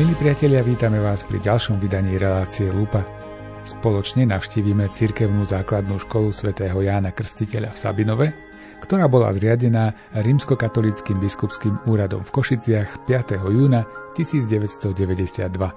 Milí 0.00 0.16
priatelia, 0.16 0.64
vítame 0.64 0.96
vás 0.96 1.28
pri 1.28 1.44
ďalšom 1.44 1.76
vydaní 1.76 2.16
relácie 2.16 2.72
Lupa. 2.72 3.04
Spoločne 3.68 4.24
navštívime 4.24 4.88
cirkevnú 4.96 5.44
základnú 5.44 6.00
školu 6.00 6.32
svätého 6.32 6.72
Jána 6.80 7.12
Krstiteľa 7.12 7.76
v 7.76 7.80
Sabinove, 7.84 8.26
ktorá 8.80 9.12
bola 9.12 9.28
zriadená 9.36 9.92
rímskokatolickým 10.16 11.20
biskupským 11.20 11.84
úradom 11.84 12.24
v 12.24 12.32
Košiciach 12.32 13.04
5. 13.04 13.44
júna 13.44 13.84
1992. 14.16 15.68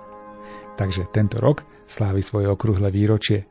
Takže 0.79 1.03
tento 1.11 1.43
rok 1.43 1.67
slávi 1.83 2.23
svoje 2.23 2.47
okrúhle 2.47 2.95
výročie. 2.95 3.43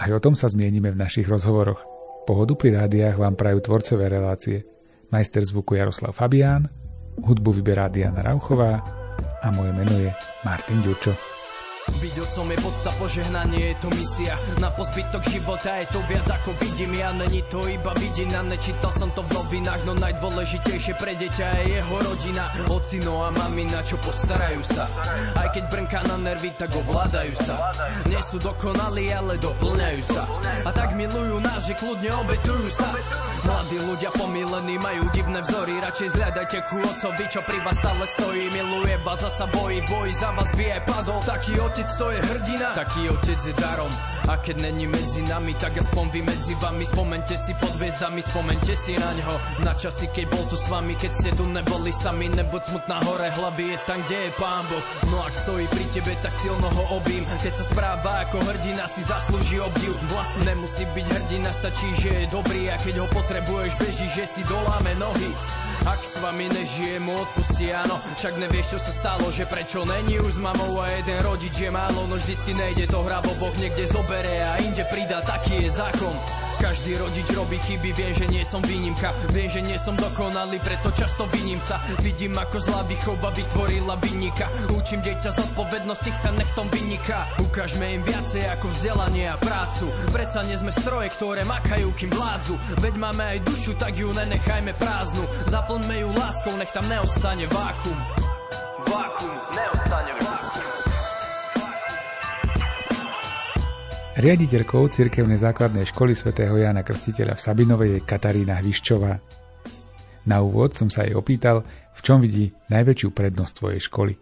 Aj 0.00 0.08
o 0.08 0.16
tom 0.16 0.32
sa 0.32 0.48
zmienime 0.48 0.96
v 0.96 1.00
našich 1.04 1.28
rozhovoroch. 1.28 1.84
Pohodu 2.24 2.56
pri 2.56 2.72
rádiách 2.72 3.20
vám 3.20 3.36
prajú 3.36 3.60
tvorcové 3.68 4.08
relácie. 4.08 4.64
Majster 5.12 5.44
zvuku 5.44 5.76
Jaroslav 5.76 6.16
Fabián, 6.16 6.72
hudbu 7.20 7.60
vyberá 7.60 7.92
Diana 7.92 8.24
Rauchová 8.24 8.99
a 9.42 9.50
moje 9.50 9.72
meno 9.72 9.92
je 9.98 10.14
Martin 10.44 10.82
Ďurčo. 10.82 11.29
Byť 11.80 12.14
otcom 12.20 12.46
je 12.52 12.58
podsta 12.60 12.90
požehnanie, 13.00 13.72
je 13.72 13.76
to 13.80 13.88
misia. 13.96 14.36
Na 14.60 14.68
pozbytok 14.68 15.24
života 15.32 15.80
je 15.80 15.86
to 15.88 16.00
viac 16.12 16.28
ako 16.28 16.52
vidím 16.60 16.92
Ja. 16.92 17.08
Není 17.16 17.40
to 17.48 17.64
iba 17.68 17.92
vidina, 17.96 18.44
nečítal 18.44 18.92
som 18.92 19.08
to 19.16 19.24
v 19.24 19.32
novinách 19.32 19.82
No 19.88 19.96
najdôležitejšie 19.96 20.94
pre 21.00 21.16
deťa 21.16 21.46
je 21.60 21.80
jeho 21.80 21.96
rodina. 21.96 22.52
Ocino 22.68 23.24
a 23.24 23.32
mamina, 23.32 23.80
čo 23.80 23.96
postarajú 24.00 24.60
sa? 24.64 24.84
Aj 25.40 25.48
keď 25.56 25.64
brnká 25.72 26.00
na 26.04 26.16
nervy, 26.20 26.52
tak 26.60 26.68
ovládajú 26.76 27.32
sa. 27.40 27.72
Nie 28.12 28.20
sú 28.20 28.36
dokonalí, 28.36 29.08
ale 29.16 29.40
doplňajú 29.40 30.02
sa. 30.04 30.28
A 30.68 30.70
tak 30.76 30.92
milujú 30.92 31.40
nás, 31.40 31.64
že 31.64 31.74
kľudne 31.80 32.12
obetujú 32.12 32.68
sa. 32.76 32.88
Mladí 33.40 33.78
ľudia 33.80 34.12
pomilení 34.20 34.76
majú 34.76 35.08
divné 35.16 35.40
vzory 35.40 35.72
Radšej 35.80 36.12
zľadajte 36.12 36.58
ku 36.68 36.76
otcovi, 36.76 37.24
čo 37.32 37.40
pri 37.40 37.58
vás 37.64 37.76
stále 37.80 38.04
stojí. 38.04 38.52
Miluje 38.52 38.94
vás, 39.00 39.16
zasa 39.24 39.48
bojí, 39.48 39.80
bojí 39.88 40.12
za 40.20 40.28
vás 40.36 40.48
by 40.52 40.64
aj 40.76 40.82
padol. 40.84 41.20
Taký 41.24 41.52
otec 41.70 41.86
to 41.94 42.10
je 42.10 42.18
hrdina, 42.18 42.74
taký 42.74 43.06
otec 43.14 43.38
je 43.38 43.54
darom. 43.54 43.90
A 44.28 44.36
keď 44.36 44.62
není 44.70 44.90
medzi 44.90 45.22
nami, 45.26 45.54
tak 45.58 45.78
aspoň 45.78 46.04
vy 46.10 46.20
medzi 46.22 46.54
vami. 46.58 46.82
Spomente 46.86 47.34
si 47.38 47.54
pod 47.56 47.72
hviezdami, 47.78 48.20
spomente 48.22 48.74
si 48.74 48.98
na 48.98 49.10
ňo. 49.16 49.34
Na 49.62 49.72
časy, 49.78 50.10
keď 50.10 50.26
bol 50.30 50.44
tu 50.50 50.58
s 50.58 50.66
vami, 50.70 50.94
keď 50.98 51.12
ste 51.14 51.30
tu 51.34 51.46
neboli 51.46 51.90
sami 51.90 52.30
Nebuď 52.30 52.62
smutná 52.62 53.02
hore 53.06 53.30
hlavy, 53.32 53.74
je 53.74 53.78
tam, 53.86 53.98
kde 54.06 54.18
je 54.28 54.30
pán 54.38 54.62
Boh. 54.70 54.84
No 55.10 55.18
ak 55.24 55.34
stojí 55.34 55.66
pri 55.70 55.84
tebe, 55.94 56.12
tak 56.22 56.34
silno 56.36 56.68
ho 56.68 56.84
obím. 57.00 57.24
Keď 57.42 57.54
sa 57.54 57.64
správa 57.70 58.12
ako 58.28 58.38
hrdina, 58.50 58.84
si 58.86 59.02
zaslúži 59.02 59.58
obdiv. 59.62 59.94
Vlastne 60.10 60.42
nemusí 60.50 60.84
byť 60.90 61.06
hrdina, 61.06 61.50
stačí, 61.54 61.88
že 62.02 62.10
je 62.10 62.24
dobrý. 62.30 62.70
A 62.70 62.76
keď 62.82 63.02
ho 63.02 63.08
potrebuje 63.10 63.30
potrebuješ, 63.30 63.72
beží, 63.78 64.06
že 64.14 64.24
si 64.26 64.42
doláme 64.44 64.94
nohy 64.98 65.30
ak 65.86 66.00
s 66.00 66.16
vami 66.20 66.48
nežije, 66.52 67.00
mu 67.00 67.16
odpustí, 67.16 67.72
áno. 67.72 67.96
Však 68.18 68.36
nevieš, 68.36 68.76
čo 68.76 68.78
sa 68.80 68.92
stalo, 68.92 69.26
že 69.32 69.48
prečo 69.48 69.84
není 69.88 70.20
už 70.20 70.36
s 70.36 70.40
mamou 70.42 70.80
A 70.80 70.90
jeden 70.92 71.20
rodič 71.24 71.56
je 71.56 71.70
málo, 71.72 72.04
no 72.08 72.16
vždycky 72.20 72.52
nejde 72.52 72.90
to 72.90 73.00
hra 73.00 73.24
Boh 73.24 73.54
niekde 73.56 73.88
zobere 73.88 74.44
a 74.44 74.60
inde 74.60 74.84
pridá, 74.92 75.24
taký 75.24 75.64
je 75.64 75.70
zákon 75.72 76.49
každý 76.60 77.00
rodič 77.00 77.26
robí 77.32 77.56
chyby, 77.56 77.90
viem, 77.96 78.12
že 78.12 78.26
nie 78.28 78.44
som 78.44 78.60
výnimka. 78.60 79.10
Viem, 79.32 79.48
že 79.48 79.64
nie 79.64 79.80
som 79.80 79.96
dokonalý, 79.96 80.60
preto 80.60 80.92
často 80.92 81.24
viním 81.32 81.58
sa. 81.58 81.80
Vidím, 82.04 82.36
ako 82.36 82.60
zlá 82.60 82.84
výchova 82.84 83.32
vytvorila 83.32 83.96
vynika. 83.98 84.46
Učím 84.76 85.00
dieťa 85.00 85.32
zodpovednosti, 85.32 86.10
chcem 86.20 86.36
nech 86.36 86.52
tom 86.52 86.68
vynika 86.68 87.24
Ukážme 87.40 87.96
im 87.96 88.02
viacej 88.04 88.44
ako 88.52 88.66
vzdelanie 88.68 89.32
a 89.32 89.40
prácu. 89.40 89.88
Predsa 90.12 90.44
nie 90.44 90.60
sme 90.60 90.72
stroje, 90.74 91.08
ktoré 91.16 91.42
makajú, 91.48 91.88
kým 91.96 92.12
vládzu. 92.12 92.54
Veď 92.84 92.94
máme 93.00 93.24
aj 93.36 93.38
dušu, 93.48 93.72
tak 93.80 93.96
ju 93.96 94.12
nenechajme 94.12 94.76
prázdnu. 94.76 95.24
Zaplňme 95.48 96.04
ju 96.04 96.08
láskou, 96.12 96.54
nech 96.60 96.72
tam 96.76 96.84
neostane 96.86 97.48
vákum. 97.48 97.96
Vákum, 98.84 99.34
neostane 99.56 99.79
Riaditeľkou 104.20 104.92
cirkevnej 104.92 105.40
základnej 105.40 105.88
školy 105.88 106.12
svätého 106.12 106.52
Jana 106.52 106.84
Krstiteľa 106.84 107.40
v 107.40 107.44
Sabinovej 107.48 107.90
je 107.96 108.00
Katarína 108.04 108.60
Hviščová. 108.60 109.16
Na 110.28 110.44
úvod 110.44 110.76
som 110.76 110.92
sa 110.92 111.08
jej 111.08 111.16
opýtal, 111.16 111.64
v 111.96 112.00
čom 112.04 112.20
vidí 112.20 112.52
najväčšiu 112.68 113.16
prednosť 113.16 113.54
svojej 113.56 113.80
školy. 113.80 114.12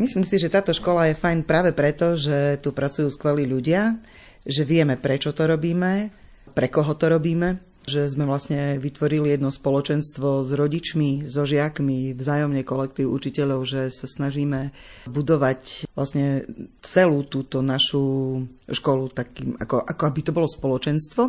Myslím 0.00 0.24
si, 0.24 0.40
že 0.40 0.48
táto 0.48 0.72
škola 0.72 1.12
je 1.12 1.20
fajn 1.20 1.44
práve 1.44 1.76
preto, 1.76 2.16
že 2.16 2.56
tu 2.64 2.72
pracujú 2.72 3.12
skvelí 3.12 3.44
ľudia, 3.44 4.00
že 4.48 4.64
vieme, 4.64 4.96
prečo 4.96 5.36
to 5.36 5.44
robíme, 5.44 6.08
pre 6.56 6.72
koho 6.72 6.96
to 6.96 7.12
robíme 7.12 7.75
že 7.86 8.10
sme 8.10 8.26
vlastne 8.26 8.82
vytvorili 8.82 9.32
jedno 9.32 9.54
spoločenstvo 9.54 10.42
s 10.42 10.50
rodičmi, 10.50 11.24
so 11.24 11.46
žiakmi, 11.46 12.12
vzájomne 12.18 12.66
kolektív 12.66 13.14
učiteľov, 13.14 13.62
že 13.62 13.94
sa 13.94 14.10
snažíme 14.10 14.74
budovať 15.06 15.86
vlastne 15.94 16.42
celú 16.82 17.22
túto 17.24 17.62
našu 17.62 18.42
školu 18.66 19.14
takým, 19.14 19.54
ako, 19.62 19.86
ako 19.86 20.02
aby 20.02 20.20
to 20.26 20.34
bolo 20.34 20.50
spoločenstvo. 20.50 21.22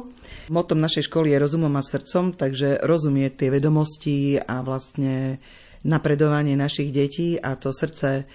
Motom 0.49 0.81
našej 0.81 1.05
školy 1.05 1.31
je 1.31 1.41
rozumom 1.45 1.73
a 1.77 1.85
srdcom, 1.85 2.33
takže 2.33 2.81
rozumie 2.81 3.29
tie 3.29 3.53
vedomosti 3.53 4.41
a 4.41 4.65
vlastne 4.65 5.37
napredovanie 5.85 6.57
našich 6.57 6.89
detí 6.89 7.37
a 7.37 7.53
to 7.53 7.69
srdce 7.69 8.25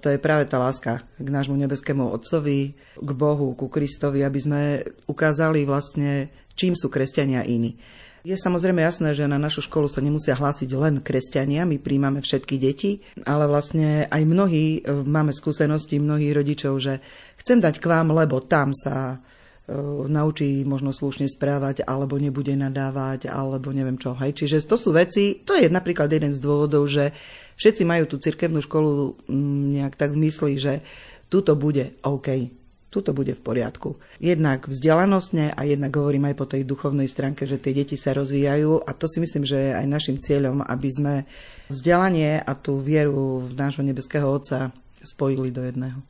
to 0.00 0.08
je 0.08 0.18
práve 0.22 0.48
tá 0.48 0.56
láska 0.56 1.04
k 1.20 1.28
nášmu 1.28 1.60
nebeskému 1.60 2.08
Otcovi, 2.08 2.72
k 2.96 3.10
Bohu, 3.12 3.52
ku 3.52 3.68
Kristovi, 3.68 4.24
aby 4.24 4.40
sme 4.40 4.62
ukázali 5.04 5.68
vlastne 5.68 6.32
čím 6.60 6.76
sú 6.76 6.92
kresťania 6.92 7.40
iní. 7.48 7.80
Je 8.20 8.36
samozrejme 8.36 8.84
jasné, 8.84 9.16
že 9.16 9.24
na 9.24 9.40
našu 9.40 9.64
školu 9.64 9.88
sa 9.88 10.04
nemusia 10.04 10.36
hlásiť 10.36 10.68
len 10.76 11.00
kresťania, 11.00 11.64
my 11.64 11.80
príjmame 11.80 12.20
všetky 12.20 12.60
deti, 12.60 13.00
ale 13.24 13.48
vlastne 13.48 14.04
aj 14.12 14.22
mnohí, 14.28 14.84
e, 14.84 14.92
máme 14.92 15.32
skúsenosti 15.32 15.96
mnohých 15.96 16.36
rodičov, 16.36 16.76
že 16.84 17.00
chcem 17.40 17.64
dať 17.64 17.80
k 17.80 17.88
vám, 17.88 18.12
lebo 18.12 18.44
tam 18.44 18.76
sa 18.76 19.16
e, 19.16 19.72
naučí 20.04 20.68
možno 20.68 20.92
slušne 20.92 21.32
správať, 21.32 21.88
alebo 21.88 22.20
nebude 22.20 22.52
nadávať, 22.52 23.32
alebo 23.32 23.72
neviem 23.72 23.96
čo. 23.96 24.12
Hej. 24.20 24.44
Čiže 24.44 24.68
to 24.68 24.76
sú 24.76 24.92
veci, 24.92 25.40
to 25.40 25.56
je 25.56 25.72
napríklad 25.72 26.12
jeden 26.12 26.36
z 26.36 26.44
dôvodov, 26.44 26.92
že 26.92 27.16
všetci 27.56 27.88
majú 27.88 28.04
tú 28.04 28.20
cirkevnú 28.20 28.60
školu 28.60 29.16
mm, 29.32 29.80
nejak 29.80 29.96
tak 29.96 30.12
v 30.12 30.28
mysli, 30.28 30.60
že 30.60 30.84
tuto 31.32 31.56
bude 31.56 31.96
OK 32.04 32.59
tuto 32.90 33.14
bude 33.14 33.32
v 33.32 33.40
poriadku. 33.40 33.96
Jednak 34.18 34.66
vzdelanostne 34.66 35.54
a 35.54 35.62
jednak 35.62 35.94
hovorím 35.94 36.28
aj 36.28 36.36
po 36.36 36.46
tej 36.50 36.66
duchovnej 36.66 37.06
stránke, 37.06 37.46
že 37.46 37.62
tie 37.62 37.70
deti 37.70 37.94
sa 37.94 38.12
rozvíjajú 38.18 38.82
a 38.82 38.90
to 38.92 39.06
si 39.06 39.22
myslím, 39.22 39.46
že 39.46 39.56
je 39.56 39.72
aj 39.78 39.86
našim 39.86 40.16
cieľom, 40.18 40.66
aby 40.66 40.88
sme 40.90 41.14
vzdelanie 41.70 42.42
a 42.42 42.52
tú 42.58 42.82
vieru 42.82 43.46
v 43.46 43.54
nášho 43.54 43.86
nebeského 43.86 44.26
Otca 44.26 44.74
spojili 45.00 45.54
do 45.54 45.62
jedného. 45.62 46.09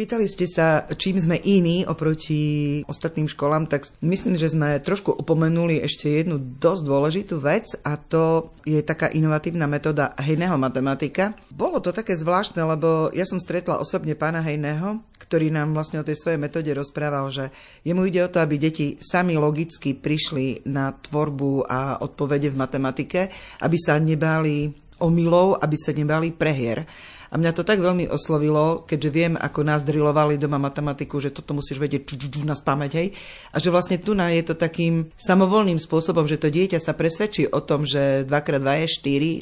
Pýtali 0.00 0.32
ste 0.32 0.48
sa, 0.48 0.88
čím 0.96 1.20
sme 1.20 1.36
iní 1.36 1.84
oproti 1.84 2.80
ostatným 2.88 3.28
školám, 3.28 3.68
tak 3.68 3.84
myslím, 4.00 4.40
že 4.40 4.48
sme 4.48 4.80
trošku 4.80 5.12
opomenuli 5.12 5.76
ešte 5.76 6.08
jednu 6.08 6.40
dosť 6.40 6.82
dôležitú 6.88 7.36
vec 7.36 7.76
a 7.84 8.00
to 8.00 8.48
je 8.64 8.80
taká 8.80 9.12
inovatívna 9.12 9.68
metóda 9.68 10.16
hejného 10.16 10.56
matematika. 10.56 11.36
Bolo 11.52 11.84
to 11.84 11.92
také 11.92 12.16
zvláštne, 12.16 12.64
lebo 12.64 13.12
ja 13.12 13.28
som 13.28 13.36
stretla 13.36 13.76
osobne 13.76 14.16
pána 14.16 14.40
Hejného, 14.40 15.04
ktorý 15.20 15.52
nám 15.52 15.76
vlastne 15.76 16.00
o 16.00 16.06
tej 16.08 16.16
svojej 16.16 16.40
metóde 16.40 16.72
rozprával, 16.72 17.28
že 17.28 17.52
jemu 17.84 18.08
ide 18.08 18.24
o 18.24 18.32
to, 18.32 18.40
aby 18.40 18.56
deti 18.56 18.96
sami 18.96 19.36
logicky 19.36 19.92
prišli 19.92 20.64
na 20.64 20.96
tvorbu 20.96 21.68
a 21.68 22.00
odpovede 22.00 22.48
v 22.48 22.56
matematike, 22.56 23.20
aby 23.60 23.76
sa 23.76 24.00
nebáli 24.00 24.72
omylov, 25.04 25.60
aby 25.60 25.76
sa 25.76 25.92
nebali 25.92 26.32
prehier. 26.32 26.88
A 27.30 27.38
mňa 27.38 27.54
to 27.54 27.62
tak 27.62 27.78
veľmi 27.78 28.10
oslovilo, 28.10 28.82
keďže 28.82 29.10
viem, 29.14 29.34
ako 29.38 29.62
nás 29.62 29.86
drilovali 29.86 30.34
doma 30.34 30.58
matematiku, 30.58 31.22
že 31.22 31.30
toto 31.30 31.54
musíš 31.54 31.78
vedieť 31.78 32.02
ču, 32.02 32.14
ču, 32.18 32.26
ču, 32.26 32.42
na 32.42 32.58
spameť, 32.58 32.92
hej. 32.98 33.14
A 33.54 33.62
že 33.62 33.70
vlastne 33.70 34.02
tu 34.02 34.18
je 34.18 34.42
to 34.42 34.58
takým 34.58 35.14
samovolným 35.14 35.78
spôsobom, 35.78 36.26
že 36.26 36.42
to 36.42 36.50
dieťa 36.50 36.82
sa 36.82 36.90
presvedčí 36.90 37.46
o 37.46 37.62
tom, 37.62 37.86
že 37.86 38.26
2x2 38.26 38.68
je 38.82 38.88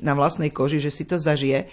4 0.00 0.06
na 0.06 0.12
vlastnej 0.12 0.52
koži, 0.52 0.85
že 0.85 0.93
si 0.93 1.08
to 1.08 1.17
zažije 1.17 1.67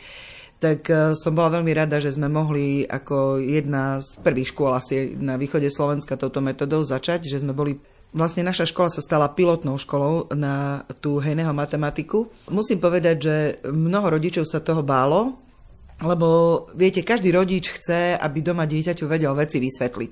tak 0.55 0.87
e, 0.87 1.13
som 1.19 1.35
bola 1.35 1.59
veľmi 1.59 1.71
rada, 1.75 1.99
že 1.99 2.15
sme 2.15 2.31
mohli 2.31 2.87
ako 2.87 3.43
jedna 3.43 3.99
z 3.99 4.15
prvých 4.23 4.55
škôl 4.55 4.71
asi 4.71 5.13
na 5.19 5.35
východe 5.35 5.67
Slovenska 5.67 6.15
touto 6.15 6.39
metodou 6.39 6.79
začať, 6.81 7.27
že 7.27 7.43
sme 7.43 7.51
boli 7.51 7.75
Vlastne 8.15 8.47
naša 8.47 8.63
škola 8.63 8.87
sa 8.87 9.03
stala 9.03 9.27
pilotnou 9.27 9.75
školou 9.75 10.31
na 10.31 10.87
tú 11.03 11.19
hejného 11.19 11.51
matematiku. 11.51 12.31
Musím 12.47 12.79
povedať, 12.79 13.15
že 13.19 13.35
mnoho 13.67 14.07
rodičov 14.07 14.47
sa 14.47 14.63
toho 14.63 14.79
bálo, 14.79 15.35
lebo 16.03 16.27
viete, 16.75 17.07
každý 17.07 17.31
rodič 17.31 17.71
chce, 17.71 18.19
aby 18.19 18.43
doma 18.43 18.67
dieťaťu 18.67 19.07
vedel 19.07 19.31
veci 19.31 19.63
vysvetliť. 19.63 20.11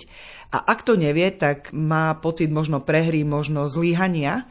A 0.55 0.63
ak 0.71 0.87
to 0.87 0.95
nevie, 0.95 1.27
tak 1.35 1.75
má 1.75 2.15
pocit 2.15 2.47
možno 2.47 2.79
prehry, 2.79 3.27
možno 3.27 3.67
zlíhania. 3.67 4.47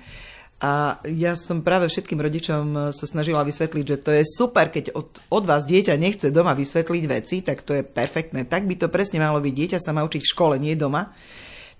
A 0.62 1.02
ja 1.08 1.34
som 1.34 1.64
práve 1.64 1.90
všetkým 1.90 2.23
rodičom 2.23 2.94
sa 2.94 3.06
snažila 3.08 3.43
vysvetliť, 3.43 3.84
že 3.87 3.99
to 3.99 4.11
je 4.14 4.23
super, 4.23 4.70
keď 4.70 4.94
od, 4.94 5.08
od 5.32 5.44
vás 5.49 5.67
dieťa 5.67 5.99
nechce 5.99 6.31
doma 6.31 6.55
vysvetliť 6.55 7.05
veci, 7.11 7.43
tak 7.43 7.67
to 7.67 7.75
je 7.75 7.82
perfektné. 7.82 8.46
Tak 8.46 8.69
by 8.70 8.79
to 8.79 8.87
presne 8.93 9.19
malo 9.19 9.43
byť. 9.43 9.55
Dieťa 9.56 9.79
sa 9.82 9.90
má 9.90 10.06
učiť 10.06 10.23
v 10.23 10.32
škole, 10.37 10.55
nie 10.62 10.79
doma. 10.79 11.11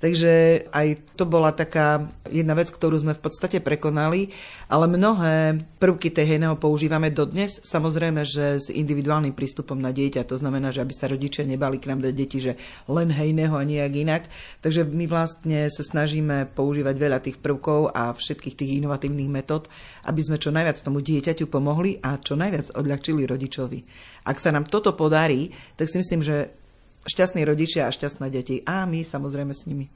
Takže 0.03 0.67
aj 0.75 1.15
to 1.15 1.23
bola 1.31 1.55
taká 1.55 2.11
jedna 2.27 2.59
vec, 2.59 2.75
ktorú 2.75 2.99
sme 2.99 3.15
v 3.15 3.23
podstate 3.23 3.63
prekonali, 3.63 4.35
ale 4.67 4.91
mnohé 4.91 5.63
prvky 5.79 6.11
tej 6.11 6.35
hejného 6.35 6.59
používame 6.59 7.15
dodnes. 7.15 7.63
Samozrejme, 7.63 8.27
že 8.27 8.59
s 8.59 8.67
individuálnym 8.67 9.31
prístupom 9.31 9.79
na 9.79 9.95
dieťa, 9.95 10.27
to 10.27 10.35
znamená, 10.35 10.75
že 10.75 10.83
aby 10.83 10.91
sa 10.91 11.07
rodičia 11.07 11.47
nebali 11.47 11.79
k 11.79 11.87
nám 11.87 12.03
dať 12.03 12.15
deti, 12.19 12.43
že 12.43 12.59
len 12.91 13.15
hejného 13.15 13.55
a 13.55 13.63
nejak 13.63 13.95
inak. 13.95 14.23
Takže 14.59 14.91
my 14.91 15.07
vlastne 15.07 15.71
sa 15.71 15.87
snažíme 15.87 16.51
používať 16.51 16.95
veľa 16.99 17.23
tých 17.23 17.39
prvkov 17.39 17.95
a 17.95 18.11
všetkých 18.11 18.59
tých 18.59 18.83
inovatívnych 18.83 19.31
metód, 19.31 19.71
aby 20.11 20.19
sme 20.19 20.43
čo 20.43 20.51
najviac 20.51 20.83
tomu 20.83 20.99
dieťaťu 20.99 21.47
pomohli 21.47 22.03
a 22.03 22.19
čo 22.19 22.35
najviac 22.35 22.75
odľahčili 22.75 23.23
rodičovi. 23.23 23.79
Ak 24.27 24.43
sa 24.43 24.51
nám 24.51 24.67
toto 24.67 24.99
podarí, 24.99 25.55
tak 25.79 25.87
si 25.87 26.03
myslím, 26.03 26.27
že 26.27 26.62
šťastní 27.07 27.43
rodičia 27.43 27.89
a 27.89 27.95
šťastné 27.95 28.27
deti. 28.31 28.63
A 28.67 28.87
my 28.87 29.03
samozrejme 29.03 29.53
s 29.55 29.67
nimi. 29.67 29.91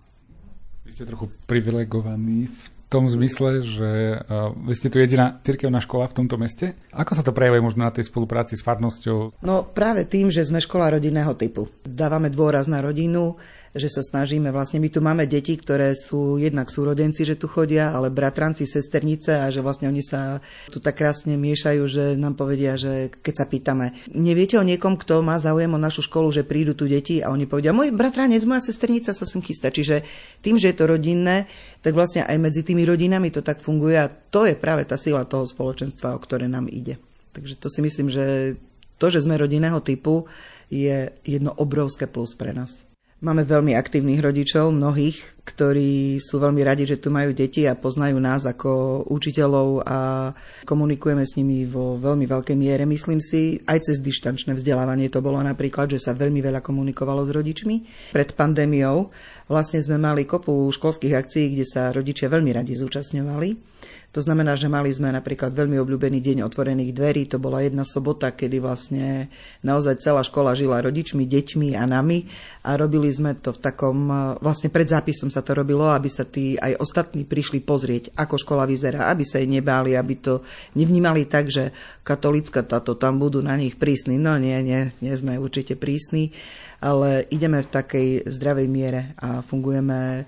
Vy 0.87 0.91
ste 0.95 1.07
trochu 1.07 1.27
privilegovaní 1.51 2.47
v 2.47 2.65
tom 2.87 3.11
zmysle, 3.11 3.67
že 3.67 3.91
uh, 4.23 4.55
vy 4.55 4.75
ste 4.79 4.87
tu 4.87 5.03
jediná 5.03 5.43
cirkevná 5.43 5.83
škola 5.83 6.07
v 6.07 6.23
tomto 6.23 6.39
meste. 6.39 6.79
Ako 6.95 7.19
sa 7.19 7.27
to 7.27 7.35
prejavuje 7.35 7.59
možno 7.59 7.83
na 7.83 7.91
tej 7.91 8.07
spolupráci 8.07 8.55
s 8.55 8.63
farnosťou? 8.63 9.43
No 9.43 9.67
práve 9.67 10.07
tým, 10.07 10.31
že 10.31 10.47
sme 10.47 10.63
škola 10.63 10.95
rodinného 10.95 11.35
typu. 11.35 11.67
Dávame 11.83 12.31
dôraz 12.31 12.71
na 12.71 12.79
rodinu, 12.79 13.35
že 13.77 13.93
sa 13.93 14.03
snažíme, 14.03 14.49
vlastne 14.51 14.81
my 14.81 14.89
tu 14.89 15.05
máme 15.05 15.29
deti, 15.29 15.55
ktoré 15.55 15.93
sú 15.93 16.41
jednak 16.41 16.73
súrodenci, 16.73 17.23
že 17.23 17.39
tu 17.39 17.47
chodia, 17.47 17.93
ale 17.93 18.09
bratranci, 18.09 18.65
sesternice 18.65 19.45
a 19.45 19.53
že 19.53 19.61
vlastne 19.61 19.87
oni 19.87 20.03
sa 20.03 20.41
tu 20.73 20.81
tak 20.81 20.99
krásne 20.99 21.37
miešajú, 21.37 21.83
že 21.87 22.05
nám 22.17 22.35
povedia, 22.35 22.75
že 22.75 23.13
keď 23.13 23.35
sa 23.37 23.47
pýtame, 23.47 23.93
neviete 24.17 24.57
o 24.57 24.65
niekom, 24.65 24.97
kto 24.97 25.21
má 25.21 25.37
záujem 25.37 25.71
o 25.71 25.79
našu 25.79 26.03
školu, 26.09 26.33
že 26.33 26.49
prídu 26.49 26.73
tu 26.73 26.89
deti 26.89 27.21
a 27.21 27.31
oni 27.31 27.45
povedia, 27.45 27.77
môj 27.77 27.93
bratranec, 27.93 28.43
moja 28.49 28.65
sesternica 28.65 29.13
sa 29.13 29.29
sem 29.29 29.45
chystá. 29.45 29.69
Čiže 29.69 30.03
tým, 30.41 30.57
že 30.57 30.73
je 30.73 30.77
to 30.81 30.89
rodinné, 30.89 31.47
tak 31.85 31.93
vlastne 31.93 32.25
aj 32.25 32.37
medzi 32.41 32.65
tými 32.65 32.83
rodinami 32.89 33.29
to 33.29 33.45
tak 33.45 33.61
funguje 33.61 34.01
a 34.01 34.09
to 34.09 34.49
je 34.49 34.57
práve 34.57 34.89
tá 34.89 34.97
sila 34.97 35.29
toho 35.29 35.45
spoločenstva, 35.45 36.17
o 36.17 36.23
ktoré 36.23 36.49
nám 36.49 36.67
ide. 36.73 36.97
Takže 37.37 37.61
to 37.61 37.69
si 37.69 37.85
myslím, 37.85 38.09
že 38.09 38.57
to, 38.97 39.13
že 39.13 39.29
sme 39.29 39.37
rodinného 39.37 39.77
typu, 39.85 40.25
je 40.73 41.13
jedno 41.23 41.53
obrovské 41.55 42.09
plus 42.09 42.33
pre 42.33 42.57
nás. 42.57 42.89
Máme 43.17 43.49
veľmi 43.49 43.73
aktívnych 43.73 44.21
rodičov, 44.21 44.77
mnohých, 44.77 45.41
ktorí 45.41 46.21
sú 46.21 46.37
veľmi 46.37 46.61
radi, 46.61 46.85
že 46.85 47.01
tu 47.01 47.09
majú 47.09 47.33
deti 47.33 47.65
a 47.65 47.73
poznajú 47.73 48.21
nás 48.21 48.45
ako 48.45 49.09
učiteľov 49.09 49.89
a 49.89 49.99
komunikujeme 50.69 51.25
s 51.25 51.33
nimi 51.41 51.65
vo 51.65 51.97
veľmi 51.97 52.29
veľkej 52.29 52.53
miere. 52.53 52.85
Myslím 52.85 53.25
si, 53.25 53.57
aj 53.65 53.89
cez 53.89 54.05
dištančné 54.05 54.53
vzdelávanie 54.61 55.09
to 55.09 55.25
bolo 55.25 55.41
napríklad, 55.41 55.97
že 55.97 56.05
sa 56.05 56.13
veľmi 56.13 56.45
veľa 56.45 56.61
komunikovalo 56.61 57.25
s 57.25 57.33
rodičmi. 57.33 57.77
Pred 58.13 58.37
pandémiou 58.37 59.09
vlastne 59.49 59.81
sme 59.81 59.97
mali 59.97 60.29
kopu 60.29 60.69
školských 60.69 61.17
akcií, 61.17 61.57
kde 61.57 61.65
sa 61.65 61.97
rodičia 61.97 62.29
veľmi 62.29 62.53
radi 62.53 62.77
zúčastňovali. 62.77 63.49
To 64.15 64.25
znamená, 64.25 64.57
že 64.57 64.73
mali 64.73 64.89
sme 64.89 65.13
napríklad 65.13 65.53
veľmi 65.53 65.77
obľúbený 65.77 66.25
deň 66.25 66.39
otvorených 66.49 66.97
dverí. 66.97 67.23
To 67.31 67.37
bola 67.37 67.61
jedna 67.61 67.85
sobota, 67.85 68.33
kedy 68.33 68.65
vlastne 68.65 69.29
naozaj 69.61 70.01
celá 70.01 70.25
škola 70.25 70.57
žila 70.57 70.81
rodičmi, 70.81 71.29
deťmi 71.29 71.77
a 71.77 71.85
nami 71.85 72.25
a 72.65 72.81
robili 72.81 73.13
sme 73.13 73.37
to 73.37 73.53
v 73.53 73.61
takom, 73.61 74.09
vlastne 74.41 74.73
pred 74.73 74.89
zápisom 74.89 75.29
sa 75.29 75.45
to 75.45 75.53
robilo, 75.53 75.93
aby 75.93 76.09
sa 76.09 76.25
tí 76.25 76.57
aj 76.57 76.81
ostatní 76.81 77.29
prišli 77.29 77.61
pozrieť, 77.61 78.17
ako 78.17 78.41
škola 78.41 78.65
vyzerá, 78.65 79.13
aby 79.13 79.23
sa 79.27 79.37
jej 79.37 79.49
nebáli, 79.53 79.93
aby 79.93 80.15
to 80.17 80.41
nevnímali 80.73 81.29
tak, 81.29 81.53
že 81.53 81.77
katolická 82.01 82.65
táto 82.65 82.97
tam 82.97 83.21
budú 83.21 83.45
na 83.45 83.53
nich 83.55 83.77
prísni. 83.77 84.17
No 84.17 84.41
nie, 84.41 84.57
nie, 84.65 84.97
nie 85.05 85.13
sme 85.13 85.37
určite 85.37 85.77
prísni, 85.77 86.33
ale 86.81 87.29
ideme 87.29 87.61
v 87.61 87.69
takej 87.69 88.09
zdravej 88.33 88.67
miere 88.67 89.13
a 89.21 89.45
fungujeme 89.45 90.25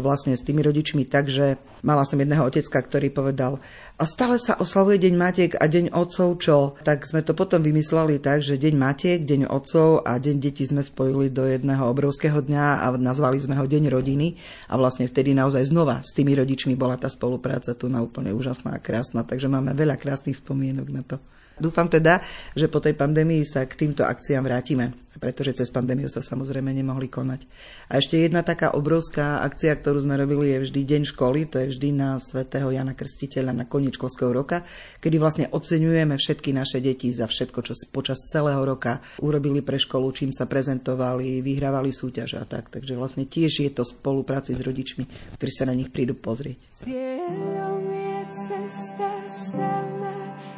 vlastne 0.00 0.32
s 0.32 0.46
tými 0.46 0.64
rodičmi 0.64 1.04
tak, 1.04 1.28
že 1.28 1.60
mala 1.84 2.06
som 2.08 2.16
jedného 2.16 2.46
otecka, 2.46 2.80
ktorý 2.80 3.12
povedal, 3.12 3.60
a 4.02 4.06
stále 4.10 4.34
sa 4.34 4.58
oslavuje 4.58 4.98
Deň 4.98 5.14
Matiek 5.14 5.52
a 5.54 5.70
Deň 5.70 5.94
Otcov, 5.94 6.42
čo? 6.42 6.74
Tak 6.82 7.06
sme 7.06 7.22
to 7.22 7.38
potom 7.38 7.62
vymysleli 7.62 8.18
tak, 8.18 8.42
že 8.42 8.58
Deň 8.58 8.74
Matiek, 8.74 9.22
Deň 9.22 9.46
Otcov 9.46 10.02
a 10.02 10.18
Deň 10.18 10.42
detí 10.42 10.66
sme 10.66 10.82
spojili 10.82 11.30
do 11.30 11.46
jedného 11.46 11.86
obrovského 11.86 12.42
dňa 12.42 12.82
a 12.82 12.98
nazvali 12.98 13.38
sme 13.38 13.54
ho 13.54 13.62
Deň 13.62 13.94
rodiny 13.94 14.34
a 14.66 14.74
vlastne 14.74 15.06
vtedy 15.06 15.38
naozaj 15.38 15.70
znova 15.70 16.02
s 16.02 16.18
tými 16.18 16.34
rodičmi 16.34 16.74
bola 16.74 16.98
tá 16.98 17.06
spolupráca 17.06 17.78
tu 17.78 17.86
na 17.86 18.02
úplne 18.02 18.34
úžasná 18.34 18.74
a 18.74 18.82
krásna, 18.82 19.22
takže 19.22 19.46
máme 19.46 19.70
veľa 19.70 19.94
krásnych 19.94 20.34
spomienok 20.34 20.88
na 20.90 21.06
to. 21.06 21.22
Dúfam 21.62 21.86
teda, 21.86 22.18
že 22.56 22.66
po 22.66 22.80
tej 22.80 22.96
pandémii 22.96 23.44
sa 23.44 23.68
k 23.68 23.86
týmto 23.86 24.02
akciám 24.02 24.42
vrátime, 24.42 24.96
pretože 25.20 25.52
cez 25.52 25.68
pandémiu 25.68 26.08
sa 26.08 26.24
samozrejme 26.24 26.72
nemohli 26.72 27.12
konať. 27.12 27.44
A 27.92 28.00
ešte 28.00 28.16
jedna 28.16 28.40
taká 28.40 28.72
obrovská 28.72 29.44
akcia, 29.44 29.76
ktorú 29.76 30.00
sme 30.00 30.16
robili, 30.16 30.56
je 30.56 30.64
vždy 30.68 30.80
Deň 30.80 31.02
školy, 31.12 31.44
to 31.46 31.60
je 31.60 31.76
vždy 31.76 31.88
na 31.92 32.16
svätého 32.16 32.72
Jana 32.72 32.96
Krstiteľa 32.96 33.52
na 33.52 33.64
koniec 33.68 33.91
školského 33.92 34.32
roka, 34.32 34.64
kedy 34.98 35.16
vlastne 35.20 35.46
oceňujeme 35.52 36.16
všetky 36.16 36.50
naše 36.56 36.80
deti 36.80 37.12
za 37.12 37.28
všetko, 37.28 37.58
čo 37.62 37.76
počas 37.92 38.24
celého 38.26 38.64
roka 38.64 39.04
urobili 39.20 39.60
pre 39.60 39.76
školu, 39.78 40.10
čím 40.16 40.32
sa 40.32 40.48
prezentovali, 40.48 41.44
vyhrávali 41.44 41.92
súťaže 41.92 42.40
a 42.40 42.44
tak. 42.48 42.72
Takže 42.72 42.96
vlastne 42.96 43.28
tiež 43.28 43.62
je 43.62 43.70
to 43.70 43.84
spolupráci 43.84 44.56
s 44.56 44.60
rodičmi, 44.64 45.04
ktorí 45.38 45.52
sa 45.52 45.68
na 45.68 45.76
nich 45.76 45.92
prídu 45.92 46.16
pozrieť. 46.18 46.58
Cieľom 46.82 47.84
je 47.86 48.18
cesta 48.32 49.12
sama, 49.28 50.16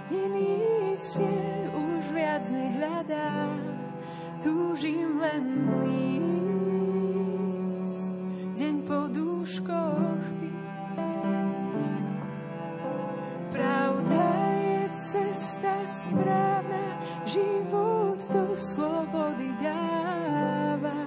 iný 0.09 0.97
cieľ 1.03 1.75
už 1.75 2.03
viac 2.15 2.49
nehľadá, 2.49 3.51
túžim 4.41 5.21
len 5.21 5.45
lísť, 5.85 6.55
deň 8.57 8.77
po 8.89 9.09
dúškoch 9.13 10.24
Pravda 13.55 14.27
je 14.59 14.83
cesta 14.99 15.75
správna, 15.87 16.99
život 17.23 18.19
do 18.35 18.59
slobody 18.59 19.55
dáva. 19.63 20.99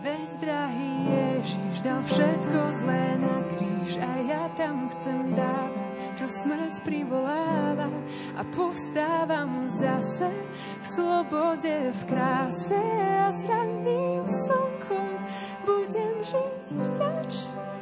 Veď 0.00 0.28
drahý 0.40 0.92
Ježiš 1.12 1.84
dal 1.84 2.00
všetko 2.08 2.60
zlé 2.80 3.20
na 3.20 3.36
kríž 3.52 4.00
a 4.00 4.12
ja 4.24 4.48
tam 4.56 4.88
chcem 4.88 5.36
dávať 5.36 5.92
čo 6.16 6.26
smrť 6.28 6.84
privoláva 6.88 7.92
a 8.36 8.42
povstávam 8.52 9.68
zase 9.72 10.28
v 10.80 10.86
slobode, 10.88 11.72
v 11.92 12.00
kráse 12.08 12.80
a 13.20 13.28
s 13.28 13.44
ranným 13.44 14.24
slnkom 14.24 15.08
budem 15.68 16.16
žiť 16.24 16.64
vďačný. 16.76 17.79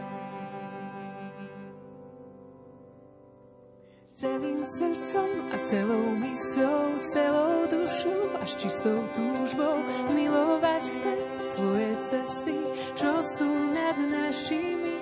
Celým 4.18 4.66
srdcom 4.66 5.30
a 5.54 5.62
celou 5.62 6.10
mysľou, 6.18 7.06
celou 7.06 7.70
dušou 7.70 8.34
až 8.42 8.50
čistou 8.58 9.06
túžbou 9.14 9.78
milovať 10.10 10.90
chcem 10.90 11.18
Tvoje 11.54 11.92
cesty, 12.02 12.58
čo 12.98 13.22
sú 13.22 13.46
nad 13.70 13.94
našimi 13.94 14.98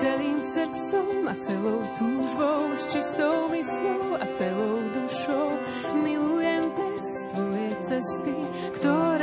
celým 0.00 0.40
srdcom 0.40 1.28
a 1.28 1.36
celou 1.36 1.84
túžbou, 2.00 2.72
s 2.72 2.88
čistou 2.88 3.52
mysľou 3.52 4.16
a 4.16 4.24
celou 4.40 4.76
dušou 4.88 5.48
milujem 6.00 6.64
bez 6.72 7.06
tvoje 7.28 7.70
cesty, 7.84 8.36
ktoré 8.80 9.13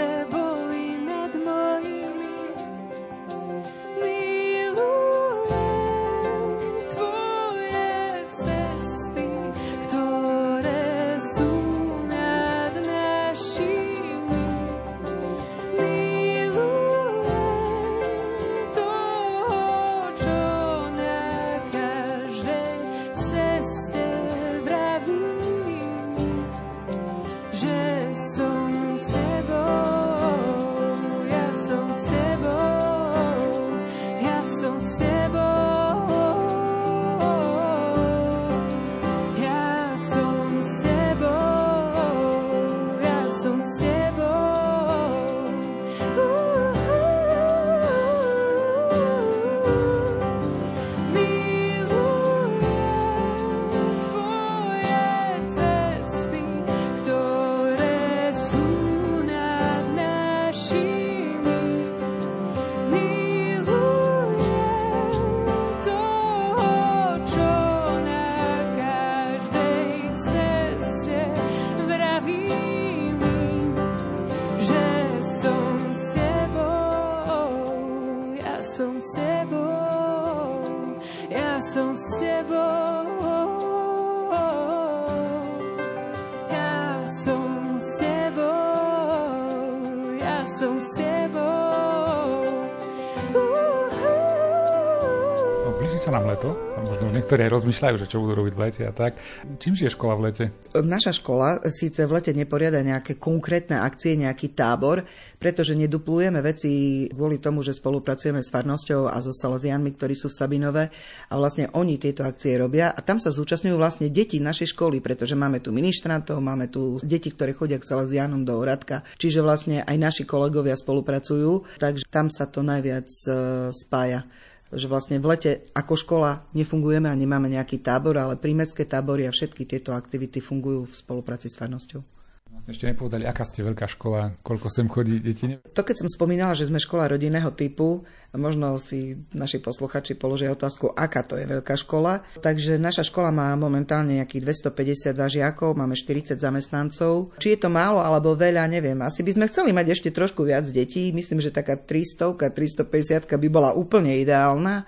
niektorí 97.31 97.47
aj 97.47 97.55
rozmýšľajú, 97.63 97.95
že 97.95 98.09
čo 98.11 98.19
budú 98.19 98.43
robiť 98.43 98.53
v 98.59 98.59
lete 98.59 98.83
a 98.83 98.91
tak. 98.91 99.15
Čím 99.55 99.71
žije 99.71 99.95
škola 99.95 100.19
v 100.19 100.21
lete? 100.27 100.45
Naša 100.75 101.15
škola 101.15 101.63
síce 101.71 102.03
v 102.03 102.19
lete 102.19 102.35
neporiada 102.35 102.83
nejaké 102.83 103.15
konkrétne 103.15 103.79
akcie, 103.79 104.19
nejaký 104.19 104.51
tábor, 104.51 105.07
pretože 105.39 105.71
neduplujeme 105.79 106.43
veci 106.43 107.07
kvôli 107.07 107.39
tomu, 107.39 107.63
že 107.63 107.71
spolupracujeme 107.71 108.43
s 108.43 108.51
farnosťou 108.51 109.07
a 109.07 109.15
so 109.23 109.31
Salazianmi, 109.31 109.95
ktorí 109.95 110.11
sú 110.11 110.27
v 110.27 110.35
Sabinove 110.43 110.83
a 111.31 111.33
vlastne 111.39 111.71
oni 111.71 111.95
tieto 111.95 112.27
akcie 112.27 112.59
robia 112.59 112.91
a 112.91 112.99
tam 112.99 113.15
sa 113.15 113.31
zúčastňujú 113.31 113.79
vlastne 113.79 114.11
deti 114.11 114.43
našej 114.43 114.75
školy, 114.75 114.99
pretože 114.99 115.39
máme 115.39 115.63
tu 115.63 115.71
ministrantov, 115.71 116.43
máme 116.43 116.67
tu 116.67 116.99
deti, 116.99 117.31
ktoré 117.31 117.55
chodia 117.55 117.79
k 117.79 117.87
Salazianom 117.87 118.43
do 118.43 118.59
Oradka, 118.59 119.07
čiže 119.15 119.39
vlastne 119.39 119.87
aj 119.87 119.95
naši 119.95 120.23
kolegovia 120.27 120.75
spolupracujú, 120.75 121.79
takže 121.79 122.11
tam 122.11 122.27
sa 122.27 122.51
to 122.51 122.59
najviac 122.59 123.07
e, 123.07 123.31
spája 123.71 124.27
že 124.71 124.87
vlastne 124.87 125.19
v 125.19 125.35
lete 125.35 125.51
ako 125.75 125.93
škola 125.99 126.47
nefungujeme 126.55 127.11
a 127.11 127.15
nemáme 127.15 127.51
nejaký 127.51 127.83
tábor, 127.83 128.15
ale 128.15 128.39
prímestské 128.39 128.87
tábory 128.87 129.27
a 129.27 129.35
všetky 129.35 129.67
tieto 129.67 129.91
aktivity 129.91 130.39
fungujú 130.39 130.87
v 130.87 130.95
spolupráci 130.95 131.51
s 131.51 131.59
farnosťou. 131.59 132.20
Vlastne 132.61 132.77
ešte 132.77 132.93
nepovedali, 132.93 133.25
aká 133.25 133.41
ste 133.41 133.65
veľká 133.65 133.89
škola, 133.89 134.37
koľko 134.45 134.69
sem 134.69 134.85
chodí 134.85 135.17
deti? 135.17 135.49
To 135.73 135.81
keď 135.81 136.05
som 136.05 136.09
spomínala, 136.13 136.53
že 136.53 136.69
sme 136.69 136.77
škola 136.77 137.09
rodinného 137.09 137.49
typu, 137.57 138.05
možno 138.37 138.77
si 138.77 139.17
naši 139.33 139.57
posluchači 139.57 140.13
položia 140.13 140.53
otázku, 140.53 140.93
aká 140.93 141.25
to 141.25 141.41
je 141.41 141.49
veľká 141.49 141.73
škola. 141.73 142.21
Takže 142.37 142.77
naša 142.77 143.01
škola 143.09 143.33
má 143.33 143.57
momentálne 143.57 144.21
nejakých 144.21 144.69
252 144.77 145.41
žiakov, 145.41 145.73
máme 145.73 145.97
40 145.97 146.37
zamestnancov. 146.37 147.33
Či 147.41 147.57
je 147.57 147.65
to 147.65 147.73
málo 147.73 147.97
alebo 147.97 148.37
veľa, 148.37 148.69
neviem. 148.69 149.01
Asi 149.01 149.25
by 149.25 149.41
sme 149.41 149.49
chceli 149.49 149.73
mať 149.73 149.97
ešte 149.97 150.13
trošku 150.13 150.45
viac 150.45 150.69
detí. 150.69 151.09
Myslím, 151.09 151.41
že 151.41 151.49
taká 151.49 151.81
300, 151.81 152.37
350 152.37 153.25
by 153.25 153.49
bola 153.49 153.73
úplne 153.73 154.21
ideálna 154.21 154.85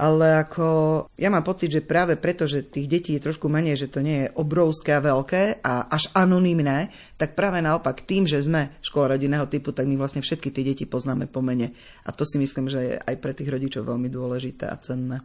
ale 0.00 0.40
ako 0.40 0.66
ja 1.20 1.28
mám 1.28 1.44
pocit, 1.44 1.68
že 1.68 1.84
práve 1.84 2.16
preto, 2.16 2.48
že 2.48 2.64
tých 2.64 2.88
detí 2.88 3.12
je 3.12 3.24
trošku 3.28 3.52
menej, 3.52 3.76
že 3.76 3.92
to 3.92 4.00
nie 4.00 4.24
je 4.24 4.32
obrovské 4.32 4.96
a 4.96 5.04
veľké 5.04 5.60
a 5.60 5.92
až 5.92 6.08
anonymné, 6.16 6.88
tak 7.20 7.36
práve 7.36 7.60
naopak 7.60 8.08
tým, 8.08 8.24
že 8.24 8.40
sme 8.40 8.72
škola 8.80 9.20
rodinného 9.20 9.44
typu, 9.52 9.76
tak 9.76 9.84
my 9.84 10.00
vlastne 10.00 10.24
všetky 10.24 10.48
tie 10.48 10.64
deti 10.64 10.88
poznáme 10.88 11.28
po 11.28 11.44
mene. 11.44 11.76
A 12.08 12.16
to 12.16 12.24
si 12.24 12.40
myslím, 12.40 12.72
že 12.72 12.80
je 12.80 12.94
aj 12.96 13.16
pre 13.20 13.36
tých 13.36 13.52
rodičov 13.52 13.84
veľmi 13.84 14.08
dôležité 14.08 14.72
a 14.72 14.80
cenné. 14.80 15.20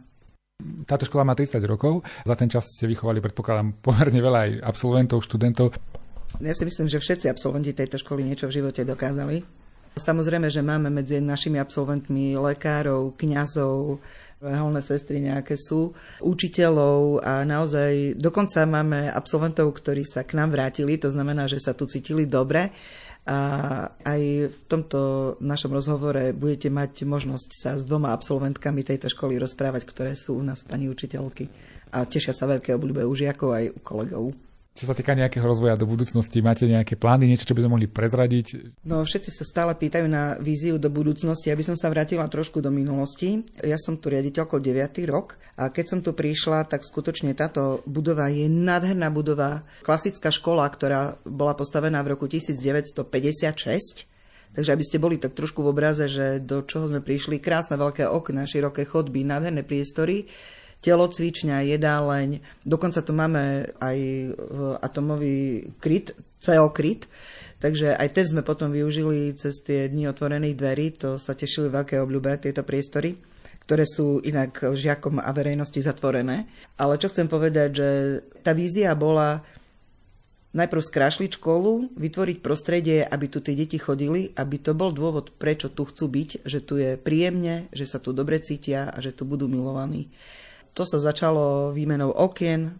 Táto 0.84 1.08
škola 1.08 1.24
má 1.24 1.32
30 1.32 1.56
rokov, 1.64 2.04
za 2.24 2.36
ten 2.36 2.52
čas 2.52 2.68
ste 2.68 2.84
vychovali, 2.84 3.24
predpokladám, 3.24 3.80
pomerne 3.86 4.20
veľa 4.20 4.40
aj 4.44 4.52
absolventov, 4.60 5.24
študentov. 5.24 5.72
Ja 6.36 6.52
si 6.52 6.68
myslím, 6.68 6.92
že 6.92 7.00
všetci 7.00 7.32
absolventi 7.32 7.72
tejto 7.72 7.96
školy 7.96 8.20
niečo 8.20 8.44
v 8.52 8.60
živote 8.60 8.84
dokázali. 8.84 9.40
Samozrejme, 9.96 10.52
že 10.52 10.60
máme 10.60 10.92
medzi 10.92 11.24
našimi 11.24 11.56
absolventmi 11.56 12.36
lekárov, 12.36 13.16
kňazov, 13.16 13.96
reholné 14.46 14.80
sestry 14.80 15.18
nejaké 15.18 15.58
sú, 15.58 15.90
učiteľov 16.22 17.20
a 17.20 17.42
naozaj 17.42 18.14
dokonca 18.16 18.62
máme 18.64 19.10
absolventov, 19.10 19.74
ktorí 19.74 20.06
sa 20.06 20.22
k 20.22 20.38
nám 20.38 20.54
vrátili, 20.54 20.96
to 20.96 21.10
znamená, 21.10 21.50
že 21.50 21.58
sa 21.58 21.74
tu 21.74 21.84
cítili 21.90 22.24
dobre. 22.24 22.70
A 23.26 23.90
aj 24.06 24.22
v 24.54 24.58
tomto 24.70 25.34
našom 25.42 25.74
rozhovore 25.74 26.30
budete 26.30 26.70
mať 26.70 27.02
možnosť 27.02 27.50
sa 27.50 27.74
s 27.74 27.82
dvoma 27.82 28.14
absolventkami 28.14 28.86
tejto 28.86 29.10
školy 29.10 29.34
rozprávať, 29.42 29.82
ktoré 29.82 30.14
sú 30.14 30.38
u 30.38 30.42
nás 30.46 30.62
pani 30.62 30.86
učiteľky. 30.86 31.50
A 31.90 32.06
tešia 32.06 32.30
sa 32.30 32.46
veľké 32.46 32.70
obľúbe 32.78 33.02
u 33.02 33.10
žiakov 33.18 33.50
aj 33.50 33.64
u 33.74 33.80
kolegov. 33.82 34.45
Čo 34.76 34.92
sa 34.92 34.94
týka 34.94 35.16
nejakého 35.16 35.40
rozvoja 35.40 35.72
do 35.72 35.88
budúcnosti, 35.88 36.44
máte 36.44 36.68
nejaké 36.68 37.00
plány, 37.00 37.24
niečo, 37.24 37.48
čo 37.48 37.56
by 37.56 37.64
sme 37.64 37.80
mohli 37.80 37.88
prezradiť? 37.88 38.76
No, 38.84 39.00
všetci 39.00 39.32
sa 39.32 39.48
stále 39.48 39.72
pýtajú 39.72 40.04
na 40.04 40.36
víziu 40.36 40.76
do 40.76 40.92
budúcnosti. 40.92 41.48
Aby 41.48 41.64
som 41.64 41.80
sa 41.80 41.88
vrátila 41.88 42.28
trošku 42.28 42.60
do 42.60 42.68
minulosti. 42.68 43.40
Ja 43.64 43.80
som 43.80 43.96
tu 43.96 44.12
riaditeľkou 44.12 44.60
9. 44.60 45.00
rok 45.08 45.40
a 45.56 45.72
keď 45.72 45.84
som 45.88 46.00
tu 46.04 46.12
prišla, 46.12 46.68
tak 46.68 46.84
skutočne 46.84 47.32
táto 47.32 47.80
budova 47.88 48.28
je 48.28 48.52
nádherná 48.52 49.08
budova. 49.08 49.64
Klasická 49.80 50.28
škola, 50.28 50.68
ktorá 50.68 51.16
bola 51.24 51.56
postavená 51.56 52.04
v 52.04 52.12
roku 52.12 52.28
1956. 52.28 54.12
Takže 54.52 54.72
aby 54.72 54.84
ste 54.84 55.00
boli 55.00 55.16
tak 55.16 55.32
trošku 55.32 55.64
v 55.64 55.72
obraze, 55.72 56.04
že 56.08 56.40
do 56.40 56.64
čoho 56.64 56.88
sme 56.88 57.00
prišli, 57.00 57.40
krásne 57.40 57.80
veľké 57.80 58.08
okna, 58.08 58.44
široké 58.44 58.84
chodby, 58.84 59.24
nádherné 59.24 59.64
priestory 59.64 60.28
telocvičňa, 60.86 61.66
jedáleň, 61.74 62.38
dokonca 62.62 63.02
tu 63.02 63.10
máme 63.10 63.74
aj 63.82 63.98
e, 63.98 64.30
atomový 64.78 65.66
kryt, 65.82 66.14
CO 66.38 66.70
kryt, 66.70 67.10
takže 67.58 67.98
aj 67.98 68.08
ten 68.14 68.26
sme 68.30 68.46
potom 68.46 68.70
využili 68.70 69.34
cez 69.34 69.58
tie 69.66 69.90
dni 69.90 70.06
otvorených 70.14 70.54
dverí, 70.54 70.86
to 70.94 71.18
sa 71.18 71.34
tešili 71.34 71.66
veľké 71.74 71.98
obľúbe, 71.98 72.38
tieto 72.38 72.62
priestory 72.62 73.18
ktoré 73.66 73.82
sú 73.82 74.22
inak 74.22 74.62
žiakom 74.78 75.18
a 75.18 75.26
verejnosti 75.34 75.82
zatvorené. 75.82 76.46
Ale 76.78 77.02
čo 77.02 77.10
chcem 77.10 77.26
povedať, 77.26 77.68
že 77.74 77.88
tá 78.46 78.54
vízia 78.54 78.94
bola 78.94 79.42
najprv 80.56 80.80
skrášliť 80.80 81.36
školu, 81.36 81.92
vytvoriť 81.98 82.38
prostredie, 82.40 83.04
aby 83.04 83.26
tu 83.28 83.44
tie 83.44 83.52
deti 83.52 83.76
chodili, 83.76 84.32
aby 84.32 84.56
to 84.56 84.72
bol 84.72 84.88
dôvod, 84.88 85.36
prečo 85.36 85.68
tu 85.68 85.84
chcú 85.84 86.08
byť, 86.08 86.30
že 86.48 86.64
tu 86.64 86.80
je 86.80 86.96
príjemne, 86.96 87.68
že 87.76 87.84
sa 87.84 88.00
tu 88.00 88.16
dobre 88.16 88.40
cítia 88.40 88.88
a 88.88 88.98
že 89.04 89.12
tu 89.12 89.28
budú 89.28 89.50
milovaní. 89.50 90.08
To 90.76 90.84
sa 90.84 91.00
začalo 91.00 91.72
výmenou 91.72 92.12
okien 92.12 92.76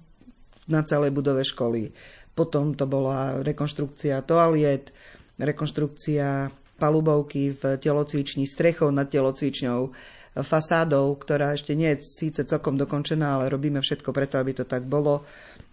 na 0.68 0.84
celej 0.84 1.16
budove 1.16 1.40
školy. 1.40 1.96
Potom 2.36 2.76
to 2.76 2.84
bola 2.84 3.40
rekonštrukcia 3.40 4.20
toaliet, 4.28 4.92
rekonštrukcia 5.40 6.52
palubovky 6.76 7.56
v 7.56 7.80
telocvični, 7.80 8.44
strechou 8.44 8.92
nad 8.92 9.08
telocvičňou, 9.08 9.88
fasádou, 10.36 11.16
ktorá 11.16 11.56
ešte 11.56 11.72
nie 11.72 11.96
je 11.96 12.04
síce 12.04 12.44
celkom 12.44 12.76
dokončená, 12.76 13.40
ale 13.40 13.48
robíme 13.48 13.80
všetko 13.80 14.12
preto, 14.12 14.36
aby 14.36 14.52
to 14.52 14.68
tak 14.68 14.84
bolo. 14.84 15.24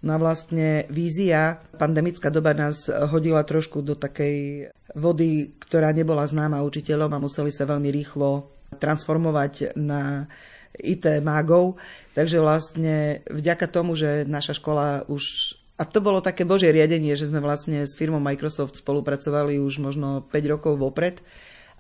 No 0.08 0.16
a 0.16 0.22
vlastne 0.22 0.88
vízia, 0.88 1.60
pandemická 1.76 2.32
doba 2.32 2.56
nás 2.56 2.88
hodila 2.88 3.44
trošku 3.44 3.84
do 3.84 4.00
takej 4.00 4.72
vody, 4.96 5.60
ktorá 5.60 5.92
nebola 5.92 6.24
známa 6.24 6.64
učiteľom 6.64 7.12
a 7.12 7.24
museli 7.24 7.52
sa 7.52 7.68
veľmi 7.68 7.92
rýchlo 7.92 8.48
transformovať 8.80 9.76
na 9.76 10.32
IT 10.80 11.22
mágov. 11.22 11.78
Takže 12.18 12.42
vlastne 12.42 13.22
vďaka 13.30 13.66
tomu, 13.70 13.94
že 13.94 14.26
naša 14.26 14.58
škola 14.58 15.06
už 15.10 15.56
a 15.74 15.90
to 15.90 16.06
bolo 16.06 16.22
také 16.22 16.46
božie 16.46 16.70
riadenie, 16.70 17.18
že 17.18 17.34
sme 17.34 17.42
vlastne 17.42 17.90
s 17.90 17.98
firmou 17.98 18.22
Microsoft 18.22 18.78
spolupracovali 18.78 19.58
už 19.58 19.82
možno 19.82 20.22
5 20.30 20.54
rokov 20.54 20.78
vopred 20.78 21.18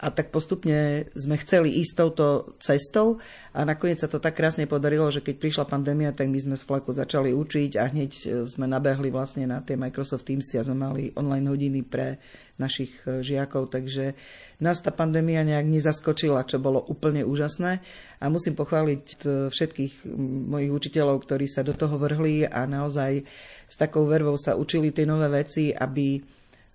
a 0.03 0.11
tak 0.11 0.35
postupne 0.35 1.07
sme 1.15 1.39
chceli 1.39 1.79
ísť 1.79 1.93
touto 1.95 2.27
cestou 2.59 3.23
a 3.55 3.63
nakoniec 3.63 4.03
sa 4.03 4.11
to 4.11 4.19
tak 4.19 4.35
krásne 4.35 4.67
podarilo, 4.67 5.07
že 5.07 5.23
keď 5.23 5.35
prišla 5.39 5.71
pandémia, 5.71 6.11
tak 6.11 6.27
my 6.27 6.35
sme 6.43 6.55
z 6.59 6.67
flaku 6.67 6.91
začali 6.91 7.31
učiť 7.31 7.79
a 7.79 7.87
hneď 7.87 8.11
sme 8.43 8.67
nabehli 8.67 9.07
vlastne 9.07 9.47
na 9.47 9.63
tie 9.63 9.79
Microsoft 9.79 10.27
Teams 10.27 10.51
a 10.59 10.67
sme 10.67 10.75
mali 10.75 11.15
online 11.15 11.47
hodiny 11.47 11.87
pre 11.87 12.19
našich 12.59 12.91
e, 13.07 13.23
žiakov, 13.25 13.71
takže 13.71 14.13
nás 14.61 14.83
tá 14.83 14.93
pandémia 14.93 15.41
nejak 15.41 15.65
nezaskočila, 15.65 16.45
čo 16.45 16.61
bolo 16.61 16.83
úplne 16.85 17.25
úžasné. 17.25 17.81
A 18.21 18.25
musím 18.29 18.53
pochváliť 18.53 19.05
e, 19.09 19.15
všetkých 19.49 20.05
mojich 20.51 20.71
učiteľov, 20.71 21.25
ktorí 21.25 21.49
sa 21.49 21.65
do 21.65 21.73
toho 21.73 21.97
vrhli 21.97 22.45
a 22.45 22.69
naozaj 22.69 23.25
s 23.65 23.75
takou 23.79 24.05
vervou 24.05 24.37
sa 24.37 24.53
učili 24.53 24.93
tie 24.93 25.07
nové 25.07 25.31
veci, 25.31 25.73
aby 25.73 26.21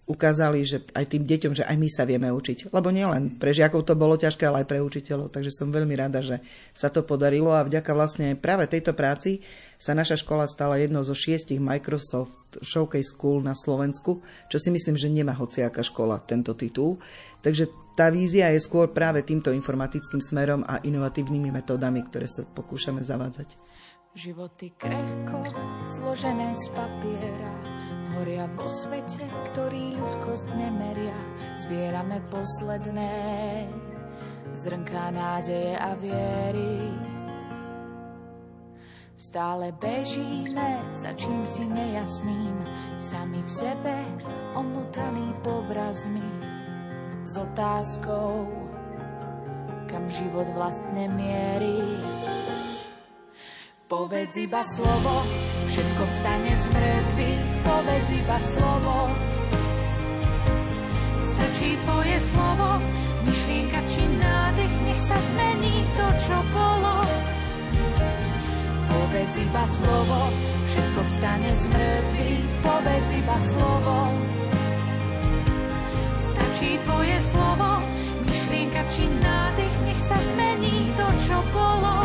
ukázali, 0.09 0.65
že 0.65 0.81
aj 0.97 1.05
tým 1.13 1.29
deťom, 1.29 1.53
že 1.53 1.69
aj 1.69 1.77
my 1.77 1.89
sa 1.93 2.09
vieme 2.09 2.33
učiť. 2.33 2.73
Lebo 2.73 2.89
nielen 2.89 3.37
pre 3.37 3.53
žiakov 3.53 3.85
to 3.85 3.93
bolo 3.93 4.17
ťažké, 4.17 4.49
ale 4.49 4.65
aj 4.65 4.69
pre 4.73 4.81
učiteľov. 4.81 5.29
Takže 5.29 5.53
som 5.53 5.69
veľmi 5.69 5.93
rada, 5.95 6.25
že 6.25 6.41
sa 6.73 6.89
to 6.89 7.05
podarilo 7.05 7.53
a 7.53 7.63
vďaka 7.63 7.93
vlastne 7.93 8.33
práve 8.35 8.65
tejto 8.65 8.97
práci 8.97 9.45
sa 9.77 9.93
naša 9.93 10.19
škola 10.19 10.49
stala 10.49 10.81
jednou 10.81 11.05
zo 11.05 11.13
šiestich 11.13 11.61
Microsoft 11.61 12.57
Showcase 12.65 13.13
School 13.13 13.45
na 13.45 13.53
Slovensku, 13.53 14.25
čo 14.49 14.57
si 14.57 14.73
myslím, 14.73 14.97
že 14.97 15.13
nemá 15.13 15.37
hociaká 15.37 15.85
škola 15.85 16.19
tento 16.25 16.57
titul. 16.57 16.97
Takže 17.45 17.69
tá 17.95 18.09
vízia 18.09 18.49
je 18.55 18.65
skôr 18.65 18.89
práve 18.91 19.21
týmto 19.23 19.53
informatickým 19.53 20.25
smerom 20.25 20.65
a 20.65 20.81
inovatívnymi 20.81 21.53
metódami, 21.53 22.07
ktoré 22.09 22.25
sa 22.25 22.49
pokúšame 22.49 23.05
zavádzať. 23.05 23.59
Životy 24.17 24.75
krehko, 24.75 25.47
zložené 25.87 26.57
z 26.57 26.65
papiera, 26.75 27.53
horia 28.19 28.51
vo 28.59 28.67
svete, 28.67 29.23
ktorý 29.53 29.95
ľudskosť 29.95 30.47
nemeria. 30.59 31.19
Zbierame 31.63 32.19
posledné 32.27 33.15
zrnká 34.59 35.15
nádeje 35.15 35.79
a 35.79 35.95
viery. 35.95 36.91
Stále 39.19 39.75
bežíme 39.75 40.95
za 40.95 41.11
čím 41.15 41.43
si 41.43 41.67
nejasným, 41.67 42.55
sami 42.99 43.43
v 43.43 43.51
sebe 43.51 43.95
omotaný 44.55 45.35
povrazmi. 45.43 46.27
S 47.27 47.35
otázkou, 47.39 48.47
kam 49.91 50.07
život 50.07 50.47
vlastne 50.55 51.11
mierí. 51.13 51.99
Povedz 53.89 54.37
iba 54.37 54.61
slovo, 54.69 55.25
všetko 55.65 56.03
vstane 56.13 56.53
z 56.53 56.65
mŕtvych, 56.77 57.45
povedz 57.65 58.09
iba 58.21 58.37
slovo. 58.37 58.97
Stačí 61.25 61.73
tvoje 61.89 62.21
slovo, 62.21 62.85
myšlienka 63.25 63.81
či 63.89 64.05
nádych, 64.21 64.75
nech 64.85 65.03
sa 65.09 65.17
zmení 65.17 65.89
to, 65.97 66.07
čo 66.21 66.37
bolo. 66.53 66.97
Povedz 68.93 69.35
iba 69.41 69.65
slovo, 69.65 70.21
všetko 70.69 71.01
vstane 71.09 71.51
z 71.57 71.65
mŕtvych, 71.73 72.45
povedz 72.61 73.09
iba 73.17 73.37
slovo. 73.41 73.97
Stačí 76.29 76.77
tvoje 76.85 77.17
slovo, 77.25 77.81
myšlienka 78.29 78.85
či 78.93 79.09
nádych, 79.17 79.75
nech 79.89 80.01
sa 80.05 80.19
zmení 80.29 80.93
to, 80.93 81.09
čo 81.25 81.41
bolo. 81.57 82.05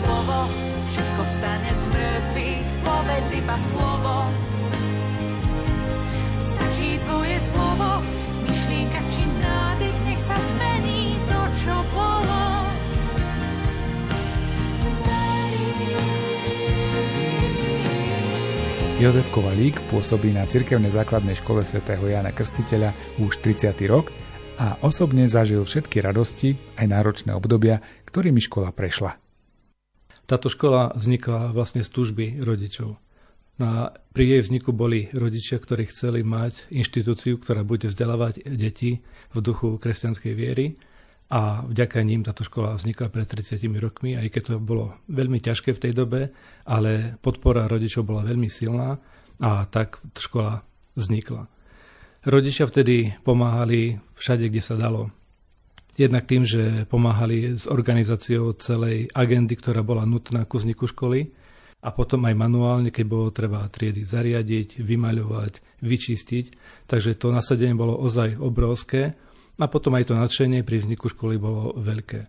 slovo, 0.00 0.38
všetko 0.90 1.20
vstane 1.26 1.70
z 1.70 1.84
mŕtvych, 1.92 2.66
povedz 2.82 3.30
iba 3.36 3.56
slovo. 3.70 4.14
Stačí 6.42 6.88
tvoje 7.06 7.36
slovo, 7.42 7.90
myšlienka 8.46 9.00
či 9.10 9.22
nádych, 9.42 9.98
nech 10.06 10.22
sa 10.22 10.36
zmení 10.38 11.18
to, 11.26 11.40
čo 11.62 11.74
bolo. 11.92 12.40
Jozef 18.96 19.28
Kovalík 19.28 19.76
pôsobí 19.92 20.32
na 20.32 20.48
cirkevnej 20.48 20.88
základnej 20.88 21.36
škole 21.36 21.60
svätého 21.68 22.00
Jana 22.08 22.32
Krstiteľa 22.32 22.96
už 23.20 23.44
30. 23.44 23.76
rok 23.92 24.08
a 24.56 24.80
osobne 24.80 25.28
zažil 25.28 25.60
všetky 25.68 26.00
radosti 26.00 26.56
aj 26.80 26.86
náročné 26.88 27.36
obdobia, 27.36 27.84
ktorými 28.08 28.40
škola 28.40 28.72
prešla. 28.72 29.25
Táto 30.26 30.50
škola 30.50 30.90
vznikla 30.98 31.54
vlastne 31.54 31.86
z 31.86 31.90
túžby 31.90 32.42
rodičov. 32.42 32.98
No 33.56 33.88
pri 34.12 34.24
jej 34.36 34.42
vzniku 34.44 34.76
boli 34.76 35.08
rodičia, 35.16 35.56
ktorí 35.56 35.88
chceli 35.88 36.20
mať 36.20 36.68
inštitúciu, 36.68 37.40
ktorá 37.40 37.64
bude 37.64 37.88
vzdelávať 37.88 38.44
deti 38.52 39.00
v 39.32 39.38
duchu 39.40 39.80
kresťanskej 39.80 40.32
viery 40.36 40.76
a 41.32 41.64
vďaka 41.64 42.04
ním 42.04 42.22
táto 42.22 42.44
škola 42.44 42.76
vznikla 42.76 43.08
pred 43.10 43.26
30 43.26 43.58
rokmi, 43.80 44.14
aj 44.14 44.28
keď 44.30 44.42
to 44.44 44.54
bolo 44.60 44.94
veľmi 45.08 45.40
ťažké 45.40 45.72
v 45.74 45.82
tej 45.88 45.92
dobe, 45.96 46.30
ale 46.68 47.16
podpora 47.18 47.66
rodičov 47.66 48.06
bola 48.06 48.22
veľmi 48.22 48.46
silná 48.46 49.00
a 49.40 49.64
tak 49.66 50.04
škola 50.14 50.62
vznikla. 50.94 51.48
Rodičia 52.26 52.66
vtedy 52.66 53.14
pomáhali 53.22 53.98
všade, 54.18 54.50
kde 54.50 54.62
sa 54.62 54.74
dalo. 54.78 55.10
Jednak 55.96 56.28
tým, 56.28 56.44
že 56.44 56.84
pomáhali 56.92 57.56
s 57.56 57.64
organizáciou 57.64 58.52
celej 58.60 59.08
agendy, 59.16 59.56
ktorá 59.56 59.80
bola 59.80 60.04
nutná 60.04 60.44
ku 60.44 60.60
vzniku 60.60 60.84
školy 60.84 61.32
a 61.80 61.88
potom 61.88 62.28
aj 62.28 62.36
manuálne, 62.36 62.92
keď 62.92 63.04
bolo 63.08 63.32
treba 63.32 63.64
triedy 63.64 64.04
zariadiť, 64.04 64.84
vymaľovať, 64.84 65.80
vyčistiť. 65.80 66.44
Takže 66.84 67.16
to 67.16 67.32
nasadenie 67.32 67.72
bolo 67.72 67.96
ozaj 67.96 68.36
obrovské 68.36 69.16
a 69.56 69.64
potom 69.72 69.96
aj 69.96 70.12
to 70.12 70.14
nadšenie 70.20 70.60
pri 70.60 70.84
vzniku 70.84 71.08
školy 71.08 71.40
bolo 71.40 71.72
veľké. 71.80 72.28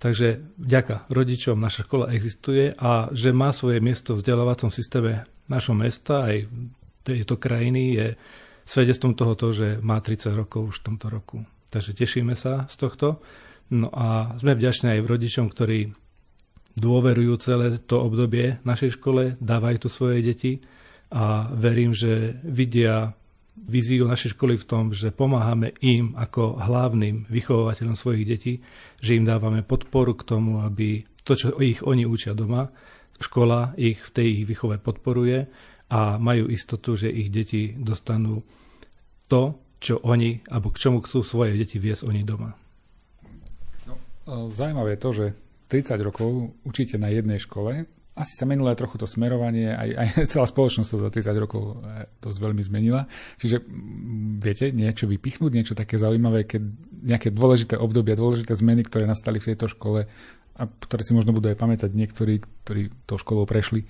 Takže 0.00 0.58
vďaka 0.58 1.12
rodičom 1.12 1.60
naša 1.60 1.84
škola 1.86 2.10
existuje 2.10 2.72
a 2.74 3.12
že 3.12 3.36
má 3.36 3.52
svoje 3.52 3.78
miesto 3.84 4.16
v 4.16 4.24
vzdelávacom 4.24 4.72
systéme 4.72 5.28
našho 5.46 5.76
mesta 5.76 6.24
aj 6.24 6.48
tejto 7.04 7.36
krajiny 7.36 7.82
je 8.00 8.06
svedectvom 8.64 9.12
toho, 9.12 9.34
že 9.52 9.68
má 9.84 10.00
30 10.00 10.32
rokov 10.32 10.72
už 10.72 10.76
v 10.80 10.84
tomto 10.88 11.06
roku. 11.12 11.44
Takže 11.70 11.94
tešíme 11.94 12.34
sa 12.34 12.66
z 12.66 12.74
tohto. 12.76 13.22
No 13.70 13.86
a 13.94 14.34
sme 14.36 14.58
vďační 14.58 14.98
aj 14.98 15.06
rodičom, 15.06 15.46
ktorí 15.46 15.94
dôverujú 16.74 17.32
celé 17.38 17.78
to 17.78 18.02
obdobie 18.02 18.58
našej 18.66 18.98
škole, 18.98 19.38
dávajú 19.38 19.76
tu 19.86 19.88
svoje 19.90 20.22
deti 20.22 20.52
a 21.10 21.50
verím, 21.54 21.94
že 21.94 22.38
vidia 22.42 23.14
víziu 23.54 24.06
našej 24.06 24.38
školy 24.38 24.56
v 24.56 24.66
tom, 24.66 24.84
že 24.94 25.14
pomáhame 25.14 25.74
im 25.84 26.14
ako 26.16 26.58
hlavným 26.58 27.28
vychovateľom 27.28 27.98
svojich 27.98 28.24
detí, 28.24 28.54
že 29.02 29.18
im 29.18 29.26
dávame 29.26 29.66
podporu 29.66 30.16
k 30.16 30.26
tomu, 30.26 30.62
aby 30.64 31.04
to, 31.26 31.36
čo 31.36 31.58
ich 31.60 31.84
oni 31.84 32.08
učia 32.08 32.32
doma, 32.32 32.70
škola 33.20 33.76
ich 33.76 34.00
v 34.00 34.10
tej 34.10 34.26
ich 34.32 34.44
výchove 34.48 34.80
podporuje 34.80 35.44
a 35.92 36.16
majú 36.16 36.48
istotu, 36.48 36.96
že 36.96 37.12
ich 37.12 37.28
deti 37.28 37.76
dostanú 37.76 38.40
to, 39.28 39.60
čo 39.80 39.96
oni, 40.04 40.44
alebo 40.52 40.68
k 40.68 40.80
čomu 40.80 41.00
chcú 41.00 41.24
svoje 41.24 41.56
deti 41.56 41.80
viesť 41.80 42.04
oni 42.04 42.20
doma. 42.20 42.52
No, 44.28 44.52
zaujímavé 44.52 44.94
je 44.94 45.00
to, 45.00 45.10
že 45.16 45.26
30 45.72 46.06
rokov 46.06 46.52
učíte 46.62 47.00
na 47.00 47.08
jednej 47.08 47.40
škole. 47.40 47.88
Asi 48.12 48.36
sa 48.36 48.44
menilo 48.44 48.68
aj 48.68 48.84
trochu 48.84 49.00
to 49.00 49.08
smerovanie, 49.08 49.72
aj, 49.72 49.90
aj 49.96 50.08
celá 50.36 50.44
spoločnosť 50.44 50.88
sa 50.90 50.98
za 51.00 51.08
30 51.08 51.42
rokov 51.42 51.80
e, 51.80 52.06
dosť 52.20 52.38
veľmi 52.38 52.62
zmenila. 52.62 53.08
Čiže 53.40 53.64
viete 54.42 54.68
niečo 54.74 55.08
vypichnúť, 55.08 55.50
niečo 55.50 55.74
také 55.74 55.96
zaujímavé, 55.96 56.44
keď 56.44 56.62
nejaké 57.00 57.32
dôležité 57.32 57.80
obdobia, 57.80 58.18
dôležité 58.18 58.52
zmeny, 58.52 58.84
ktoré 58.84 59.08
nastali 59.08 59.40
v 59.40 59.54
tejto 59.54 59.72
škole 59.72 60.04
a 60.60 60.62
ktoré 60.68 61.00
si 61.00 61.16
možno 61.16 61.32
budú 61.32 61.48
aj 61.48 61.56
pamätať 61.56 61.90
niektorí, 61.96 62.44
ktorí 62.68 62.92
tou 63.08 63.16
školou 63.16 63.48
prešli. 63.48 63.88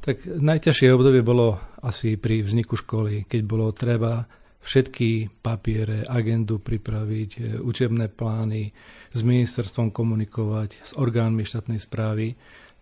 Tak 0.00 0.22
najťažšie 0.22 0.94
obdobie 0.94 1.20
bolo 1.20 1.58
asi 1.82 2.14
pri 2.14 2.40
vzniku 2.40 2.78
školy, 2.78 3.26
keď 3.26 3.40
bolo 3.42 3.74
treba 3.74 4.24
všetky 4.66 5.38
papiere, 5.38 6.02
agendu 6.02 6.58
pripraviť, 6.58 7.30
e, 7.38 7.40
učebné 7.62 8.10
plány, 8.10 8.74
s 9.14 9.20
ministerstvom 9.22 9.94
komunikovať, 9.94 10.70
s 10.82 10.92
orgánmi 10.98 11.46
štátnej 11.46 11.78
správy. 11.78 12.34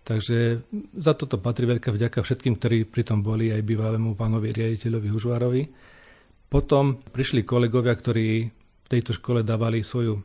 Takže 0.05 0.64
za 0.97 1.12
toto 1.16 1.37
patrí 1.40 1.68
veľká 1.68 1.92
vďaka 1.92 2.25
všetkým, 2.25 2.57
ktorí 2.57 2.88
pri 2.88 3.05
tom 3.05 3.20
boli, 3.20 3.53
aj 3.53 3.64
bývalému 3.64 4.16
pánovi 4.16 4.53
riaditeľovi 4.53 5.09
Hužvárovi. 5.12 5.62
Potom 6.49 7.01
prišli 7.01 7.44
kolegovia, 7.44 7.92
ktorí 7.97 8.29
v 8.85 8.88
tejto 8.88 9.16
škole 9.16 9.40
dávali 9.44 9.81
svoju 9.81 10.20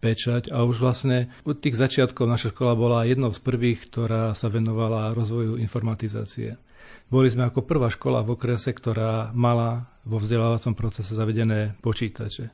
pečať 0.00 0.52
a 0.52 0.68
už 0.68 0.84
vlastne 0.84 1.32
od 1.48 1.60
tých 1.60 1.80
začiatkov 1.80 2.28
naša 2.28 2.52
škola 2.52 2.76
bola 2.76 3.08
jednou 3.08 3.32
z 3.32 3.40
prvých, 3.40 3.88
ktorá 3.88 4.36
sa 4.36 4.52
venovala 4.52 5.16
rozvoju 5.16 5.56
informatizácie. 5.56 6.60
Boli 7.12 7.28
sme 7.28 7.46
ako 7.46 7.64
prvá 7.64 7.92
škola 7.92 8.24
v 8.24 8.34
okrese, 8.34 8.72
ktorá 8.72 9.30
mala 9.36 9.88
vo 10.04 10.20
vzdelávacom 10.20 10.74
procese 10.76 11.12
zavedené 11.16 11.76
počítače. 11.80 12.52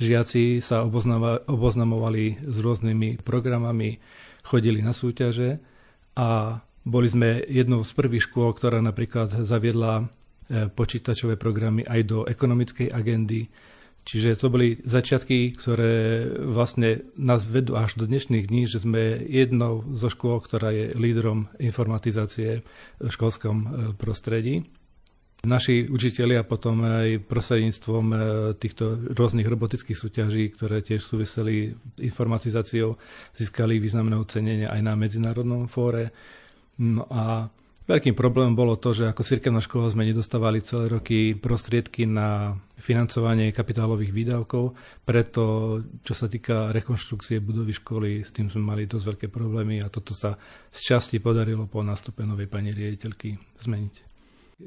Žiaci 0.00 0.64
sa 0.64 0.80
oboznamovali 1.44 2.40
s 2.40 2.56
rôznymi 2.56 3.20
programami, 3.20 4.00
chodili 4.40 4.80
na 4.80 4.96
súťaže 4.96 5.60
a 6.16 6.60
boli 6.80 7.08
sme 7.12 7.44
jednou 7.44 7.84
z 7.84 7.92
prvých 7.92 8.32
škôl, 8.32 8.56
ktorá 8.56 8.80
napríklad 8.80 9.44
zaviedla 9.44 10.00
e, 10.00 10.04
počítačové 10.72 11.36
programy 11.36 11.84
aj 11.84 12.00
do 12.08 12.18
ekonomickej 12.24 12.88
agendy. 12.88 13.52
Čiže 14.00 14.40
to 14.40 14.48
boli 14.48 14.80
začiatky, 14.80 15.54
ktoré 15.54 16.24
vlastne 16.40 17.04
nás 17.20 17.44
vedú 17.44 17.76
až 17.76 18.00
do 18.00 18.08
dnešných 18.08 18.48
dní, 18.48 18.64
že 18.64 18.80
sme 18.80 19.20
jednou 19.28 19.84
zo 19.92 20.08
škôl, 20.08 20.40
ktorá 20.40 20.72
je 20.72 20.96
lídrom 20.96 21.52
informatizácie 21.60 22.64
v 22.96 23.10
školskom 23.12 23.56
e, 23.60 23.66
prostredí. 23.94 24.64
Naši 25.40 25.88
učitelia 25.88 26.44
potom 26.44 26.84
aj 26.84 27.24
prostredníctvom 27.28 28.04
e, 28.12 28.16
týchto 28.60 29.16
rôznych 29.16 29.48
robotických 29.48 29.96
súťaží, 29.96 30.52
ktoré 30.52 30.80
tiež 30.80 31.00
súviseli 31.04 31.72
informatizáciou, 32.00 32.96
získali 33.36 33.80
významné 33.80 34.16
ocenenie 34.16 34.68
aj 34.68 34.80
na 34.80 34.96
medzinárodnom 34.96 35.68
fóre. 35.68 36.12
No 36.80 37.04
a 37.12 37.48
Veľkým 37.90 38.14
problémom 38.14 38.54
bolo 38.54 38.78
to, 38.78 38.94
že 38.94 39.10
ako 39.10 39.26
cirkevná 39.26 39.58
škola 39.58 39.90
sme 39.90 40.06
nedostávali 40.06 40.62
celé 40.62 40.86
roky 40.86 41.34
prostriedky 41.34 42.06
na 42.06 42.54
financovanie 42.78 43.50
kapitálových 43.50 44.14
výdavkov, 44.14 44.78
preto 45.02 45.42
čo 46.06 46.14
sa 46.14 46.30
týka 46.30 46.70
rekonštrukcie 46.70 47.42
budovy 47.42 47.74
školy, 47.74 48.22
s 48.22 48.30
tým 48.30 48.46
sme 48.46 48.62
mali 48.62 48.86
dosť 48.86 49.04
veľké 49.10 49.26
problémy 49.26 49.82
a 49.82 49.90
toto 49.90 50.14
sa 50.14 50.38
z 50.70 50.80
časti 50.86 51.18
podarilo 51.18 51.66
po 51.66 51.82
nástupe 51.82 52.22
novej 52.22 52.46
pani 52.46 52.70
riaditeľky 52.70 53.58
zmeniť. 53.58 53.94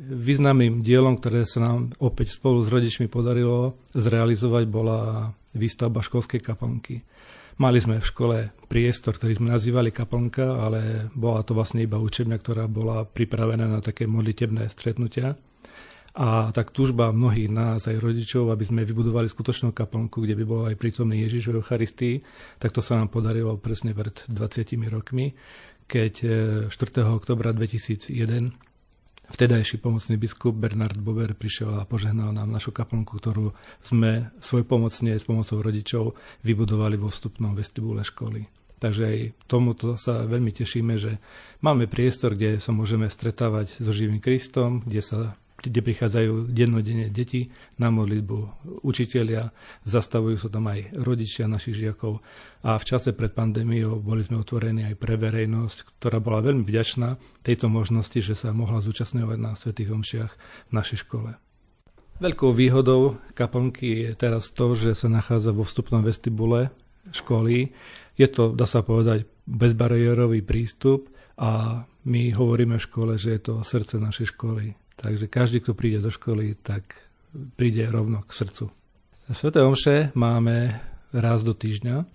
Významným 0.04 0.84
dielom, 0.84 1.16
ktoré 1.16 1.48
sa 1.48 1.64
nám 1.64 1.96
opäť 2.04 2.36
spolu 2.36 2.60
s 2.60 2.68
rodičmi 2.76 3.08
podarilo 3.08 3.80
zrealizovať, 3.96 4.64
bola 4.68 5.32
výstavba 5.56 6.04
školskej 6.04 6.44
kaplnky. 6.44 7.08
Mali 7.62 7.78
sme 7.78 8.02
v 8.02 8.10
škole 8.10 8.38
priestor, 8.66 9.14
ktorý 9.14 9.38
sme 9.38 9.54
nazývali 9.54 9.94
kaplnka, 9.94 10.58
ale 10.58 11.12
bola 11.14 11.46
to 11.46 11.54
vlastne 11.54 11.86
iba 11.86 12.02
učebňa, 12.02 12.38
ktorá 12.42 12.66
bola 12.66 13.06
pripravená 13.06 13.70
na 13.70 13.78
také 13.78 14.10
modlitebné 14.10 14.66
stretnutia. 14.74 15.38
A 16.14 16.54
tak 16.54 16.70
túžba 16.70 17.10
mnohých 17.10 17.50
nás, 17.50 17.90
aj 17.90 17.98
rodičov, 17.98 18.54
aby 18.54 18.62
sme 18.66 18.86
vybudovali 18.86 19.26
skutočnú 19.26 19.74
kaplnku, 19.74 20.22
kde 20.22 20.38
by 20.38 20.46
bol 20.46 20.62
aj 20.70 20.78
prítomný 20.78 21.26
Ježiš 21.26 21.50
v 21.50 21.58
Eucharistii, 21.58 22.16
tak 22.62 22.70
to 22.70 22.86
sa 22.86 23.02
nám 23.02 23.10
podarilo 23.10 23.58
presne 23.58 23.98
pred 23.98 24.14
20 24.30 24.94
rokmi, 24.94 25.34
keď 25.90 26.14
4. 26.70 26.74
Eh, 26.74 27.10
oktobra 27.10 27.50
2001 27.50 28.73
vtedajší 29.34 29.82
pomocný 29.82 30.16
biskup 30.22 30.54
Bernard 30.54 31.02
Bober 31.02 31.34
prišiel 31.34 31.82
a 31.82 31.90
požehnal 31.90 32.30
nám 32.30 32.54
našu 32.54 32.70
kaplnku, 32.70 33.18
ktorú 33.18 33.50
sme 33.82 34.30
svoj 34.38 34.62
pomocne 34.64 35.18
s 35.18 35.26
pomocou 35.26 35.58
rodičov 35.58 36.14
vybudovali 36.46 37.02
vo 37.02 37.10
vstupnom 37.10 37.58
vestibule 37.58 38.06
školy. 38.06 38.46
Takže 38.78 39.04
aj 39.04 39.18
tomuto 39.48 39.96
sa 39.96 40.28
veľmi 40.28 40.52
tešíme, 40.54 41.00
že 41.00 41.18
máme 41.64 41.88
priestor, 41.88 42.36
kde 42.36 42.60
sa 42.60 42.76
môžeme 42.76 43.08
stretávať 43.08 43.80
so 43.80 43.96
živým 43.96 44.20
Kristom, 44.20 44.84
kde 44.84 45.02
sa 45.02 45.20
kde 45.64 45.80
prichádzajú 45.80 46.52
dennodenne 46.52 47.08
deti 47.08 47.48
na 47.80 47.88
modlitbu 47.88 48.38
učitelia, 48.84 49.56
zastavujú 49.88 50.36
sa 50.36 50.50
tam 50.52 50.68
aj 50.68 50.92
rodičia 51.00 51.48
našich 51.48 51.80
žiakov 51.80 52.20
a 52.64 52.76
v 52.80 52.88
čase 52.88 53.16
pred 53.16 53.32
pandémiou 53.32 54.00
boli 54.00 54.24
sme 54.24 54.40
otvorení 54.40 54.88
aj 54.88 54.96
pre 55.00 55.16
verejnosť, 55.16 56.00
ktorá 56.00 56.20
bola 56.20 56.44
veľmi 56.44 56.64
vďačná 56.64 57.16
tejto 57.44 57.68
možnosti, 57.72 58.20
že 58.20 58.36
sa 58.36 58.56
mohla 58.56 58.84
zúčastňovať 58.84 59.38
na 59.40 59.52
svätých 59.56 59.92
omšiach 59.92 60.32
v 60.70 60.72
našej 60.72 61.08
škole. 61.08 61.36
Veľkou 62.22 62.54
výhodou 62.54 63.20
kaplnky 63.34 64.08
je 64.08 64.12
teraz 64.16 64.54
to, 64.54 64.78
že 64.78 64.96
sa 64.96 65.10
nachádza 65.10 65.52
vo 65.52 65.66
vstupnom 65.66 66.06
vestibule 66.06 66.72
školy. 67.12 67.74
Je 68.16 68.28
to, 68.30 68.54
dá 68.54 68.64
sa 68.70 68.86
povedať, 68.86 69.28
bezbariérový 69.50 70.46
prístup 70.46 71.12
a 71.36 71.84
my 72.06 72.32
hovoríme 72.32 72.78
v 72.78 72.86
škole, 72.86 73.14
že 73.18 73.36
je 73.36 73.42
to 73.42 73.54
srdce 73.66 74.00
našej 74.00 74.36
školy. 74.36 74.76
Takže 74.96 75.26
každý, 75.28 75.60
kto 75.60 75.74
príde 75.74 76.00
do 76.00 76.14
školy, 76.14 76.56
tak 76.60 76.86
príde 77.58 77.86
rovno 77.90 78.22
k 78.24 78.32
srdcu. 78.32 78.66
Sveté 79.32 79.64
omše 79.64 80.12
máme 80.14 80.78
raz 81.16 81.42
do 81.42 81.56
týždňa 81.56 82.06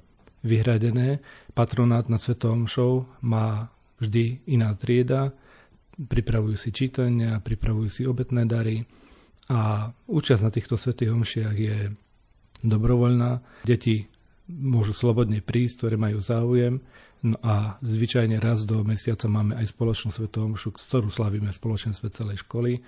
vyhradené. 0.44 1.18
Patronát 1.54 2.06
nad 2.06 2.22
Svetou 2.22 2.54
omšou 2.54 3.06
má 3.24 3.72
vždy 3.98 4.44
iná 4.46 4.74
trieda. 4.78 5.34
Pripravujú 5.98 6.54
si 6.54 6.70
čítania, 6.70 7.42
pripravujú 7.42 7.88
si 7.90 8.02
obetné 8.06 8.46
dary 8.46 8.86
a 9.50 9.90
účasť 10.06 10.42
na 10.46 10.50
týchto 10.54 10.78
svetých 10.78 11.10
omšiach 11.10 11.56
je 11.58 11.90
dobrovoľná. 12.62 13.42
Deti 13.66 14.06
môžu 14.48 14.96
slobodne 14.96 15.44
prísť, 15.44 15.84
ktoré 15.84 15.94
majú 16.00 16.18
záujem. 16.18 16.80
No 17.22 17.36
a 17.42 17.76
zvyčajne 17.82 18.40
raz 18.40 18.64
do 18.64 18.80
mesiaca 18.82 19.28
máme 19.28 19.58
aj 19.58 19.74
spoločnú 19.74 20.10
svetovú 20.14 20.56
ktorú 20.56 21.10
slavíme 21.12 21.50
v 21.52 21.58
spoločenstve 21.60 22.08
celej 22.10 22.42
školy. 22.46 22.80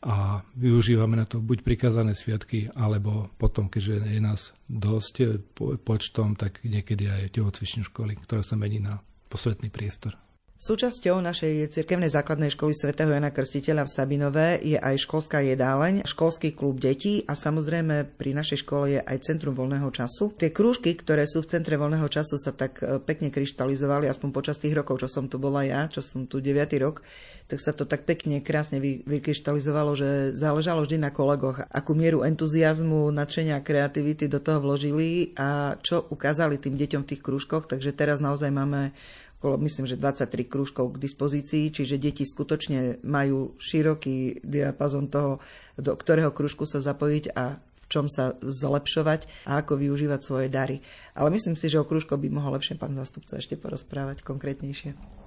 A 0.00 0.40
využívame 0.56 1.12
na 1.20 1.28
to 1.28 1.44
buď 1.44 1.60
prikázané 1.60 2.16
sviatky, 2.16 2.72
alebo 2.72 3.28
potom, 3.36 3.68
keďže 3.68 4.08
je 4.08 4.20
nás 4.20 4.56
dosť 4.64 5.44
počtom, 5.84 6.40
tak 6.40 6.64
niekedy 6.64 7.04
aj 7.04 7.36
telocvičnú 7.36 7.84
školy, 7.84 8.16
ktorá 8.16 8.40
sa 8.40 8.56
mení 8.56 8.80
na 8.80 9.04
posvetný 9.28 9.68
priestor. 9.68 10.16
Súčasťou 10.60 11.24
našej 11.24 11.72
cirkevnej 11.72 12.12
základnej 12.12 12.52
školy 12.52 12.76
svätého 12.76 13.08
Jana 13.08 13.32
Krstiteľa 13.32 13.88
v 13.88 13.94
Sabinové 13.96 14.48
je 14.60 14.76
aj 14.76 15.08
školská 15.08 15.40
jedáleň, 15.40 16.04
školský 16.04 16.52
klub 16.52 16.76
detí 16.76 17.24
a 17.24 17.32
samozrejme 17.32 18.04
pri 18.20 18.36
našej 18.36 18.68
škole 18.68 18.92
je 18.92 19.00
aj 19.00 19.24
centrum 19.24 19.56
voľného 19.56 19.88
času. 19.88 20.36
Tie 20.36 20.52
krúžky, 20.52 20.92
ktoré 21.00 21.24
sú 21.24 21.40
v 21.40 21.48
centre 21.56 21.80
voľného 21.80 22.04
času, 22.12 22.36
sa 22.36 22.52
tak 22.52 22.76
e, 22.84 23.00
pekne 23.00 23.32
kryštalizovali, 23.32 24.04
aspoň 24.12 24.28
počas 24.36 24.60
tých 24.60 24.76
rokov, 24.76 25.00
čo 25.00 25.08
som 25.08 25.32
tu 25.32 25.40
bola 25.40 25.64
ja, 25.64 25.88
čo 25.88 26.04
som 26.04 26.28
tu 26.28 26.44
9. 26.44 26.60
rok, 26.84 27.00
tak 27.48 27.56
sa 27.64 27.72
to 27.72 27.88
tak 27.88 28.04
pekne, 28.04 28.44
krásne 28.44 28.84
vykryštalizovalo, 28.84 29.96
že 29.96 30.36
záležalo 30.36 30.84
vždy 30.84 31.00
na 31.00 31.08
kolegoch, 31.08 31.64
akú 31.72 31.96
mieru 31.96 32.20
entuziasmu, 32.20 33.08
nadšenia, 33.16 33.64
kreativity 33.64 34.28
do 34.28 34.44
toho 34.44 34.60
vložili 34.60 35.32
a 35.40 35.80
čo 35.80 36.04
ukázali 36.12 36.60
tým 36.60 36.76
deťom 36.76 37.08
v 37.08 37.16
tých 37.16 37.24
krúžkoch. 37.24 37.64
Takže 37.64 37.96
teraz 37.96 38.20
naozaj 38.20 38.52
máme 38.52 38.92
okolo, 39.40 39.56
myslím, 39.64 39.88
že 39.88 39.96
23 39.96 40.44
krúžkov 40.44 40.94
k 40.94 41.00
dispozícii, 41.00 41.72
čiže 41.72 41.96
deti 41.96 42.28
skutočne 42.28 43.00
majú 43.00 43.56
široký 43.56 44.44
diapazon 44.44 45.08
toho, 45.08 45.40
do 45.80 45.96
ktorého 45.96 46.28
krúžku 46.28 46.68
sa 46.68 46.84
zapojiť 46.84 47.32
a 47.32 47.56
v 47.56 47.84
čom 47.88 48.04
sa 48.06 48.36
zlepšovať 48.44 49.48
a 49.48 49.64
ako 49.64 49.80
využívať 49.80 50.20
svoje 50.20 50.52
dary. 50.52 50.84
Ale 51.16 51.32
myslím 51.32 51.56
si, 51.56 51.72
že 51.72 51.80
o 51.80 51.88
krúžko 51.88 52.20
by 52.20 52.28
mohol 52.28 52.60
lepšie 52.60 52.76
pán 52.76 52.92
zástupca 52.92 53.40
ešte 53.40 53.56
porozprávať 53.56 54.20
konkrétnejšie. 54.20 55.19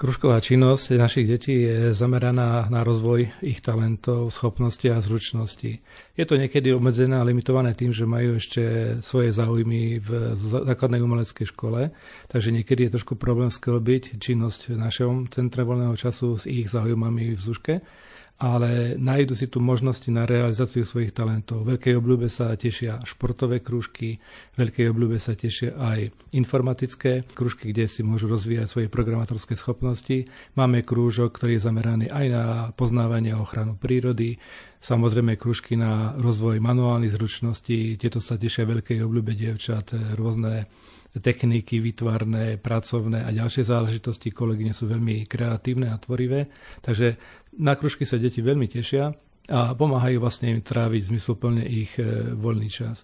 Kružková 0.00 0.40
činnosť 0.40 0.96
našich 0.96 1.28
detí 1.28 1.60
je 1.60 1.92
zameraná 1.92 2.72
na 2.72 2.80
rozvoj 2.80 3.36
ich 3.44 3.60
talentov, 3.60 4.32
schopnosti 4.32 4.88
a 4.88 4.96
zručnosti. 4.96 5.76
Je 6.16 6.24
to 6.24 6.40
niekedy 6.40 6.72
obmedzené 6.72 7.20
a 7.20 7.26
limitované 7.28 7.76
tým, 7.76 7.92
že 7.92 8.08
majú 8.08 8.40
ešte 8.40 8.96
svoje 9.04 9.28
záujmy 9.28 10.00
v 10.00 10.32
základnej 10.40 11.04
umeleckej 11.04 11.52
škole, 11.52 11.92
takže 12.32 12.48
niekedy 12.48 12.88
je 12.88 12.96
trošku 12.96 13.20
problém 13.20 13.52
sklbiť 13.52 14.16
činnosť 14.16 14.72
v 14.72 14.80
našom 14.80 15.28
centre 15.28 15.68
voľného 15.68 15.92
času 15.92 16.32
s 16.40 16.48
ich 16.48 16.72
záujmami 16.72 17.36
v 17.36 17.40
Zuške 17.44 17.84
ale 18.40 18.96
nájdu 18.96 19.36
si 19.36 19.52
tu 19.52 19.60
možnosti 19.60 20.08
na 20.08 20.24
realizáciu 20.24 20.80
svojich 20.80 21.12
talentov. 21.12 21.68
Veľkej 21.68 21.92
obľúbe 22.00 22.32
sa 22.32 22.56
tešia 22.56 22.96
športové 23.04 23.60
krúžky, 23.60 24.16
veľkej 24.56 24.88
obľúbe 24.88 25.20
sa 25.20 25.36
tešia 25.36 25.76
aj 25.76 26.08
informatické 26.32 27.28
krúžky, 27.36 27.76
kde 27.76 27.84
si 27.84 28.00
môžu 28.00 28.32
rozvíjať 28.32 28.66
svoje 28.72 28.88
programátorské 28.88 29.60
schopnosti. 29.60 30.24
Máme 30.56 30.80
krúžok, 30.80 31.36
ktorý 31.36 31.60
je 31.60 31.66
zameraný 31.68 32.06
aj 32.08 32.26
na 32.32 32.44
poznávanie 32.72 33.36
a 33.36 33.44
ochranu 33.44 33.76
prírody, 33.76 34.40
samozrejme 34.80 35.36
krúžky 35.36 35.76
na 35.76 36.16
rozvoj 36.16 36.64
manuálnych 36.64 37.12
zručností, 37.12 38.00
tieto 38.00 38.24
sa 38.24 38.40
tešia 38.40 38.64
veľkej 38.64 39.04
obľúbe 39.04 39.36
dievčat, 39.36 40.16
rôzne 40.16 40.64
techniky 41.18 41.82
vytvarné, 41.82 42.62
pracovné 42.62 43.26
a 43.26 43.34
ďalšie 43.34 43.66
záležitosti. 43.66 44.30
Kolegyne 44.30 44.70
sú 44.70 44.86
veľmi 44.86 45.26
kreatívne 45.26 45.90
a 45.90 45.98
tvorivé, 45.98 46.46
takže 46.86 47.18
na 47.58 47.74
kružky 47.74 48.06
sa 48.06 48.14
deti 48.14 48.38
veľmi 48.38 48.70
tešia 48.70 49.10
a 49.50 49.74
pomáhajú 49.74 50.22
vlastne 50.22 50.54
im 50.54 50.62
tráviť 50.62 51.10
zmysluplne 51.10 51.66
ich 51.66 51.98
e, 51.98 52.30
voľný 52.38 52.70
čas. 52.70 53.02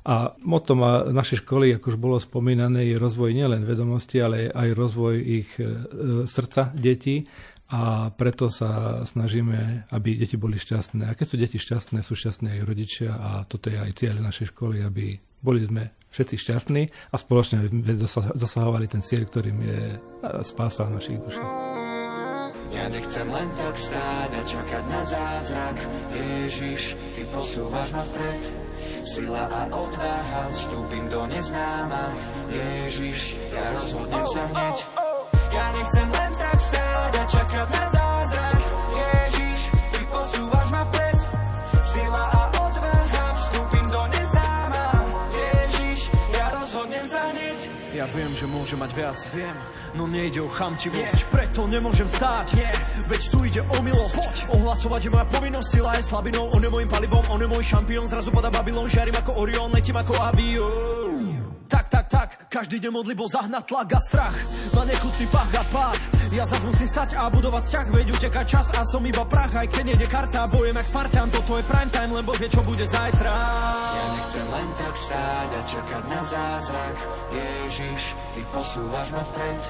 A 0.00 0.32
motom 0.46 0.80
našej 1.12 1.44
školy, 1.44 1.76
ako 1.76 1.92
už 1.92 1.98
bolo 2.00 2.16
spomínané, 2.16 2.88
je 2.88 2.96
rozvoj 2.96 3.36
nielen 3.36 3.68
vedomosti, 3.68 4.22
ale 4.22 4.48
aj 4.48 4.68
rozvoj 4.72 5.14
ich 5.18 5.50
e, 5.58 5.66
srdca 6.24 6.70
detí 6.72 7.26
a 7.70 8.10
preto 8.10 8.48
sa 8.48 9.02
snažíme, 9.06 9.90
aby 9.92 10.18
deti 10.18 10.34
boli 10.34 10.56
šťastné. 10.56 11.10
A 11.10 11.14
keď 11.18 11.26
sú 11.26 11.36
deti 11.36 11.58
šťastné, 11.60 12.00
sú 12.00 12.16
šťastní 12.16 12.58
aj 12.58 12.66
rodičia 12.66 13.10
a 13.12 13.30
toto 13.44 13.68
je 13.68 13.78
aj 13.78 13.92
cieľ 13.94 14.22
našej 14.22 14.54
školy, 14.56 14.82
aby 14.82 15.18
boli 15.42 15.60
sme 15.62 15.99
všetci 16.10 16.34
šťastní 16.36 16.82
a 17.10 17.16
spoločne 17.16 17.66
dosahovali 18.34 18.86
ten 18.90 19.02
cieľ, 19.02 19.26
ktorým 19.30 19.58
je 19.62 19.80
e, 19.94 19.98
spása 20.42 20.90
našich 20.90 21.18
duší. 21.22 21.42
Ja 22.70 22.86
nechcem 22.86 23.26
len 23.26 23.48
tak 23.58 23.74
stáť 23.74 24.30
a 24.30 24.42
čakať 24.46 24.84
na 24.86 25.02
zázrak. 25.02 25.76
Ježiš, 26.14 26.94
Ty 27.18 27.22
posúvaš 27.34 27.88
ma 27.90 28.02
vpred. 28.06 28.42
Sila 29.02 29.44
a 29.50 29.62
odvaha, 29.74 30.42
vstúpim 30.54 31.04
do 31.10 31.26
neznáma. 31.26 32.14
Ježiš, 32.46 33.34
ja 33.50 33.74
rozhodnem 33.74 34.24
sa 34.30 34.42
hneď. 34.46 34.76
Ja 35.50 35.66
nechcem 35.74 36.08
len 36.14 36.32
tak 36.38 36.58
stáť 36.62 37.12
a 37.18 37.24
čakať 37.26 37.68
na 37.74 37.84
zázrak 37.90 37.99
môže 48.60 48.76
mať 48.76 48.90
viac. 48.92 49.18
Viem, 49.32 49.56
no 49.96 50.04
nejde 50.04 50.44
o 50.44 50.48
chamtivosť 50.52 51.20
yeah. 51.24 51.32
Preto 51.32 51.64
nemôžem 51.64 52.04
stáť. 52.04 52.60
Yeah. 52.60 52.76
Veď 53.08 53.22
tu 53.32 53.38
ide 53.48 53.64
o 53.64 53.78
milosť. 53.80 54.16
Poď. 54.20 54.36
Ohlasovať 54.60 55.00
je 55.08 55.10
moja 55.10 55.26
povinnosť. 55.32 55.68
Sila 55.72 55.96
je 55.96 56.02
slabinou, 56.04 56.52
on 56.52 56.60
je 56.60 56.68
môjim 56.68 56.90
palivom 56.90 57.24
On 57.32 57.40
je 57.40 57.48
môj 57.48 57.64
šampión, 57.64 58.04
zrazu 58.04 58.28
pada 58.28 58.52
Babylon 58.52 58.90
Žiarím 58.90 59.16
ako 59.16 59.32
Orion, 59.40 59.72
letím 59.72 59.96
ako 59.96 60.12
avión 60.20 61.29
tak, 61.70 61.86
tak, 61.86 62.06
tak, 62.10 62.28
každý 62.50 62.82
deň 62.82 62.90
modlibo 62.90 63.30
zahnať 63.30 63.62
tlak 63.70 63.88
a 63.94 64.00
strach. 64.02 64.36
Na 64.74 64.82
nechutný 64.82 65.26
pach 65.30 65.54
a 65.54 65.62
pád. 65.70 66.00
Ja 66.34 66.42
zas 66.42 66.66
musím 66.66 66.90
stať 66.90 67.14
a 67.18 67.30
budovať 67.30 67.62
vzťah 67.66 67.86
Veď 67.90 68.06
uteká 68.14 68.42
čas 68.42 68.74
a 68.74 68.82
som 68.82 69.02
iba 69.06 69.22
prach. 69.22 69.54
Aj 69.54 69.66
keď 69.70 69.94
nejde 69.94 70.06
karta, 70.10 70.50
bojem 70.50 70.74
jak 70.74 70.86
Spartan 70.86 71.30
Toto 71.30 71.58
je 71.58 71.64
prime 71.64 71.90
time, 71.94 72.12
lebo 72.18 72.34
vie 72.34 72.50
čo 72.50 72.62
bude 72.66 72.82
zajtra. 72.82 73.30
Ja 73.94 74.04
nechcem 74.18 74.46
len 74.50 74.68
tak 74.74 74.94
stáť 74.98 75.48
a 75.54 75.60
čakať 75.70 76.04
na 76.10 76.20
zázrak. 76.26 76.96
Ježiš, 77.30 78.02
ty 78.34 78.40
posúvaš 78.50 79.08
ma 79.14 79.22
vpred. 79.22 79.60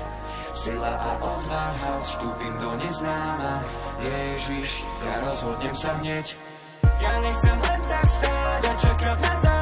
Sila 0.50 0.92
a 0.92 1.12
odvaha, 1.20 1.92
vstúpim 2.04 2.54
do 2.58 2.70
neznáma. 2.80 3.54
Ježiš, 4.00 4.84
ja 5.04 5.14
rozhodnem 5.20 5.74
sa 5.76 5.92
hneď. 6.00 6.26
Ja 7.00 7.12
nechcem 7.20 7.56
len 7.60 7.80
tak 7.84 8.06
stáť 8.08 8.62
a 8.64 8.72
čakať 8.76 9.18
na 9.20 9.34
zázrak 9.40 9.59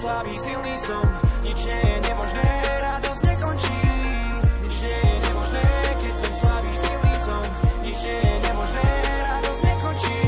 slabý, 0.00 0.34
silný 0.40 0.74
som. 0.80 1.04
Nič 1.44 1.58
nie 1.60 1.80
je 1.84 1.96
nemožné, 2.08 2.46
radosť 2.80 3.22
nekončí. 3.28 3.80
Nič 4.64 4.76
nie 4.80 4.96
je 4.96 5.16
nemožné, 5.28 5.64
keď 6.00 6.14
som 6.16 6.32
slabý, 6.40 6.72
silný 6.72 7.14
som. 7.20 7.42
Nič 7.84 7.98
nie 8.00 8.20
je 8.24 8.36
nemožné, 8.48 8.84
radosť 9.20 9.60
nekončí. 9.60 10.18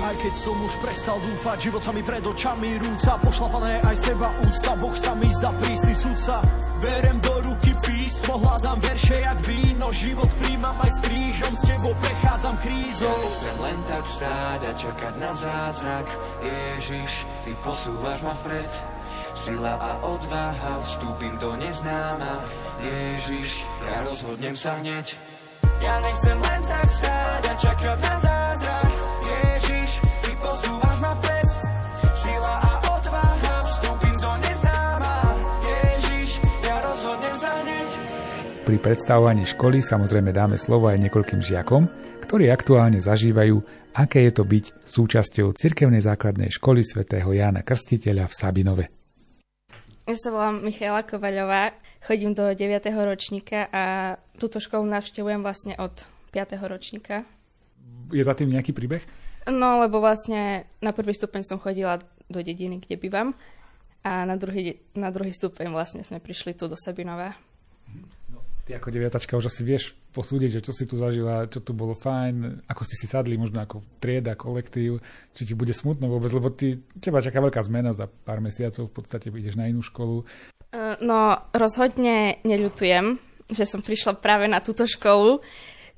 Aj 0.00 0.16
keď 0.16 0.34
som 0.40 0.56
už 0.64 0.74
prestal 0.80 1.18
dúfať, 1.20 1.56
život 1.68 1.82
sa 1.84 1.92
mi 1.92 2.00
pred 2.00 2.24
očami 2.24 2.68
rúca. 2.80 3.12
Pošlapané 3.20 3.72
aj 3.84 3.96
seba 4.00 4.28
úcta, 4.40 4.72
Boh 4.80 4.96
sa 4.96 5.12
mi 5.12 5.28
zdá 5.28 5.50
prísny 5.60 5.92
sudca. 5.92 6.40
Berem 6.80 7.20
do 7.20 7.34
ruky 7.44 7.76
písmo, 7.84 8.40
hľadám 8.40 8.80
verše 8.80 9.20
jak 9.20 9.36
víno. 9.44 9.92
Život 9.92 10.32
príjmam 10.40 10.80
aj 10.80 10.90
s 10.96 10.98
krížom, 11.04 11.52
s 11.52 11.62
tebou 11.68 11.92
prechádzam 12.00 12.56
krízou. 12.64 13.12
Ja 13.20 13.30
chcem 13.36 13.56
len 13.60 13.78
tak 13.84 14.04
stáť 14.08 14.60
a 14.64 14.72
čakať 14.72 15.14
na 15.20 15.32
zázrak. 15.36 16.08
Ježiš, 16.40 17.28
ty 17.44 17.52
posúvaš 17.60 18.24
ma 18.24 18.32
vpred 18.32 18.99
Sila 19.34 19.74
a 19.78 19.92
odvaha, 20.04 20.72
vstúpim 20.84 21.34
do 21.38 21.56
neznáma. 21.56 22.44
Ježiš, 22.80 23.64
ja 23.86 24.04
rozhodnem 24.04 24.54
sa 24.56 24.76
hneď. 24.78 25.16
Ja 25.80 25.96
nechcem 26.00 26.38
len 26.38 26.60
tak 26.64 26.86
stáť 26.86 27.42
a 27.48 27.54
čakať 27.56 27.98
na 28.04 28.14
zázrak. 28.20 28.90
Ježiš, 29.24 29.90
ty 30.20 30.30
posúvaš 30.36 30.96
ma 31.00 31.12
vpred. 31.16 31.46
Sila 32.20 32.54
a 32.60 32.80
Pri 38.70 38.78
predstavovaní 38.78 39.50
školy 39.50 39.82
samozrejme 39.82 40.30
dáme 40.30 40.54
slovo 40.54 40.86
aj 40.94 41.02
niekoľkým 41.02 41.42
žiakom, 41.42 41.90
ktorí 42.22 42.54
aktuálne 42.54 43.02
zažívajú, 43.02 43.58
aké 43.98 44.30
je 44.30 44.32
to 44.38 44.46
byť 44.46 44.86
súčasťou 44.86 45.58
cirkevnej 45.58 45.98
základnej 45.98 46.54
školy 46.54 46.86
svätého 46.86 47.34
Jána 47.34 47.66
Krstiteľa 47.66 48.30
v 48.30 48.36
Sabinove. 48.38 48.99
Ja 50.10 50.18
sa 50.18 50.34
volám 50.34 50.66
Michaela 50.66 51.06
Kovaľová, 51.06 51.70
chodím 52.02 52.34
do 52.34 52.42
9. 52.42 52.82
ročníka 53.06 53.70
a 53.70 54.18
túto 54.42 54.58
školu 54.58 54.82
navštevujem 54.82 55.38
vlastne 55.38 55.78
od 55.78 56.02
5. 56.34 56.58
ročníka. 56.66 57.22
Je 58.10 58.18
za 58.18 58.34
tým 58.34 58.50
nejaký 58.50 58.74
príbeh? 58.74 59.06
No, 59.46 59.78
lebo 59.78 60.02
vlastne 60.02 60.66
na 60.82 60.90
prvý 60.90 61.14
stupeň 61.14 61.46
som 61.46 61.62
chodila 61.62 62.02
do 62.26 62.42
dediny, 62.42 62.82
kde 62.82 62.98
bývam 62.98 63.38
a 64.02 64.26
na 64.26 64.34
druhý, 64.34 64.82
na 64.98 65.14
druhý 65.14 65.30
stupeň 65.30 65.70
vlastne 65.70 66.02
sme 66.02 66.18
prišli 66.18 66.58
tu 66.58 66.66
do 66.66 66.74
Sabinova. 66.74 67.38
Ty 68.70 68.78
ako 68.78 68.94
deviatačka 68.94 69.34
už 69.34 69.50
asi 69.50 69.66
vieš 69.66 69.98
posúdiť, 70.14 70.62
že 70.62 70.62
čo 70.62 70.70
si 70.70 70.86
tu 70.86 70.94
zažila, 70.94 71.50
čo 71.50 71.58
tu 71.58 71.74
bolo 71.74 71.90
fajn, 71.90 72.62
ako 72.70 72.86
ste 72.86 72.94
si 73.02 73.10
sadli 73.10 73.34
možno 73.34 73.58
ako 73.58 73.82
trieda, 73.98 74.38
kolektív, 74.38 75.02
či 75.34 75.42
ti 75.42 75.58
bude 75.58 75.74
smutno 75.74 76.06
vôbec, 76.06 76.30
lebo 76.30 76.54
ty, 76.54 76.78
teba 77.02 77.18
čaká 77.18 77.42
veľká 77.42 77.58
zmena 77.66 77.90
za 77.90 78.06
pár 78.06 78.38
mesiacov, 78.38 78.86
v 78.86 78.94
podstate 78.94 79.26
ideš 79.34 79.58
na 79.58 79.66
inú 79.66 79.82
školu. 79.82 80.22
Uh, 80.70 80.94
no, 81.02 81.42
rozhodne 81.50 82.38
neľutujem, 82.46 83.18
že 83.50 83.66
som 83.66 83.82
prišla 83.82 84.22
práve 84.22 84.46
na 84.46 84.62
túto 84.62 84.86
školu. 84.86 85.42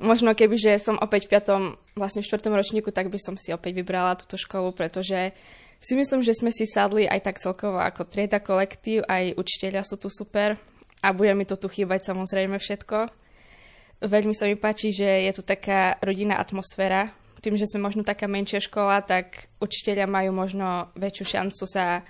Možno 0.00 0.32
keby, 0.32 0.56
že 0.56 0.72
som 0.80 0.96
opäť 0.96 1.28
v 1.28 1.36
piatom, 1.36 1.62
vlastne 1.92 2.24
v 2.24 2.28
štvrtom 2.32 2.56
ročníku, 2.56 2.88
tak 2.88 3.12
by 3.12 3.20
som 3.20 3.36
si 3.36 3.52
opäť 3.52 3.84
vybrala 3.84 4.16
túto 4.16 4.40
školu, 4.40 4.72
pretože 4.72 5.36
si 5.76 5.92
myslím, 5.92 6.24
že 6.24 6.32
sme 6.32 6.48
si 6.48 6.64
sadli 6.64 7.04
aj 7.04 7.20
tak 7.20 7.36
celkovo 7.36 7.76
ako 7.84 8.08
trieda 8.08 8.40
kolektív, 8.40 9.04
aj 9.04 9.36
učiteľia 9.36 9.84
sú 9.84 10.00
tu 10.00 10.08
super, 10.08 10.56
a 11.02 11.10
bude 11.10 11.34
mi 11.34 11.42
to 11.42 11.58
tu 11.58 11.66
chýbať 11.66 12.06
samozrejme 12.14 12.56
všetko. 12.62 13.10
Veľmi 14.02 14.34
sa 14.34 14.46
mi 14.46 14.54
páči, 14.54 14.94
že 14.94 15.26
je 15.26 15.32
tu 15.34 15.42
taká 15.42 15.98
rodinná 16.02 16.38
atmosféra. 16.38 17.10
Tým, 17.42 17.58
že 17.58 17.66
sme 17.66 17.86
možno 17.86 18.06
taká 18.06 18.30
menšia 18.30 18.62
škola, 18.62 19.02
tak 19.02 19.50
učiteľia 19.58 20.06
majú 20.06 20.30
možno 20.30 20.94
väčšiu 20.94 21.38
šancu 21.38 21.64
sa 21.66 22.06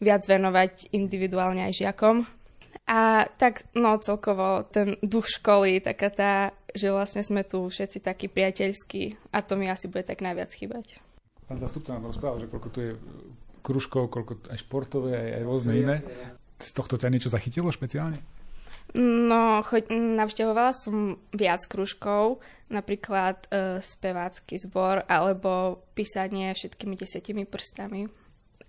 viac 0.00 0.24
venovať 0.28 0.92
individuálne 0.92 1.64
aj 1.64 1.72
žiakom. 1.72 2.28
A 2.84 3.24
tak, 3.40 3.64
no 3.72 3.96
celkovo 3.96 4.68
ten 4.68 5.00
duch 5.00 5.24
školy, 5.40 5.80
taká 5.80 6.12
tá, 6.12 6.32
že 6.76 6.92
vlastne 6.92 7.24
sme 7.24 7.40
tu 7.40 7.64
všetci 7.64 8.04
takí 8.04 8.28
priateľskí 8.28 9.32
a 9.32 9.40
to 9.40 9.56
mi 9.56 9.72
asi 9.72 9.88
bude 9.88 10.04
tak 10.04 10.20
najviac 10.20 10.52
chýbať. 10.52 11.00
Pán 11.48 11.60
zastupca 11.60 11.96
nám 11.96 12.12
rozprával, 12.12 12.44
že 12.44 12.50
koľko 12.52 12.68
tu 12.68 12.78
je 12.84 12.92
kružkov, 13.64 14.12
koľko 14.12 14.52
aj 14.52 14.58
športové, 14.60 15.16
aj, 15.16 15.30
aj 15.40 15.42
rôzne 15.48 15.72
iné. 15.76 15.96
Z 16.58 16.70
tohto 16.72 16.94
ťa 16.94 17.10
niečo 17.10 17.32
zachytilo 17.32 17.70
špeciálne? 17.74 18.22
No, 18.94 19.58
choď, 19.66 19.90
navštevovala 19.90 20.70
som 20.70 21.18
viac 21.34 21.66
kružkov, 21.66 22.38
napríklad 22.70 23.50
e, 23.50 23.82
spevácky 23.82 24.54
zbor, 24.60 25.02
alebo 25.10 25.82
písanie 25.98 26.54
všetkými 26.54 26.94
desetimi 26.94 27.42
prstami. 27.42 28.06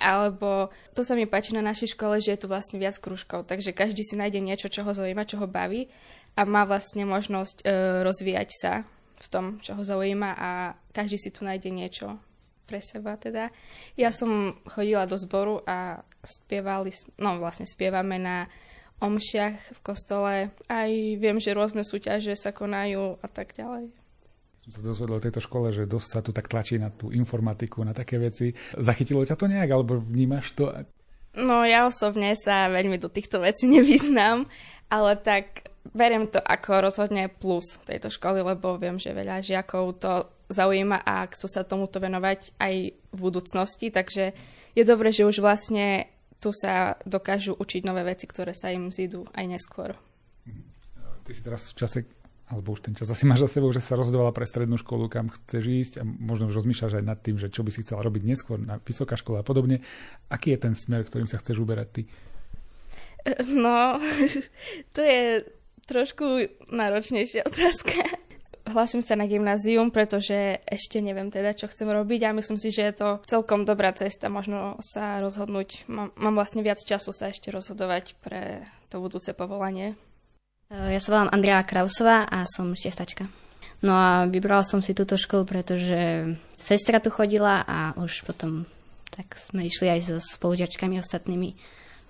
Alebo 0.02 0.74
to 0.98 1.06
sa 1.06 1.14
mi 1.14 1.30
páči 1.30 1.54
na 1.54 1.62
našej 1.62 1.94
škole, 1.94 2.18
že 2.20 2.34
je 2.36 2.42
tu 2.42 2.48
vlastne 2.50 2.82
viac 2.82 2.98
kružkov, 2.98 3.46
takže 3.46 3.72
každý 3.72 4.02
si 4.02 4.18
nájde 4.18 4.42
niečo, 4.42 4.68
čo 4.68 4.82
ho 4.82 4.92
zaujíma, 4.92 5.30
čo 5.30 5.38
ho 5.40 5.48
baví 5.48 5.88
a 6.34 6.42
má 6.44 6.66
vlastne 6.66 7.06
možnosť 7.06 7.62
e, 7.62 7.66
rozvíjať 8.02 8.50
sa 8.50 8.74
v 9.22 9.28
tom, 9.30 9.46
čo 9.62 9.78
ho 9.78 9.84
zaujíma 9.86 10.36
a 10.36 10.74
každý 10.92 11.22
si 11.22 11.30
tu 11.30 11.46
nájde 11.46 11.70
niečo 11.70 12.18
pre 12.66 12.82
seba 12.82 13.16
teda. 13.16 13.54
Ja 13.96 14.10
som 14.10 14.58
chodila 14.66 15.06
do 15.06 15.16
zboru 15.16 15.62
a 15.64 16.02
spievali, 16.26 16.90
no 17.22 17.38
vlastne 17.38 17.70
spievame 17.70 18.18
na 18.18 18.50
omšiach 19.00 19.78
v 19.78 19.80
kostole. 19.86 20.34
Aj 20.68 20.92
viem, 20.92 21.38
že 21.38 21.56
rôzne 21.56 21.86
súťaže 21.86 22.34
sa 22.34 22.50
konajú 22.52 23.22
a 23.22 23.28
tak 23.30 23.54
ďalej. 23.54 23.94
Som 24.66 24.72
sa 24.74 24.82
dozvedel 24.82 25.22
o 25.22 25.26
tejto 25.26 25.42
škole, 25.46 25.70
že 25.70 25.86
dosť 25.86 26.10
sa 26.10 26.20
tu 26.26 26.34
tak 26.34 26.50
tlačí 26.50 26.82
na 26.82 26.90
tú 26.90 27.14
informatiku, 27.14 27.86
na 27.86 27.94
také 27.94 28.18
veci. 28.18 28.50
Zachytilo 28.74 29.22
ťa 29.22 29.38
to 29.38 29.46
nejak, 29.46 29.70
alebo 29.70 30.02
vnímaš 30.02 30.58
to? 30.58 30.74
No 31.38 31.62
ja 31.68 31.86
osobne 31.86 32.34
sa 32.34 32.72
veľmi 32.72 32.98
do 32.98 33.12
týchto 33.12 33.44
vecí 33.44 33.70
nevyznám, 33.76 34.50
ale 34.90 35.12
tak 35.22 35.70
beriem 35.94 36.26
to 36.26 36.42
ako 36.42 36.90
rozhodne 36.90 37.30
plus 37.30 37.78
tejto 37.86 38.10
školy, 38.10 38.42
lebo 38.42 38.80
viem, 38.82 38.98
že 38.98 39.14
veľa 39.14 39.46
žiakov 39.46 40.02
to 40.02 40.34
zaujíma 40.50 41.02
a 41.02 41.26
chcú 41.32 41.48
sa 41.50 41.66
tomuto 41.66 41.98
venovať 41.98 42.54
aj 42.62 42.76
v 42.94 43.20
budúcnosti, 43.20 43.90
takže 43.90 44.34
je 44.76 44.84
dobré, 44.84 45.10
že 45.10 45.26
už 45.26 45.42
vlastne 45.42 46.12
tu 46.44 46.54
sa 46.54 47.00
dokážu 47.08 47.56
učiť 47.58 47.82
nové 47.88 48.06
veci, 48.06 48.30
ktoré 48.30 48.54
sa 48.54 48.70
im 48.70 48.94
zídu 48.94 49.26
aj 49.34 49.46
neskôr. 49.50 49.98
Ty 51.26 51.32
si 51.34 51.42
teraz 51.42 51.74
v 51.74 51.78
čase, 51.82 52.00
alebo 52.54 52.78
už 52.78 52.86
ten 52.86 52.94
čas 52.94 53.10
asi 53.10 53.26
máš 53.26 53.50
za 53.50 53.58
sebou, 53.58 53.74
že 53.74 53.82
sa 53.82 53.98
rozhodovala 53.98 54.30
pre 54.30 54.46
strednú 54.46 54.78
školu, 54.78 55.10
kam 55.10 55.34
chceš 55.34 55.64
ísť 55.66 55.94
a 56.00 56.04
možno 56.06 56.54
už 56.54 56.62
rozmýšľaš 56.62 57.02
aj 57.02 57.06
nad 57.08 57.18
tým, 57.18 57.42
že 57.42 57.50
čo 57.50 57.66
by 57.66 57.74
si 57.74 57.82
chcela 57.82 58.06
robiť 58.06 58.22
neskôr 58.30 58.62
na 58.62 58.78
vysoká 58.78 59.18
škola 59.18 59.42
a 59.42 59.48
podobne. 59.48 59.82
Aký 60.30 60.54
je 60.54 60.70
ten 60.70 60.78
smer, 60.78 61.02
ktorým 61.02 61.26
sa 61.26 61.42
chceš 61.42 61.58
uberať 61.58 61.90
ty? 61.90 62.02
No, 63.50 63.98
to 64.96 65.02
je 65.02 65.50
trošku 65.90 66.46
náročnejšia 66.70 67.42
otázka 67.42 68.25
hlasím 68.76 69.00
sa 69.00 69.16
na 69.16 69.26
gymnázium, 69.26 69.90
pretože 69.90 70.60
ešte 70.68 71.00
neviem 71.00 71.32
teda, 71.32 71.56
čo 71.56 71.72
chcem 71.72 71.88
robiť 71.88 72.28
a 72.28 72.36
myslím 72.36 72.60
si, 72.60 72.70
že 72.76 72.92
je 72.92 72.94
to 73.00 73.10
celkom 73.26 73.64
dobrá 73.64 73.96
cesta 73.96 74.28
možno 74.28 74.76
sa 74.84 75.24
rozhodnúť. 75.24 75.88
Mám, 75.88 76.12
mám 76.20 76.36
vlastne 76.36 76.60
viac 76.62 76.84
času 76.84 77.16
sa 77.16 77.32
ešte 77.32 77.50
rozhodovať 77.50 78.20
pre 78.20 78.68
to 78.92 79.00
budúce 79.00 79.32
povolanie. 79.32 79.96
Ja 80.70 81.00
sa 81.00 81.16
volám 81.16 81.32
Andrea 81.32 81.64
Krausová 81.64 82.28
a 82.28 82.44
som 82.44 82.76
šiestačka. 82.76 83.32
No 83.86 83.94
a 83.94 84.26
vybrala 84.26 84.66
som 84.66 84.82
si 84.82 84.98
túto 84.98 85.16
školu, 85.16 85.46
pretože 85.46 86.36
sestra 86.58 86.98
tu 86.98 87.14
chodila 87.14 87.62
a 87.64 87.94
už 87.96 88.26
potom 88.26 88.66
tak 89.16 89.40
sme 89.40 89.64
išli 89.64 89.88
aj 89.88 90.00
so 90.04 90.18
spolužiačkami 90.20 91.00
ostatnými. 91.00 91.56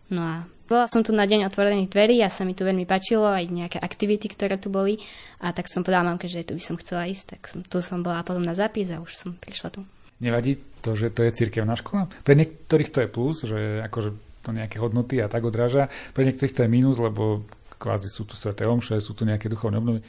No 0.09 0.21
a 0.25 0.35
Bola 0.65 0.89
som 0.89 1.05
tu 1.05 1.13
na 1.13 1.29
deň 1.29 1.45
otvorených 1.45 1.93
dverí 1.93 2.17
a 2.25 2.29
sa 2.33 2.41
mi 2.41 2.57
tu 2.57 2.65
veľmi 2.65 2.89
páčilo, 2.89 3.29
aj 3.29 3.53
nejaké 3.53 3.77
aktivity, 3.77 4.25
ktoré 4.33 4.57
tu 4.57 4.73
boli. 4.73 4.97
A 5.37 5.53
tak 5.53 5.69
som 5.69 5.85
povedala 5.85 6.09
mamke, 6.09 6.25
že 6.25 6.41
tu 6.41 6.57
by 6.57 6.63
som 6.63 6.75
chcela 6.81 7.05
ísť. 7.05 7.25
Tak 7.37 7.41
som, 7.45 7.59
tu 7.61 7.77
som 7.85 8.01
bola 8.01 8.25
potom 8.25 8.41
na 8.41 8.57
zápis 8.57 8.89
a 8.89 8.97
už 8.97 9.13
som 9.13 9.37
prišla 9.37 9.69
tu. 9.69 9.85
Nevadí 10.17 10.57
to, 10.81 10.97
že 10.97 11.13
to 11.13 11.21
je 11.21 11.31
cirkevná 11.37 11.77
škola? 11.77 12.09
Pre 12.25 12.33
niektorých 12.33 12.89
to 12.89 12.99
je 13.05 13.09
plus, 13.09 13.45
že 13.45 13.85
akože 13.85 14.09
to 14.41 14.49
nejaké 14.53 14.81
hodnoty 14.81 15.21
a 15.21 15.29
tak 15.29 15.45
odráža. 15.45 15.89
Pre 16.17 16.25
niektorých 16.25 16.55
to 16.55 16.63
je 16.65 16.69
mínus, 16.69 16.97
lebo 16.97 17.45
kvázi 17.77 18.09
sú 18.09 18.25
tu 18.25 18.33
sveté 18.33 18.65
omše, 18.65 18.97
sú 19.01 19.13
tu 19.13 19.25
nejaké 19.25 19.45
duchovné 19.45 19.77
obnovy. 19.77 20.01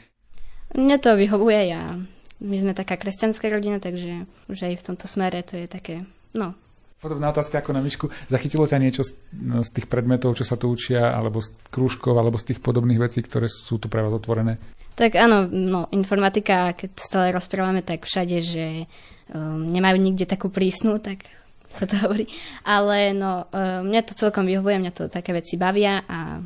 Mne 0.73 0.97
to 1.01 1.17
vyhovuje, 1.17 1.61
ja 1.73 1.97
my 2.41 2.57
sme 2.61 2.73
taká 2.77 3.01
kresťanská 3.01 3.49
rodina, 3.49 3.81
takže 3.81 4.29
už 4.53 4.59
aj 4.69 4.75
v 4.77 4.87
tomto 4.93 5.07
smere 5.09 5.41
to 5.41 5.57
je 5.57 5.67
také, 5.69 6.05
no, 6.37 6.53
Podobná 6.97 7.29
otázka 7.29 7.61
ako 7.61 7.77
na 7.77 7.85
Myšku. 7.85 8.09
Zachytilo 8.33 8.65
ťa 8.65 8.81
niečo 8.81 9.05
z, 9.05 9.13
no, 9.37 9.61
z 9.61 9.69
tých 9.69 9.85
predmetov, 9.85 10.33
čo 10.33 10.49
sa 10.49 10.57
tu 10.57 10.73
učia, 10.73 11.13
alebo 11.13 11.45
z 11.45 11.53
krúžkov, 11.69 12.17
alebo 12.17 12.41
z 12.41 12.53
tých 12.53 12.65
podobných 12.65 12.97
vecí, 12.97 13.21
ktoré 13.21 13.53
sú 13.53 13.77
tu 13.77 13.93
pre 13.93 14.01
vás 14.01 14.17
otvorené? 14.17 14.57
Tak 14.97 15.13
áno, 15.13 15.45
no, 15.45 15.93
informatika, 15.93 16.73
keď 16.73 16.91
stále 16.97 17.37
rozprávame, 17.37 17.85
tak 17.85 18.09
všade, 18.09 18.41
že 18.41 18.89
um, 19.29 19.69
nemajú 19.69 20.01
nikde 20.01 20.25
takú 20.25 20.49
prísnu, 20.49 20.97
tak 20.97 21.29
sa 21.69 21.85
to 21.85 22.01
hovorí. 22.01 22.33
Ale 22.65 23.13
no, 23.13 23.45
um, 23.45 23.93
mňa 23.93 24.01
to 24.09 24.17
celkom 24.17 24.49
vyhovuje, 24.49 24.81
mňa 24.81 24.93
to 24.97 25.13
také 25.13 25.37
veci 25.37 25.61
bavia 25.61 26.01
a 26.09 26.41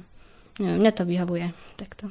no, 0.58 0.70
mňa 0.82 0.92
to 0.98 1.06
vyhovuje. 1.06 1.46
Takto. 1.78 2.10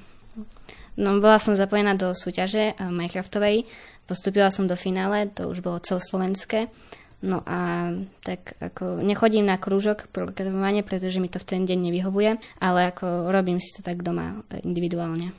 No, 0.96 1.20
bola 1.20 1.44
som 1.44 1.60
zapojená 1.60 2.00
do 2.00 2.16
súťaže 2.16 2.72
uh, 2.72 2.88
Minecraftovej, 2.88 3.68
postupila 4.08 4.48
som 4.48 4.64
do 4.64 4.80
finále, 4.80 5.28
to 5.28 5.52
už 5.52 5.60
bolo 5.60 5.84
celoslovenské 5.84 6.72
No 7.20 7.44
a 7.44 7.92
tak 8.24 8.56
ako 8.64 9.04
nechodím 9.04 9.44
na 9.44 9.60
krúžok 9.60 10.08
programovanie, 10.16 10.88
pretože 10.88 11.20
mi 11.20 11.28
to 11.28 11.36
v 11.36 11.48
ten 11.52 11.62
deň 11.68 11.92
nevyhovuje, 11.92 12.40
ale 12.64 12.96
ako 12.96 13.28
robím 13.28 13.60
si 13.60 13.76
to 13.76 13.84
tak 13.84 14.00
doma 14.00 14.40
individuálne. 14.64 15.36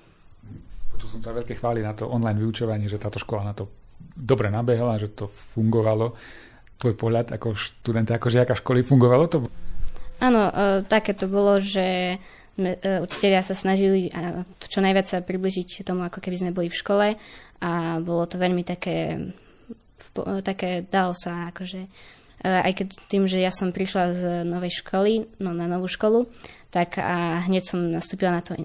Tu 1.00 1.08
som 1.08 1.24
sa 1.24 1.32
veľké 1.32 1.56
chváli 1.56 1.80
na 1.80 1.96
to 1.96 2.04
online 2.12 2.36
vyučovanie, 2.36 2.84
že 2.84 3.00
táto 3.00 3.16
škola 3.16 3.48
na 3.48 3.56
to 3.56 3.72
dobre 4.12 4.52
nabehla, 4.52 5.00
že 5.00 5.08
to 5.16 5.24
fungovalo. 5.24 6.12
Tvoj 6.76 6.94
pohľad 7.00 7.32
ako 7.32 7.56
študenta, 7.56 8.20
ako 8.20 8.28
žiaka 8.28 8.52
školy, 8.60 8.84
fungovalo 8.84 9.24
to? 9.24 9.38
Áno, 10.20 10.52
e, 10.52 10.84
také 10.84 11.16
to 11.16 11.32
bolo, 11.32 11.56
že 11.64 12.20
e, 12.60 12.76
učiteľia 13.00 13.40
sa 13.40 13.56
snažili 13.56 14.12
čo 14.60 14.84
najviac 14.84 15.08
sa 15.08 15.24
približiť 15.24 15.80
tomu, 15.80 16.04
ako 16.04 16.20
keby 16.20 16.36
sme 16.36 16.52
boli 16.52 16.68
v 16.68 16.76
škole 16.76 17.06
a 17.64 17.70
bolo 18.04 18.28
to 18.28 18.36
veľmi 18.36 18.60
také 18.68 19.16
také 20.42 20.84
dalo 20.86 21.12
sa 21.16 21.48
akože 21.52 21.80
e, 21.84 21.88
aj 22.46 22.72
keď 22.76 22.88
tým, 23.08 23.24
že 23.28 23.38
ja 23.38 23.52
som 23.52 23.72
prišla 23.72 24.04
z 24.12 24.22
novej 24.44 24.82
školy, 24.84 25.40
no 25.40 25.52
na 25.52 25.68
novú 25.70 25.86
školu, 25.86 26.28
tak 26.70 27.02
a 27.02 27.42
hneď 27.50 27.62
som 27.66 27.78
nastúpila 27.90 28.38
na 28.38 28.42
to, 28.42 28.54
e, 28.56 28.64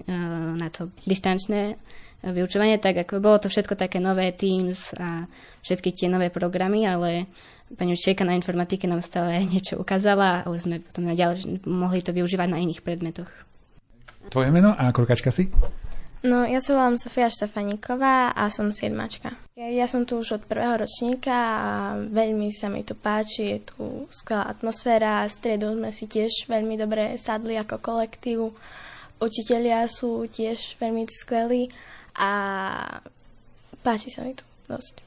na 0.56 0.68
to 0.70 0.90
distančné 1.04 1.76
vyučovanie, 2.22 2.80
tak 2.80 3.06
ako 3.06 3.22
bolo 3.22 3.38
to 3.38 3.48
všetko 3.52 3.76
také 3.78 4.02
nové 4.02 4.32
Teams 4.32 4.96
a 4.96 5.28
všetky 5.62 5.92
tie 5.92 6.08
nové 6.10 6.32
programy, 6.32 6.82
ale 6.88 7.30
pani 7.74 7.94
učiteľka 7.94 8.24
na 8.24 8.38
informatike 8.38 8.86
nám 8.86 9.02
stále 9.02 9.42
niečo 9.52 9.78
ukázala 9.78 10.42
a 10.42 10.50
už 10.50 10.66
sme 10.66 10.82
potom 10.82 11.06
naďalej 11.06 11.66
mohli 11.66 12.02
to 12.02 12.14
využívať 12.14 12.48
na 12.50 12.58
iných 12.62 12.82
predmetoch. 12.82 13.28
Tvoje 14.26 14.50
meno 14.50 14.74
a 14.74 14.90
koľkačka 14.90 15.30
si? 15.30 15.46
No, 16.26 16.42
ja 16.42 16.58
sa 16.58 16.74
volám 16.74 16.98
Sofia 16.98 17.30
Štefaníková 17.30 18.34
a 18.34 18.50
som 18.50 18.74
siedmačka. 18.74 19.38
Ja, 19.54 19.70
ja 19.70 19.86
som 19.86 20.02
tu 20.02 20.18
už 20.18 20.42
od 20.42 20.42
prvého 20.42 20.74
ročníka 20.74 21.30
a 21.30 21.70
veľmi 22.02 22.50
sa 22.50 22.66
mi 22.66 22.82
tu 22.82 22.98
páči, 22.98 23.54
je 23.54 23.58
tu 23.62 24.10
skvelá 24.10 24.50
atmosféra, 24.50 25.22
stredu 25.30 25.78
sme 25.78 25.94
si 25.94 26.10
tiež 26.10 26.50
veľmi 26.50 26.74
dobre 26.74 27.14
sadli 27.14 27.54
ako 27.54 27.78
kolektív, 27.78 28.50
učitelia 29.22 29.86
sú 29.86 30.26
tiež 30.26 30.82
veľmi 30.82 31.06
skvelí 31.06 31.70
a 32.18 32.30
páči 33.86 34.10
sa 34.10 34.26
mi 34.26 34.34
tu 34.34 34.42
dosť. 34.66 35.06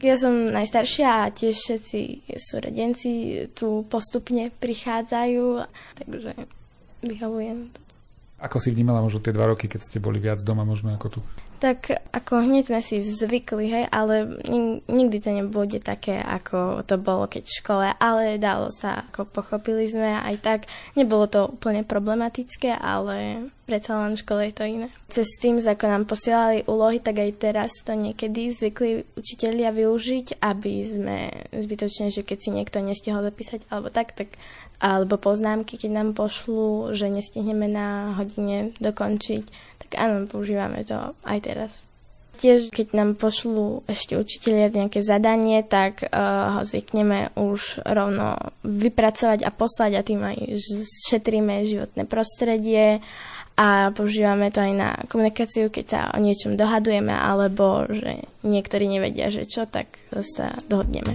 Ja 0.00 0.16
som 0.16 0.48
najstaršia 0.48 1.28
a 1.28 1.32
tiež 1.32 1.60
všetci 1.60 2.24
súrodenci 2.40 3.12
tu 3.52 3.84
postupne 3.92 4.48
prichádzajú, 4.48 5.60
takže 6.00 6.32
vyhovujem 7.04 7.68
to. 7.68 7.84
Ako 8.44 8.60
si 8.60 8.68
vnímala 8.68 9.00
možno 9.00 9.24
tie 9.24 9.32
dva 9.32 9.48
roky, 9.48 9.72
keď 9.72 9.80
ste 9.88 9.98
boli 10.04 10.20
viac 10.20 10.36
doma 10.44 10.68
možno 10.68 10.92
ako 10.92 11.08
tu? 11.08 11.20
Tak 11.64 12.12
ako 12.12 12.44
hneď 12.44 12.68
sme 12.68 12.84
si 12.84 13.00
zvykli, 13.00 13.72
hej, 13.72 13.84
ale 13.88 14.36
nikdy 14.84 15.16
to 15.16 15.32
nebude 15.32 15.80
také, 15.80 16.20
ako 16.20 16.84
to 16.84 17.00
bolo 17.00 17.24
keď 17.24 17.40
v 17.40 17.56
škole, 17.56 17.86
ale 17.88 18.36
dalo 18.36 18.68
sa, 18.68 19.08
ako 19.08 19.24
pochopili 19.24 19.88
sme 19.88 20.12
aj 20.12 20.44
tak. 20.44 20.60
Nebolo 20.92 21.24
to 21.24 21.48
úplne 21.56 21.80
problematické, 21.80 22.76
ale 22.76 23.48
predsa 23.64 23.96
len 23.96 24.12
v 24.12 24.20
škole 24.20 24.42
je 24.44 24.54
to 24.60 24.64
iné. 24.68 24.88
Cez 25.08 25.24
tým, 25.40 25.56
ako 25.56 25.84
nám 25.88 26.04
posielali 26.04 26.68
úlohy, 26.68 27.00
tak 27.00 27.24
aj 27.24 27.32
teraz 27.40 27.72
to 27.80 27.96
niekedy 27.96 28.52
zvykli 28.52 29.16
učitelia 29.16 29.72
využiť, 29.72 30.44
aby 30.44 30.74
sme 30.84 31.32
zbytočne, 31.48 32.12
že 32.12 32.28
keď 32.28 32.38
si 32.44 32.50
niekto 32.52 32.84
nestihol 32.84 33.24
zapísať 33.24 33.64
alebo 33.72 33.88
tak, 33.88 34.12
tak 34.12 34.36
alebo 34.84 35.16
poznámky, 35.16 35.80
keď 35.80 35.96
nám 35.96 36.12
pošlú, 36.12 36.92
že 36.92 37.08
nestihneme 37.08 37.72
na 37.72 38.12
hodine 38.20 38.76
dokončiť, 38.84 39.73
áno, 39.94 40.26
používame 40.28 40.84
to 40.84 40.96
aj 41.24 41.38
teraz. 41.42 41.72
Tiež, 42.34 42.74
keď 42.74 42.98
nám 42.98 43.10
pošlú 43.14 43.86
ešte 43.86 44.18
učiteľia 44.18 44.74
nejaké 44.74 45.06
zadanie, 45.06 45.62
tak 45.62 46.02
uh, 46.02 46.58
ho 46.58 46.60
zvykneme 46.66 47.30
už 47.38 47.86
rovno 47.86 48.34
vypracovať 48.66 49.46
a 49.46 49.54
poslať 49.54 49.92
a 49.94 50.02
tým 50.02 50.18
aj 50.18 50.58
šetríme 51.06 51.62
životné 51.62 52.02
prostredie 52.10 52.98
a 53.54 53.94
používame 53.94 54.50
to 54.50 54.58
aj 54.58 54.72
na 54.74 54.90
komunikáciu, 55.06 55.70
keď 55.70 55.84
sa 55.86 56.00
o 56.10 56.18
niečom 56.18 56.58
dohadujeme 56.58 57.14
alebo 57.14 57.86
že 57.86 58.26
niektorí 58.42 58.90
nevedia, 58.90 59.30
že 59.30 59.46
čo, 59.46 59.62
tak 59.70 59.94
sa 60.10 60.58
dohodneme. 60.66 61.14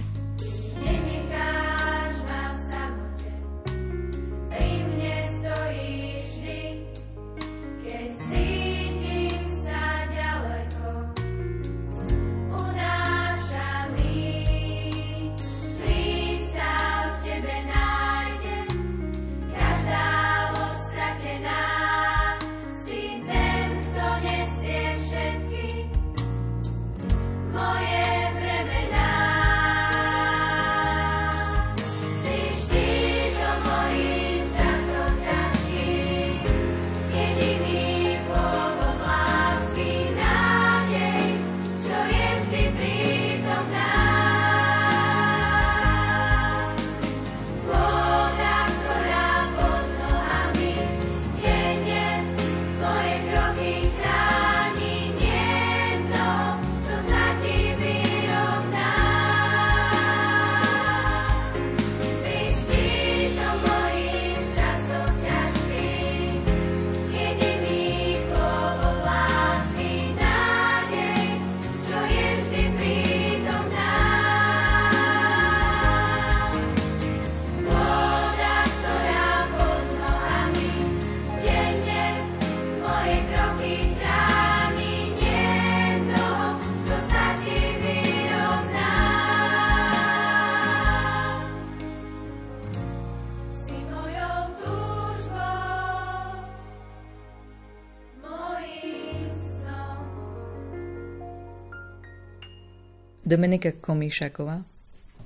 Dominika 103.30 103.70
Komíšaková. 103.70 104.66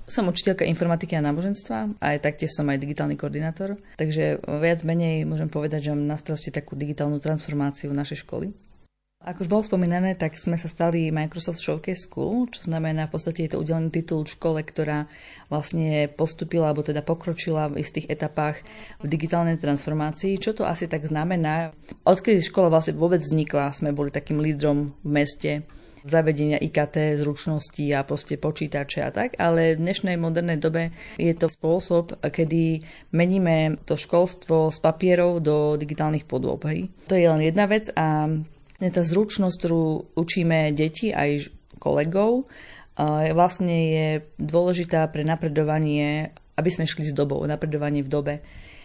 Som 0.04 0.28
učiteľka 0.28 0.68
informatiky 0.68 1.16
a 1.16 1.24
náboženstva 1.24 1.96
a 1.96 2.04
aj 2.12 2.20
taktiež 2.20 2.52
som 2.52 2.68
aj 2.68 2.76
digitálny 2.76 3.16
koordinátor. 3.16 3.80
Takže 3.96 4.44
viac 4.60 4.84
menej 4.84 5.24
môžem 5.24 5.48
povedať, 5.48 5.88
že 5.88 5.96
mám 5.96 6.04
na 6.04 6.20
starosti 6.20 6.52
takú 6.52 6.76
digitálnu 6.76 7.16
transformáciu 7.16 7.88
našej 7.96 8.28
školy. 8.28 8.52
Ako 9.24 9.48
už 9.48 9.48
bolo 9.48 9.64
spomínané, 9.64 10.20
tak 10.20 10.36
sme 10.36 10.60
sa 10.60 10.68
stali 10.68 11.08
Microsoft 11.08 11.56
Showcase 11.56 12.04
School, 12.04 12.44
čo 12.52 12.68
znamená 12.68 13.08
v 13.08 13.16
podstate 13.16 13.48
je 13.48 13.56
to 13.56 13.64
udelený 13.64 13.88
titul 13.88 14.28
škole, 14.28 14.60
ktorá 14.60 15.08
vlastne 15.48 16.12
postupila, 16.12 16.68
alebo 16.68 16.84
teda 16.84 17.00
pokročila 17.00 17.72
v 17.72 17.80
istých 17.80 18.12
etapách 18.12 18.60
v 19.00 19.06
digitálnej 19.08 19.56
transformácii. 19.56 20.36
Čo 20.36 20.60
to 20.60 20.68
asi 20.68 20.92
tak 20.92 21.08
znamená? 21.08 21.72
Odkedy 22.04 22.44
škola 22.44 22.68
vlastne 22.68 23.00
vôbec 23.00 23.24
vznikla, 23.24 23.72
sme 23.72 23.96
boli 23.96 24.12
takým 24.12 24.44
lídrom 24.44 24.92
v 25.00 25.08
meste 25.08 25.64
zavedenia 26.04 26.60
IKT, 26.60 27.16
zručnosti 27.16 27.80
a 27.96 28.04
proste 28.04 28.36
počítače 28.36 29.00
a 29.00 29.08
tak, 29.08 29.40
ale 29.40 29.72
v 29.72 29.88
dnešnej 29.88 30.20
modernej 30.20 30.60
dobe 30.60 30.92
je 31.16 31.32
to 31.32 31.48
spôsob, 31.48 32.20
kedy 32.20 32.84
meníme 33.16 33.80
to 33.88 33.96
školstvo 33.96 34.68
z 34.68 34.78
papierov 34.84 35.40
do 35.40 35.80
digitálnych 35.80 36.28
podôb. 36.28 36.68
Hej. 36.68 36.92
To 37.08 37.16
je 37.16 37.24
len 37.24 37.40
jedna 37.40 37.64
vec 37.64 37.88
a 37.96 38.28
tá 38.76 39.00
zručnosť, 39.00 39.56
ktorú 39.56 39.84
učíme 40.12 40.76
deti 40.76 41.08
aj 41.08 41.48
kolegov, 41.80 42.52
vlastne 43.32 43.76
je 43.88 44.08
dôležitá 44.36 45.08
pre 45.08 45.24
napredovanie, 45.24 46.36
aby 46.60 46.68
sme 46.68 46.84
šli 46.84 47.08
s 47.08 47.16
dobou, 47.16 47.40
napredovanie 47.48 48.04
v 48.04 48.12
dobe 48.12 48.34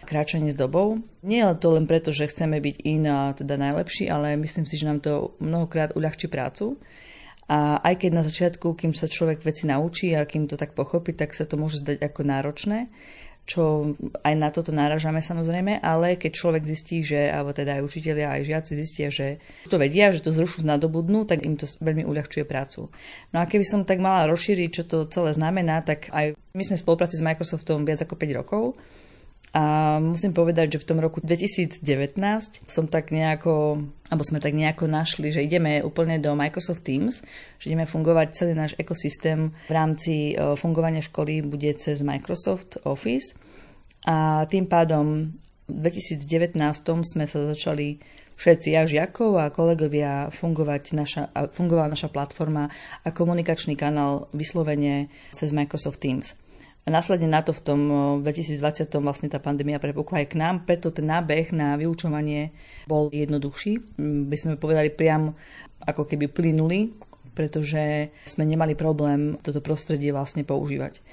kráčanie 0.08 0.48
s 0.48 0.56
dobou. 0.56 0.96
Nie 1.20 1.44
je 1.44 1.60
to 1.60 1.76
len 1.76 1.84
preto, 1.84 2.10
že 2.10 2.32
chceme 2.32 2.56
byť 2.58 2.76
in 2.88 3.04
a 3.04 3.36
teda 3.36 3.60
najlepší, 3.60 4.08
ale 4.08 4.40
myslím 4.40 4.64
si, 4.64 4.80
že 4.80 4.88
nám 4.88 5.04
to 5.04 5.36
mnohokrát 5.38 5.92
uľahčí 5.92 6.26
prácu. 6.32 6.80
A 7.50 7.82
aj 7.82 8.06
keď 8.06 8.10
na 8.14 8.22
začiatku, 8.22 8.78
kým 8.78 8.94
sa 8.94 9.10
človek 9.10 9.42
veci 9.42 9.66
naučí 9.66 10.14
a 10.14 10.22
kým 10.22 10.46
to 10.46 10.54
tak 10.54 10.70
pochopí, 10.78 11.18
tak 11.18 11.34
sa 11.34 11.42
to 11.42 11.58
môže 11.58 11.82
zdať 11.82 11.98
ako 11.98 12.20
náročné, 12.22 12.86
čo 13.42 13.90
aj 14.22 14.34
na 14.38 14.54
toto 14.54 14.70
náražame 14.70 15.18
samozrejme, 15.18 15.82
ale 15.82 16.14
keď 16.14 16.30
človek 16.30 16.62
zistí, 16.62 17.02
že, 17.02 17.26
alebo 17.26 17.50
teda 17.50 17.82
aj 17.82 17.82
učitelia, 17.82 18.38
aj 18.38 18.46
žiaci 18.46 18.72
zistia, 18.78 19.10
že 19.10 19.42
to 19.66 19.82
vedia, 19.82 20.14
že 20.14 20.22
to 20.22 20.30
zrušu 20.30 20.62
nadobudnú, 20.62 21.26
tak 21.26 21.42
im 21.42 21.58
to 21.58 21.66
veľmi 21.82 22.06
uľahčuje 22.06 22.46
prácu. 22.46 22.86
No 23.34 23.42
a 23.42 23.50
keby 23.50 23.66
som 23.66 23.82
tak 23.82 23.98
mala 23.98 24.30
rozšíriť, 24.30 24.70
čo 24.70 24.82
to 24.86 25.10
celé 25.10 25.34
znamená, 25.34 25.82
tak 25.82 26.06
aj 26.14 26.38
my 26.54 26.62
sme 26.62 26.78
v 26.78 26.84
spolupráci 26.86 27.18
s 27.18 27.26
Microsoftom 27.26 27.82
viac 27.82 28.06
ako 28.06 28.14
5 28.14 28.38
rokov 28.38 28.78
a 29.50 29.98
musím 29.98 30.30
povedať, 30.30 30.78
že 30.78 30.82
v 30.86 30.88
tom 30.94 30.98
roku 31.02 31.18
2019 31.18 31.82
som 32.70 32.86
tak 32.86 33.10
nejako, 33.10 33.82
alebo 34.06 34.22
sme 34.22 34.38
tak 34.38 34.54
nejako 34.54 34.86
našli, 34.86 35.34
že 35.34 35.42
ideme 35.42 35.82
úplne 35.82 36.22
do 36.22 36.38
Microsoft 36.38 36.86
Teams, 36.86 37.26
že 37.58 37.74
ideme 37.74 37.82
fungovať 37.82 38.26
celý 38.30 38.54
náš 38.54 38.78
ekosystém 38.78 39.50
v 39.66 39.72
rámci 39.74 40.14
e, 40.38 40.54
fungovania 40.54 41.02
školy 41.02 41.42
bude 41.42 41.66
cez 41.82 41.98
Microsoft 42.06 42.78
Office. 42.86 43.34
A 44.06 44.46
tým 44.46 44.70
pádom 44.70 45.34
v 45.66 45.76
2019 45.82 46.54
sme 47.02 47.26
sa 47.26 47.42
začali 47.42 47.98
všetci 48.38 48.70
a 48.78 48.86
žiakov 48.86 49.36
a 49.36 49.50
kolegovia 49.50 50.30
fungovať 50.30 50.82
naša, 50.94 51.22
fungovala 51.50 51.92
naša 51.92 52.06
platforma 52.06 52.70
a 53.02 53.08
komunikačný 53.10 53.74
kanál 53.74 54.30
vyslovene 54.30 55.10
cez 55.34 55.50
Microsoft 55.50 55.98
Teams. 55.98 56.38
A 56.80 56.88
následne 56.88 57.28
na 57.28 57.44
to 57.44 57.52
v 57.52 57.60
tom 57.60 57.80
2020 58.24 58.88
vlastne 59.04 59.28
tá 59.28 59.36
pandémia 59.36 59.76
prepukla 59.76 60.24
aj 60.24 60.28
k 60.32 60.38
nám, 60.40 60.54
preto 60.64 60.88
ten 60.88 61.06
nábeh 61.06 61.52
na 61.52 61.76
vyučovanie 61.76 62.56
bol 62.88 63.12
jednoduchší. 63.12 64.00
By 64.00 64.36
sme 64.40 64.56
povedali 64.56 64.88
priam 64.88 65.36
ako 65.84 66.08
keby 66.08 66.32
plynuli, 66.32 66.90
pretože 67.36 68.10
sme 68.24 68.48
nemali 68.48 68.72
problém 68.74 69.36
toto 69.44 69.60
prostredie 69.60 70.10
vlastne 70.10 70.42
používať. 70.42 71.04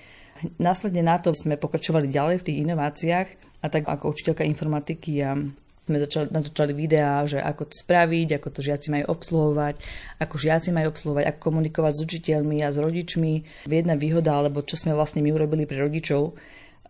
Následne 0.62 1.02
na 1.02 1.18
to 1.18 1.34
sme 1.34 1.58
pokračovali 1.58 2.08
ďalej 2.08 2.36
v 2.42 2.46
tých 2.46 2.62
inováciách 2.64 3.28
a 3.62 3.68
tak 3.68 3.90
ako 3.90 4.14
učiteľka 4.14 4.46
informatiky 4.46 5.20
a 5.26 5.34
sme 5.88 6.04
začali, 6.04 6.28
natočali 6.30 6.76
videá, 6.76 7.24
že 7.24 7.40
ako 7.40 7.72
to 7.72 7.76
spraviť, 7.80 8.38
ako 8.38 8.48
to 8.52 8.60
žiaci 8.60 8.88
majú 8.92 9.06
obsluhovať, 9.16 9.76
ako 10.20 10.36
žiaci 10.36 10.70
majú 10.76 10.92
obsluhovať, 10.92 11.24
ako 11.32 11.40
komunikovať 11.40 11.94
s 11.96 12.04
učiteľmi 12.04 12.58
a 12.62 12.70
s 12.70 12.78
rodičmi. 12.78 13.34
Jedna 13.72 13.96
výhoda, 13.96 14.36
alebo 14.36 14.62
čo 14.68 14.76
sme 14.76 14.92
vlastne 14.92 15.24
my 15.24 15.32
urobili 15.32 15.64
pre 15.64 15.80
rodičov, 15.80 16.36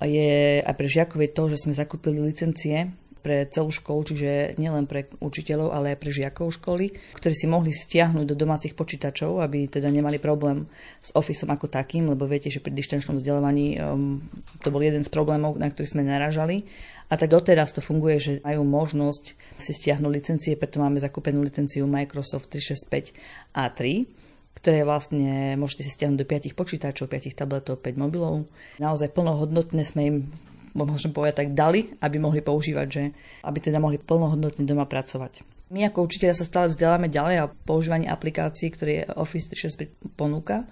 je 0.01 0.61
aj 0.61 0.73
pre 0.77 0.87
žiakov 0.89 1.19
je 1.21 1.31
to, 1.33 1.43
že 1.53 1.57
sme 1.65 1.73
zakúpili 1.73 2.21
licencie 2.21 2.89
pre 3.19 3.47
celú 3.49 3.73
školu, 3.73 4.13
čiže 4.13 4.59
nielen 4.61 4.85
pre 4.85 5.09
učiteľov, 5.19 5.73
ale 5.73 5.93
aj 5.93 5.99
pre 5.99 6.11
žiakov 6.13 6.53
školy, 6.57 6.93
ktorí 7.17 7.33
si 7.35 7.47
mohli 7.49 7.73
stiahnuť 7.73 8.25
do 8.25 8.35
domácich 8.37 8.73
počítačov, 8.77 9.41
aby 9.43 9.67
teda 9.67 9.89
nemali 9.91 10.21
problém 10.21 10.69
s 11.01 11.11
Officeom 11.13 11.51
ako 11.53 11.67
takým, 11.67 12.09
lebo 12.11 12.29
viete, 12.29 12.47
že 12.47 12.63
pri 12.63 12.73
dištenčnom 12.75 13.19
vzdelávaní 13.19 13.77
um, 13.77 14.23
to 14.61 14.69
bol 14.69 14.79
jeden 14.79 15.01
z 15.01 15.09
problémov, 15.09 15.59
na 15.59 15.69
ktorý 15.69 15.87
sme 15.87 16.03
naražali 16.05 16.67
a 17.07 17.15
tak 17.15 17.31
doteraz 17.31 17.71
to 17.71 17.79
funguje, 17.79 18.19
že 18.19 18.31
majú 18.43 18.67
možnosť 18.67 19.25
si 19.55 19.71
stiahnuť 19.71 20.11
licencie, 20.11 20.59
preto 20.59 20.83
máme 20.83 20.99
zakúpenú 20.99 21.39
licenciu 21.39 21.87
Microsoft 21.87 22.51
365 22.51 23.15
A3, 23.55 24.03
ktoré 24.59 24.83
vlastne 24.83 25.55
môžete 25.55 25.87
si 25.87 25.91
stiahnuť 25.95 26.19
do 26.19 26.27
5 26.27 26.51
počítačov, 26.59 27.07
5 27.07 27.31
tabletov, 27.31 27.79
5 27.79 27.95
mobilov. 27.95 28.51
Naozaj 28.83 29.15
plnohodnotné 29.15 29.87
sme 29.87 30.01
im 30.03 30.17
môžem 30.83 31.15
povedať 31.15 31.47
tak, 31.47 31.49
dali, 31.57 31.95
aby 32.03 32.21
mohli 32.21 32.43
používať, 32.43 32.87
že 32.91 33.03
aby 33.41 33.57
teda 33.57 33.81
mohli 33.81 33.97
plnohodnotne 33.97 34.67
doma 34.67 34.85
pracovať. 34.85 35.41
My 35.73 35.87
ako 35.89 36.07
učiteľia 36.07 36.35
sa 36.37 36.47
stále 36.47 36.71
vzdelávame 36.71 37.11
ďalej 37.11 37.35
a 37.43 37.51
používanie 37.51 38.07
aplikácií, 38.07 38.71
ktoré 38.71 39.07
Office 39.15 39.51
365 39.51 40.15
ponúka. 40.15 40.63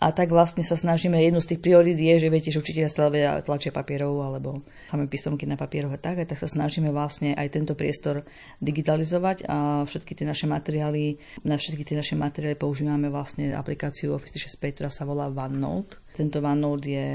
A 0.00 0.16
tak 0.16 0.32
vlastne 0.32 0.64
sa 0.64 0.80
snažíme, 0.80 1.20
jednu 1.20 1.44
z 1.44 1.54
tých 1.54 1.60
priorít 1.60 2.00
je, 2.00 2.24
že 2.24 2.32
viete, 2.32 2.48
že 2.48 2.64
učiteľia 2.64 2.88
stále 2.88 3.20
vedia 3.20 3.36
tlačia 3.44 3.68
papierov 3.68 4.24
alebo 4.24 4.64
máme 4.96 5.04
písomky 5.12 5.44
na 5.44 5.60
papieroch 5.60 5.92
a 5.92 6.00
tak, 6.00 6.16
a 6.16 6.24
tak 6.24 6.40
sa 6.40 6.48
snažíme 6.48 6.88
vlastne 6.88 7.36
aj 7.36 7.52
tento 7.52 7.76
priestor 7.76 8.24
digitalizovať 8.64 9.44
a 9.44 9.84
všetky 9.84 10.16
tie 10.16 10.24
naše 10.24 10.48
materiály, 10.48 11.20
na 11.44 11.60
všetky 11.60 11.84
tie 11.84 12.00
naše 12.00 12.16
materiály 12.16 12.56
používame 12.56 13.12
vlastne 13.12 13.52
aplikáciu 13.52 14.16
Office 14.16 14.40
365, 14.40 14.76
ktorá 14.80 14.90
sa 14.90 15.04
volá 15.04 15.28
OneNote. 15.28 16.00
Tento 16.16 16.40
OneNote 16.40 16.88
je 16.88 17.08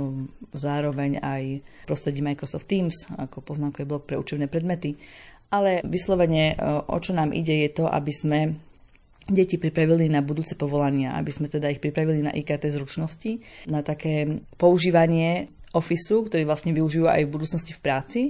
um, 0.00 0.24
zároveň 0.56 1.20
aj 1.20 1.60
prostredí 1.84 2.24
Microsoft 2.24 2.64
Teams 2.72 3.04
ako 3.20 3.44
poznámkový 3.44 3.84
blok 3.84 4.08
pre 4.08 4.16
učebné 4.16 4.48
predmety. 4.48 4.96
Ale 5.52 5.84
vyslovene, 5.84 6.56
uh, 6.56 6.88
o 6.88 6.96
čo 7.04 7.12
nám 7.12 7.36
ide, 7.36 7.68
je 7.68 7.70
to, 7.76 7.84
aby 7.84 8.12
sme 8.16 8.40
deti 9.30 9.56
pripravili 9.56 10.10
na 10.10 10.20
budúce 10.20 10.58
povolania, 10.58 11.14
aby 11.16 11.30
sme 11.30 11.46
teda 11.46 11.70
ich 11.70 11.78
pripravili 11.78 12.20
na 12.26 12.34
IKT 12.34 12.68
zručnosti, 12.68 13.38
na 13.70 13.80
také 13.80 14.42
používanie 14.58 15.48
Officeu, 15.70 16.26
ktorý 16.26 16.42
vlastne 16.50 16.74
využijú 16.74 17.06
aj 17.06 17.30
v 17.30 17.32
budúcnosti 17.32 17.70
v 17.70 17.82
práci. 17.82 18.20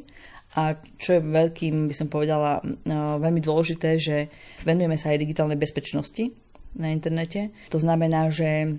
A 0.61 0.76
čo 1.01 1.16
je 1.16 1.24
veľkým, 1.24 1.88
by 1.88 1.94
som 1.96 2.12
povedala, 2.12 2.61
no, 2.84 3.16
veľmi 3.16 3.40
dôležité, 3.40 3.96
že 3.96 4.28
venujeme 4.66 4.98
sa 5.01 5.14
aj 5.14 5.22
digitálnej 5.24 5.57
bezpečnosti 5.57 6.28
na 6.76 6.92
internete. 6.92 7.55
To 7.72 7.80
znamená, 7.80 8.28
že 8.28 8.76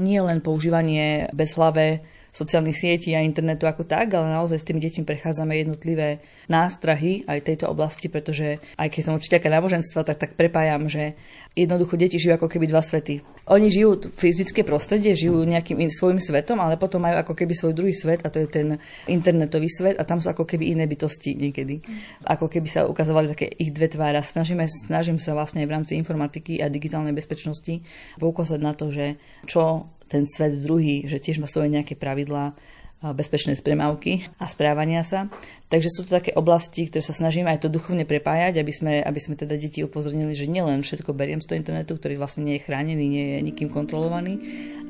nie 0.00 0.18
len 0.22 0.40
používanie 0.40 1.30
bez 1.34 1.54
hlave 1.54 2.02
sociálnych 2.34 2.74
sietí 2.74 3.14
a 3.14 3.22
internetu 3.22 3.70
ako 3.70 3.86
tak, 3.86 4.10
ale 4.18 4.34
naozaj 4.34 4.58
s 4.58 4.66
tými 4.66 4.82
deťmi 4.82 5.06
prechádzame 5.06 5.54
jednotlivé 5.54 6.18
nástrahy 6.50 7.22
aj 7.30 7.46
tejto 7.46 7.70
oblasti, 7.70 8.10
pretože 8.10 8.58
aj 8.74 8.88
keď 8.90 9.02
som 9.06 9.14
učiteľka 9.14 9.48
náboženstva, 9.48 10.02
tak 10.02 10.18
tak 10.18 10.34
prepájam, 10.34 10.90
že 10.90 11.14
jednoducho 11.54 11.94
deti 11.94 12.18
žijú 12.18 12.34
ako 12.34 12.50
keby 12.50 12.66
dva 12.66 12.82
svety. 12.82 13.22
Oni 13.44 13.68
žijú 13.68 14.08
fyzické 14.16 14.64
prostredie, 14.64 15.12
žijú 15.12 15.44
nejakým 15.44 15.76
svojim 15.92 16.16
svetom, 16.16 16.56
ale 16.64 16.80
potom 16.80 17.04
majú 17.04 17.20
ako 17.20 17.36
keby 17.36 17.52
svoj 17.52 17.76
druhý 17.76 17.92
svet 17.92 18.24
a 18.24 18.32
to 18.32 18.40
je 18.40 18.48
ten 18.48 18.68
internetový 19.04 19.68
svet 19.68 20.00
a 20.00 20.08
tam 20.08 20.16
sú 20.16 20.32
ako 20.32 20.48
keby 20.48 20.72
iné 20.72 20.88
bytosti 20.88 21.36
niekedy. 21.36 21.84
Ako 22.24 22.48
keby 22.48 22.64
sa 22.64 22.88
ukazovali 22.88 23.36
také 23.36 23.52
ich 23.52 23.68
dve 23.68 23.92
tvára. 23.92 24.24
Snažíme, 24.24 24.64
snažím 24.64 25.20
sa 25.20 25.36
vlastne 25.36 25.60
v 25.68 25.76
rámci 25.76 25.92
informatiky 26.00 26.64
a 26.64 26.72
digitálnej 26.72 27.12
bezpečnosti 27.12 27.84
poukázať 28.16 28.60
na 28.64 28.72
to, 28.72 28.88
že 28.88 29.20
čo 29.44 29.84
ten 30.08 30.24
svet 30.24 30.64
druhý, 30.64 31.04
že 31.04 31.20
tiež 31.20 31.36
má 31.36 31.48
svoje 31.48 31.68
nejaké 31.68 32.00
pravidlá, 32.00 32.56
bezpečné 33.02 33.58
spremávky 33.58 34.28
a 34.40 34.48
správania 34.48 35.04
sa. 35.04 35.28
Takže 35.68 35.90
sú 35.90 36.00
to 36.06 36.14
také 36.16 36.30
oblasti, 36.32 36.86
ktoré 36.86 37.02
sa 37.02 37.16
snažíme 37.16 37.50
aj 37.50 37.66
to 37.66 37.72
duchovne 37.72 38.06
prepájať, 38.06 38.62
aby 38.62 38.72
sme, 38.72 38.92
aby 39.02 39.20
sme 39.20 39.34
teda 39.34 39.58
deti 39.58 39.82
upozornili, 39.82 40.32
že 40.32 40.46
nielen 40.46 40.86
všetko 40.86 41.10
beriem 41.10 41.42
z 41.42 41.50
toho 41.50 41.58
internetu, 41.58 41.98
ktorý 41.98 42.16
vlastne 42.16 42.46
nie 42.46 42.56
je 42.56 42.64
chránený, 42.64 43.04
nie 43.04 43.26
je 43.34 43.40
nikým 43.42 43.68
kontrolovaný, 43.68 44.38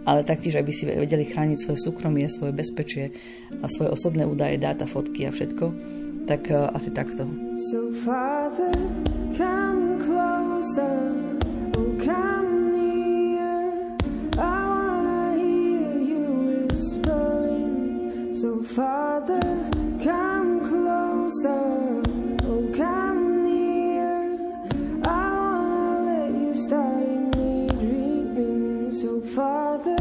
ale 0.05 0.23
taktiež, 0.23 0.61
aby 0.61 0.71
si 0.71 0.85
vedeli 0.85 1.25
chrániť 1.25 1.59
svoje 1.65 1.81
súkromie, 1.81 2.29
svoje 2.29 2.53
bezpečie 2.53 3.17
a 3.65 3.67
svoje 3.73 3.91
osobné 3.97 4.29
údaje, 4.29 4.61
dáta, 4.61 4.85
fotky 4.85 5.25
a 5.25 5.33
všetko. 5.33 5.65
Tak 6.29 6.43
uh, 6.53 6.73
asi 6.77 6.93
takto. 6.93 7.25
So 7.73 7.93
father, 8.05 8.73
come 9.37 9.97
closer, 10.01 11.13
oh, 11.81 11.93
come 12.01 12.44
So, 18.45 18.63
Father, 18.63 19.41
come 20.05 20.61
closer, 20.69 22.03
oh, 22.45 22.71
come 22.77 23.43
near. 23.43 24.37
I 25.03 25.31
wanna 25.33 26.03
let 26.05 26.31
you 26.43 26.53
start 26.55 27.37
me 27.39 27.69
dreaming. 27.69 28.93
So, 28.93 29.23
Father, 29.23 29.94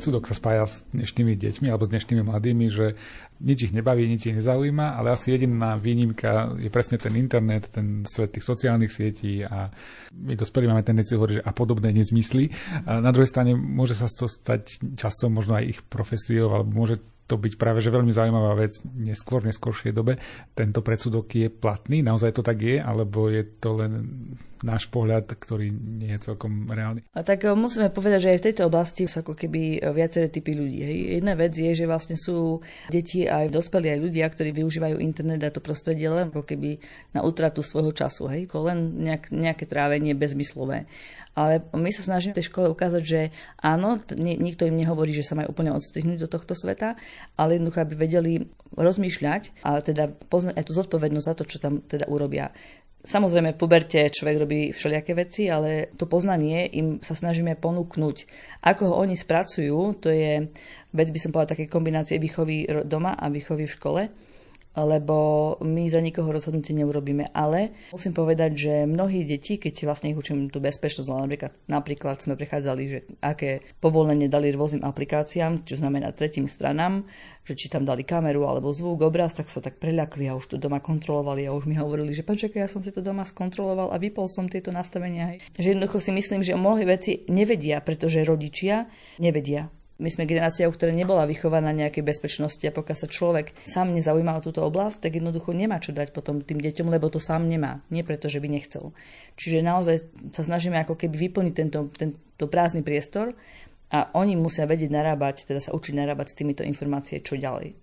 predsudok 0.00 0.24
sa 0.24 0.32
spája 0.32 0.64
s 0.64 0.88
dnešnými 0.96 1.36
deťmi 1.36 1.68
alebo 1.68 1.84
s 1.84 1.92
dnešnými 1.92 2.24
mladými, 2.24 2.72
že 2.72 2.96
nič 3.44 3.68
ich 3.68 3.72
nebaví, 3.76 4.08
nič 4.08 4.32
ich 4.32 4.36
nezaujíma, 4.40 4.96
ale 4.96 5.12
asi 5.12 5.36
jediná 5.36 5.76
výnimka 5.76 6.56
je 6.56 6.72
presne 6.72 6.96
ten 6.96 7.12
internet, 7.20 7.68
ten 7.68 8.08
svet 8.08 8.32
tých 8.32 8.48
sociálnych 8.48 8.88
sietí 8.88 9.44
a 9.44 9.68
my 10.16 10.40
dospelí 10.40 10.72
máme 10.72 10.80
tendenciu 10.88 11.20
hovoriť, 11.20 11.36
že 11.36 11.44
a 11.44 11.52
podobné 11.52 11.92
nezmysly. 11.92 12.48
A 12.88 13.04
na 13.04 13.12
druhej 13.12 13.28
strane 13.28 13.52
môže 13.52 13.92
sa 13.92 14.08
to 14.08 14.24
stať 14.24 14.80
časom 14.96 15.36
možno 15.36 15.60
aj 15.60 15.68
ich 15.68 15.80
profesiou, 15.84 16.48
alebo 16.48 16.72
môže 16.72 16.96
to 17.30 17.38
byť 17.38 17.54
práve 17.54 17.78
že 17.78 17.94
veľmi 17.94 18.10
zaujímavá 18.10 18.58
vec 18.58 18.82
neskôr, 18.90 19.38
v 19.38 19.54
neskôršej 19.54 19.94
dobe. 19.94 20.18
Tento 20.50 20.82
predsudok 20.82 21.30
je 21.30 21.46
platný, 21.46 22.02
naozaj 22.02 22.34
to 22.34 22.42
tak 22.42 22.58
je, 22.58 22.82
alebo 22.82 23.30
je 23.30 23.46
to 23.62 23.78
len 23.78 23.92
náš 24.60 24.92
pohľad, 24.92 25.24
ktorý 25.24 25.72
nie 25.72 26.12
je 26.16 26.32
celkom 26.32 26.68
reálny. 26.68 27.00
A 27.16 27.24
tak 27.24 27.48
eh, 27.48 27.52
musíme 27.52 27.88
povedať, 27.88 28.20
že 28.28 28.30
aj 28.36 28.38
v 28.42 28.46
tejto 28.50 28.62
oblasti 28.68 29.08
sú 29.08 29.24
ako 29.24 29.32
keby 29.32 29.80
eh, 29.80 29.94
viaceré 29.94 30.28
typy 30.28 30.52
ľudí. 30.52 30.84
Jedna 31.16 31.32
vec 31.38 31.56
je, 31.56 31.72
že 31.72 31.88
vlastne 31.88 32.16
sú 32.20 32.60
deti 32.92 33.24
aj 33.24 33.48
dospelí 33.48 33.88
aj 33.96 34.00
ľudia, 34.00 34.26
ktorí 34.28 34.52
využívajú 34.52 35.00
internet 35.00 35.40
a 35.48 35.54
to 35.54 35.64
prostredie 35.64 36.08
len 36.12 36.28
ako 36.28 36.44
keby 36.44 36.76
na 37.16 37.24
útratu 37.24 37.64
svojho 37.64 37.94
času. 37.94 38.28
Hej. 38.28 38.52
Len 38.52 38.78
nejak, 39.00 39.32
nejaké 39.32 39.64
trávenie 39.64 40.12
bezmyslové. 40.12 40.84
Ale 41.40 41.64
my 41.72 41.88
sa 41.88 42.04
snažíme 42.04 42.36
tej 42.36 42.52
škole 42.52 42.68
ukázať, 42.68 43.02
že 43.02 43.20
áno, 43.64 43.96
nikto 44.20 44.68
im 44.68 44.76
nehovorí, 44.76 45.16
že 45.16 45.24
sa 45.24 45.32
majú 45.32 45.56
úplne 45.56 45.72
odstrihnúť 45.72 46.20
do 46.20 46.28
tohto 46.28 46.52
sveta, 46.52 47.00
ale 47.40 47.56
jednoducho, 47.56 47.80
aby 47.80 47.94
vedeli 47.96 48.32
rozmýšľať 48.76 49.64
a 49.64 49.80
teda 49.80 50.12
poznať 50.28 50.60
aj 50.60 50.64
tú 50.68 50.72
zodpovednosť 50.76 51.28
za 51.32 51.34
to, 51.40 51.44
čo 51.48 51.56
tam 51.56 51.80
teda 51.80 52.12
urobia. 52.12 52.52
Samozrejme, 53.00 53.56
v 53.56 53.60
puberte 53.64 54.12
človek 54.12 54.36
robí 54.36 54.60
všelijaké 54.76 55.16
veci, 55.16 55.48
ale 55.48 55.88
to 55.96 56.04
poznanie 56.04 56.68
im 56.76 57.00
sa 57.00 57.16
snažíme 57.16 57.56
ponúknuť. 57.56 58.16
Ako 58.60 58.92
ho 58.92 58.94
oni 59.00 59.16
spracujú, 59.16 59.96
to 59.96 60.12
je 60.12 60.44
vec, 60.92 61.08
by 61.08 61.16
som 61.16 61.32
povedala, 61.32 61.56
také 61.56 61.64
kombinácie 61.64 62.20
výchovy 62.20 62.84
doma 62.84 63.16
a 63.16 63.32
výchovy 63.32 63.64
v 63.64 63.76
škole 63.80 64.02
lebo 64.78 65.58
my 65.66 65.90
za 65.90 65.98
nikoho 65.98 66.30
rozhodnutie 66.30 66.74
neurobíme. 66.78 67.34
Ale 67.34 67.74
musím 67.90 68.14
povedať, 68.14 68.50
že 68.54 68.72
mnohí 68.86 69.26
deti, 69.26 69.58
keď 69.58 69.90
vlastne 69.90 70.14
ich 70.14 70.18
učím 70.18 70.46
tú 70.46 70.62
bezpečnosť, 70.62 71.08
napríklad, 71.10 71.52
napríklad 71.66 72.16
sme 72.22 72.38
prechádzali, 72.38 72.82
že 72.86 72.98
aké 73.18 73.66
povolenie 73.82 74.30
dali 74.30 74.54
rôznym 74.54 74.86
aplikáciám, 74.86 75.66
čo 75.66 75.74
znamená 75.74 76.14
tretím 76.14 76.46
stranám, 76.46 77.02
že 77.42 77.58
či 77.58 77.66
tam 77.66 77.82
dali 77.82 78.06
kameru 78.06 78.46
alebo 78.46 78.70
zvuk, 78.70 79.02
obraz, 79.02 79.34
tak 79.34 79.50
sa 79.50 79.58
tak 79.58 79.82
preľakli 79.82 80.30
a 80.30 80.38
už 80.38 80.54
to 80.54 80.56
doma 80.60 80.78
kontrolovali 80.78 81.48
a 81.48 81.54
už 81.56 81.66
mi 81.66 81.74
hovorili, 81.74 82.14
že 82.14 82.22
počkaj, 82.22 82.62
ja 82.62 82.70
som 82.70 82.84
si 82.84 82.94
to 82.94 83.02
doma 83.02 83.26
skontroloval 83.26 83.90
a 83.90 83.98
vypol 83.98 84.30
som 84.30 84.46
tieto 84.46 84.70
nastavenia. 84.70 85.40
Že 85.58 85.74
jednoducho 85.74 85.98
si 85.98 86.14
myslím, 86.14 86.46
že 86.46 86.54
mnohé 86.54 86.86
veci 86.86 87.26
nevedia, 87.26 87.82
pretože 87.82 88.22
rodičia 88.22 88.86
nevedia 89.18 89.72
my 90.00 90.08
sme 90.08 90.24
generáciou, 90.24 90.72
ktorá 90.72 90.90
nebola 90.96 91.28
vychovaná 91.28 91.70
nejakej 91.76 92.00
bezpečnosti 92.00 92.64
a 92.64 92.72
pokiaľ 92.72 92.96
sa 92.96 93.06
človek 93.06 93.52
sám 93.68 93.92
nezaujíma 93.92 94.40
o 94.40 94.44
túto 94.44 94.64
oblasť, 94.64 95.04
tak 95.04 95.20
jednoducho 95.20 95.52
nemá 95.52 95.76
čo 95.78 95.92
dať 95.92 96.16
potom 96.16 96.40
tým 96.40 96.58
deťom, 96.58 96.88
lebo 96.88 97.12
to 97.12 97.20
sám 97.20 97.44
nemá. 97.44 97.84
Nie 97.92 98.00
preto, 98.00 98.32
že 98.32 98.40
by 98.40 98.48
nechcel. 98.48 98.96
Čiže 99.36 99.60
naozaj 99.60 99.96
sa 100.32 100.42
snažíme 100.42 100.80
ako 100.80 100.96
keby 100.96 101.28
vyplniť 101.28 101.54
tento, 101.54 101.92
tento 101.92 102.44
prázdny 102.48 102.80
priestor 102.80 103.36
a 103.92 104.08
oni 104.16 104.40
musia 104.40 104.64
vedieť 104.64 104.88
narábať, 104.88 105.44
teda 105.44 105.60
sa 105.60 105.76
učiť 105.76 105.94
narábať 105.94 106.32
s 106.32 106.38
týmito 106.40 106.62
informácie, 106.64 107.20
čo 107.20 107.36
ďalej. 107.36 107.76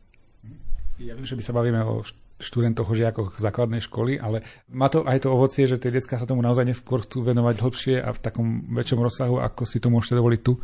Ja 0.97 1.13
viem, 1.13 1.29
že 1.29 1.37
by 1.37 1.43
sa 1.45 1.53
bavíme 1.53 1.85
o 1.85 2.01
študentoch, 2.37 2.89
o 2.89 2.97
žiakoch 2.97 3.37
základnej 3.37 3.81
školy, 3.81 4.21
ale 4.21 4.45
má 4.69 4.89
to 4.89 5.01
aj 5.05 5.25
to 5.25 5.33
ovocie, 5.33 5.65
že 5.65 5.81
tie 5.81 5.93
detská 5.93 6.21
sa 6.21 6.29
tomu 6.29 6.45
naozaj 6.45 6.65
neskôr 6.65 7.01
chcú 7.01 7.25
venovať 7.25 7.55
hlbšie 7.61 7.95
a 8.01 8.13
v 8.13 8.19
takom 8.21 8.47
väčšom 8.73 8.99
rozsahu, 9.01 9.41
ako 9.41 9.65
si 9.65 9.77
to 9.81 9.89
môžete 9.89 10.17
dovoliť 10.17 10.41
tu? 10.41 10.57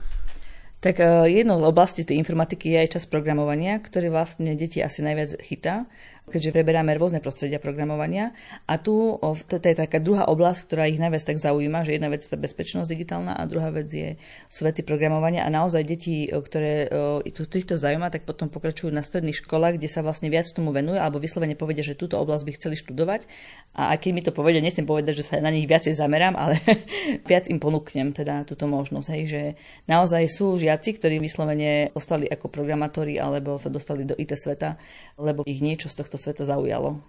Tak 0.84 0.99
e, 0.99 1.31
jednou 1.31 1.63
z 1.63 1.65
oblasti 1.71 2.03
tej 2.03 2.19
informatiky 2.19 2.75
je 2.75 2.77
aj 2.84 2.99
čas 2.99 3.03
programovania, 3.07 3.79
ktorý 3.79 4.11
vlastne 4.11 4.51
deti 4.59 4.84
asi 4.84 4.99
najviac 4.99 5.39
chytá 5.39 5.88
keďže 6.32 6.55
preberáme 6.55 6.95
rôzne 6.95 7.19
prostredia 7.19 7.59
programovania. 7.59 8.32
A 8.65 8.80
tu 8.80 9.19
to, 9.19 9.55
to 9.59 9.67
je 9.67 9.76
taká 9.76 9.99
druhá 9.99 10.26
oblasť, 10.32 10.59
ktorá 10.71 10.84
ich 10.88 11.01
najviac 11.01 11.24
tak 11.28 11.38
zaujíma, 11.38 11.84
že 11.84 11.99
jedna 11.99 12.07
vec 12.07 12.24
je 12.24 12.32
tá 12.32 12.39
bezpečnosť 12.39 12.88
digitálna 12.88 13.36
a 13.36 13.43
druhá 13.43 13.69
vec 13.76 13.91
je, 13.91 14.15
sú 14.47 14.63
veci 14.63 14.88
programovania. 14.88 15.43
A 15.43 15.49
naozaj 15.51 15.84
deti, 15.84 16.32
ktoré 16.32 16.88
týchto 17.28 17.76
zaujíma, 17.76 18.09
tak 18.09 18.24
potom 18.24 18.47
pokračujú 18.47 18.89
na 18.89 19.03
stredných 19.03 19.43
školách, 19.43 19.78
kde 19.78 19.89
sa 19.91 19.99
vlastne 20.01 20.32
viac 20.32 20.47
tomu 20.49 20.71
venujú, 20.71 20.97
alebo 20.97 21.19
vyslovene 21.19 21.59
povedia, 21.59 21.84
že 21.84 21.99
túto 21.99 22.17
oblasť 22.17 22.43
by 22.47 22.51
chceli 22.55 22.76
študovať. 22.80 23.28
A 23.76 23.93
keď 23.99 24.11
mi 24.15 24.21
to 24.26 24.32
povedia, 24.32 24.63
nechcem 24.63 24.88
povedať, 24.88 25.19
že 25.19 25.26
sa 25.28 25.43
na 25.43 25.53
nich 25.53 25.67
viacej 25.69 25.93
zamerám, 25.93 26.39
ale 26.39 26.57
viac 27.30 27.51
im 27.51 27.59
ponúknem 27.59 28.15
teda 28.15 28.47
túto 28.47 28.65
možnosť. 28.65 29.07
Hej, 29.13 29.24
že 29.28 29.41
naozaj 29.86 30.24
sú 30.32 30.55
žiaci, 30.57 30.97
ktorí 30.97 31.19
vyslovene 31.19 31.93
ostali 31.93 32.26
ako 32.26 32.49
programátori 32.49 33.21
alebo 33.21 33.59
sa 33.61 33.69
dostali 33.69 34.07
do 34.07 34.15
IT 34.17 34.34
sveta, 34.34 34.80
lebo 35.19 35.45
ich 35.45 35.61
niečo 35.61 35.91
z 35.91 35.99
tohto 36.01 36.12
tohto 36.14 36.22
sveta 36.30 36.45
zaujalo. 36.45 37.01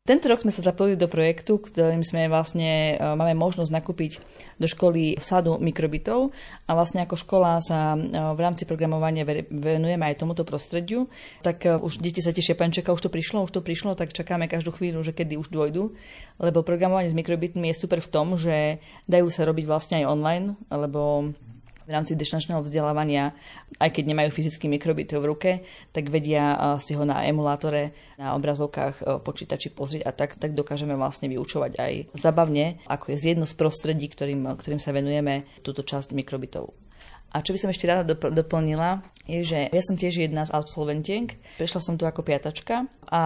Tento 0.00 0.26
rok 0.26 0.42
sme 0.42 0.50
sa 0.50 0.64
zapojili 0.64 0.98
do 0.98 1.06
projektu, 1.06 1.60
ktorým 1.60 2.02
sme 2.02 2.26
vlastne, 2.26 2.96
e, 2.98 3.04
máme 3.14 3.36
možnosť 3.36 3.70
nakúpiť 3.70 4.12
do 4.58 4.66
školy 4.66 5.20
sadu 5.20 5.60
mikrobitov 5.60 6.34
a 6.66 6.74
vlastne 6.74 7.04
ako 7.04 7.14
škola 7.20 7.60
sa 7.62 7.94
e, 7.94 8.08
v 8.10 8.40
rámci 8.40 8.64
programovania 8.66 9.28
venujeme 9.52 10.02
aj 10.08 10.24
tomuto 10.24 10.42
prostrediu. 10.42 11.06
Tak 11.44 11.62
e, 11.62 11.78
už 11.78 12.00
deti 12.00 12.24
sa 12.24 12.32
tešia, 12.32 12.58
pán 12.58 12.74
čaká, 12.74 12.90
už 12.90 13.06
to 13.06 13.10
prišlo, 13.12 13.44
už 13.44 13.54
to 13.54 13.62
prišlo, 13.62 13.94
tak 13.94 14.10
čakáme 14.16 14.50
každú 14.50 14.74
chvíľu, 14.74 15.04
že 15.04 15.14
kedy 15.14 15.36
už 15.36 15.52
dôjdu. 15.52 15.94
Lebo 16.42 16.64
programovanie 16.66 17.12
s 17.12 17.14
mikrobitmi 17.14 17.70
je 17.70 17.78
super 17.78 18.02
v 18.02 18.10
tom, 18.10 18.34
že 18.40 18.80
dajú 19.06 19.28
sa 19.30 19.46
robiť 19.46 19.68
vlastne 19.68 20.02
aj 20.02 20.10
online, 20.10 20.46
alebo 20.72 21.30
v 21.90 21.98
rámci 21.98 22.14
distančného 22.14 22.62
vzdelávania, 22.62 23.34
aj 23.82 23.90
keď 23.90 24.04
nemajú 24.14 24.30
fyzický 24.30 24.70
mikrobit 24.70 25.10
v 25.10 25.26
ruke, 25.26 25.50
tak 25.90 26.06
vedia 26.06 26.78
si 26.78 26.94
ho 26.94 27.02
na 27.02 27.26
emulátore, 27.26 28.14
na 28.14 28.38
obrazovkách 28.38 29.26
počítači 29.26 29.74
pozrieť 29.74 30.06
a 30.06 30.14
tak, 30.14 30.38
tak 30.38 30.54
dokážeme 30.54 30.94
vlastne 30.94 31.26
vyučovať 31.26 31.72
aj 31.82 31.92
zabavne, 32.14 32.78
ako 32.86 33.10
je 33.10 33.16
z 33.18 33.24
jedno 33.34 33.50
z 33.50 33.58
prostredí, 33.58 34.06
ktorým, 34.06 34.46
ktorým 34.54 34.78
sa 34.78 34.94
venujeme 34.94 35.50
túto 35.66 35.82
časť 35.82 36.14
mikrobitov. 36.14 36.70
A 37.30 37.46
čo 37.46 37.54
by 37.54 37.58
som 37.62 37.70
ešte 37.70 37.86
rada 37.86 38.02
doplnila, 38.14 39.06
je, 39.26 39.46
že 39.46 39.58
ja 39.70 39.82
som 39.86 39.94
tiež 39.94 40.26
jedna 40.26 40.42
z 40.46 40.50
absolventiek. 40.50 41.38
Prešla 41.62 41.78
som 41.78 41.94
tu 41.94 42.02
ako 42.02 42.26
piatačka 42.26 42.90
a 43.06 43.22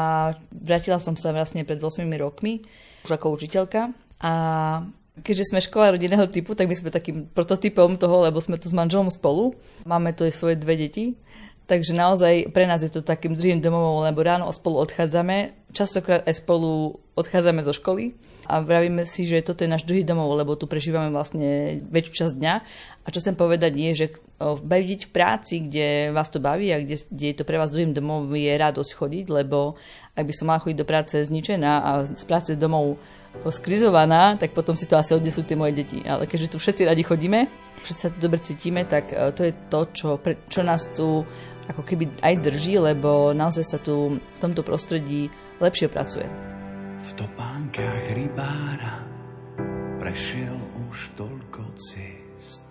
vrátila 0.52 1.00
som 1.00 1.16
sa 1.16 1.32
vlastne 1.32 1.64
pred 1.64 1.80
8 1.80 2.04
rokmi 2.20 2.60
už 3.04 3.16
ako 3.16 3.32
učiteľka. 3.32 3.96
A 4.20 4.32
Keďže 5.14 5.54
sme 5.54 5.62
škola 5.62 5.94
rodinného 5.94 6.26
typu, 6.26 6.58
tak 6.58 6.66
my 6.66 6.74
sme 6.74 6.90
takým 6.90 7.30
prototypom 7.30 7.94
toho, 7.94 8.26
lebo 8.26 8.42
sme 8.42 8.58
tu 8.58 8.66
s 8.66 8.74
manželom 8.74 9.14
spolu. 9.14 9.54
Máme 9.86 10.10
tu 10.10 10.26
aj 10.26 10.34
svoje 10.34 10.58
dve 10.58 10.74
deti 10.74 11.14
Takže 11.64 11.96
naozaj 11.96 12.52
pre 12.52 12.68
nás 12.68 12.84
je 12.84 12.92
to 12.92 13.00
takým 13.00 13.32
druhým 13.32 13.56
domovom, 13.56 14.04
lebo 14.04 14.20
ráno 14.20 14.52
spolu 14.52 14.84
odchádzame, 14.84 15.56
častokrát 15.72 16.20
aj 16.28 16.44
spolu 16.44 17.00
odchádzame 17.16 17.64
zo 17.64 17.72
školy 17.72 18.12
a 18.44 18.60
vravíme 18.60 19.08
si, 19.08 19.24
že 19.24 19.40
toto 19.40 19.64
je 19.64 19.72
náš 19.72 19.88
druhý 19.88 20.04
domov, 20.04 20.36
lebo 20.36 20.60
tu 20.60 20.68
prežívame 20.68 21.08
vlastne 21.08 21.80
väčšiu 21.88 22.12
časť 22.20 22.34
dňa. 22.36 22.54
A 23.00 23.06
čo 23.08 23.24
chcem 23.24 23.32
povedať 23.32 23.72
je, 23.80 23.90
že 23.96 24.06
byť 24.44 25.00
v 25.08 25.14
práci, 25.16 25.64
kde 25.64 26.12
vás 26.12 26.28
to 26.28 26.36
baví 26.36 26.68
a 26.68 26.84
kde, 26.84 27.00
kde 27.08 27.26
je 27.32 27.36
to 27.40 27.48
pre 27.48 27.56
vás 27.56 27.72
druhým 27.72 27.96
domov, 27.96 28.28
je 28.36 28.52
radosť 28.52 28.90
chodiť, 29.00 29.26
lebo 29.32 29.80
ak 30.12 30.24
by 30.28 30.32
som 30.36 30.52
mala 30.52 30.60
chodiť 30.60 30.76
do 30.76 30.84
práce 30.84 31.16
zničená 31.16 31.72
a 31.80 31.90
z 32.04 32.24
práce 32.28 32.52
domov 32.60 33.00
skrizovaná, 33.51 34.39
tak 34.39 34.57
potom 34.57 34.78
si 34.78 34.87
to 34.89 34.97
asi 34.97 35.12
odnesú 35.12 35.43
tie 35.45 35.59
moje 35.59 35.76
deti. 35.76 35.99
Ale 36.07 36.24
keďže 36.24 36.55
tu 36.55 36.57
všetci 36.62 36.82
radi 36.87 37.03
chodíme, 37.03 37.51
všetci 37.82 38.01
sa 38.01 38.12
tu 38.12 38.18
dobre 38.22 38.41
cítime, 38.41 38.87
tak 38.87 39.12
e, 39.12 39.35
to 39.35 39.43
je 39.45 39.53
to, 39.68 39.80
čo, 39.93 40.09
čo 40.49 40.61
nás 40.64 40.89
tu 40.95 41.26
ako 41.68 41.82
keby 41.82 42.20
aj 42.20 42.35
drží, 42.45 42.76
lebo 42.76 43.32
naozaj 43.32 43.64
sa 43.64 43.78
tu 43.80 44.20
v 44.20 44.39
tomto 44.41 44.61
prostredí 44.61 45.32
lepšie 45.61 45.89
pracuje. 45.89 46.28
V 47.05 47.11
topánkach 47.16 48.16
rybára 48.16 49.05
prešiel 50.01 50.57
už 50.89 51.16
toľko 51.16 51.62
ciest. 51.76 52.64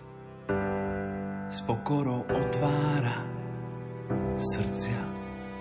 S 1.50 1.58
pokorou 1.66 2.26
otvára 2.26 3.22
srdcia 4.34 5.02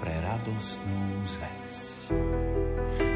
pre 0.01 0.14
radostnú 0.26 1.22
zväzť. 1.26 2.53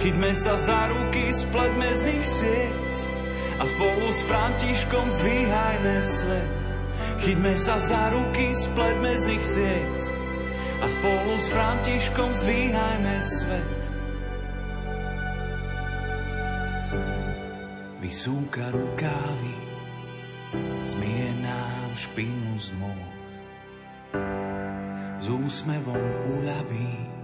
Chyťme 0.00 0.30
sa 0.34 0.58
za 0.58 0.90
ruky, 0.90 1.30
spletme 1.30 1.88
z 1.94 2.00
nich 2.10 2.26
sieť 2.26 2.92
a 3.58 3.64
spolu 3.64 4.10
s 4.10 4.20
Františkom 4.26 5.06
zdvíhajme 5.14 5.96
svet. 6.02 6.64
Chyťme 7.22 7.54
sa 7.54 7.78
za 7.78 8.10
ruky, 8.10 8.52
spletme 8.52 9.12
z 9.14 9.24
nich 9.30 9.44
sieť 9.46 10.00
a 10.82 10.86
spolu 10.90 11.32
s 11.38 11.46
Františkom 11.48 12.30
zvíhajme 12.34 13.16
svet. 13.22 13.82
Vysúka 18.04 18.68
rukávy, 18.68 19.56
zmie 20.84 21.32
nám 21.40 21.96
špinu 21.96 22.52
z 22.60 22.68
moh. 22.76 23.10
S 25.16 25.32
úsmevom 25.32 26.04
uľaví, 26.36 27.23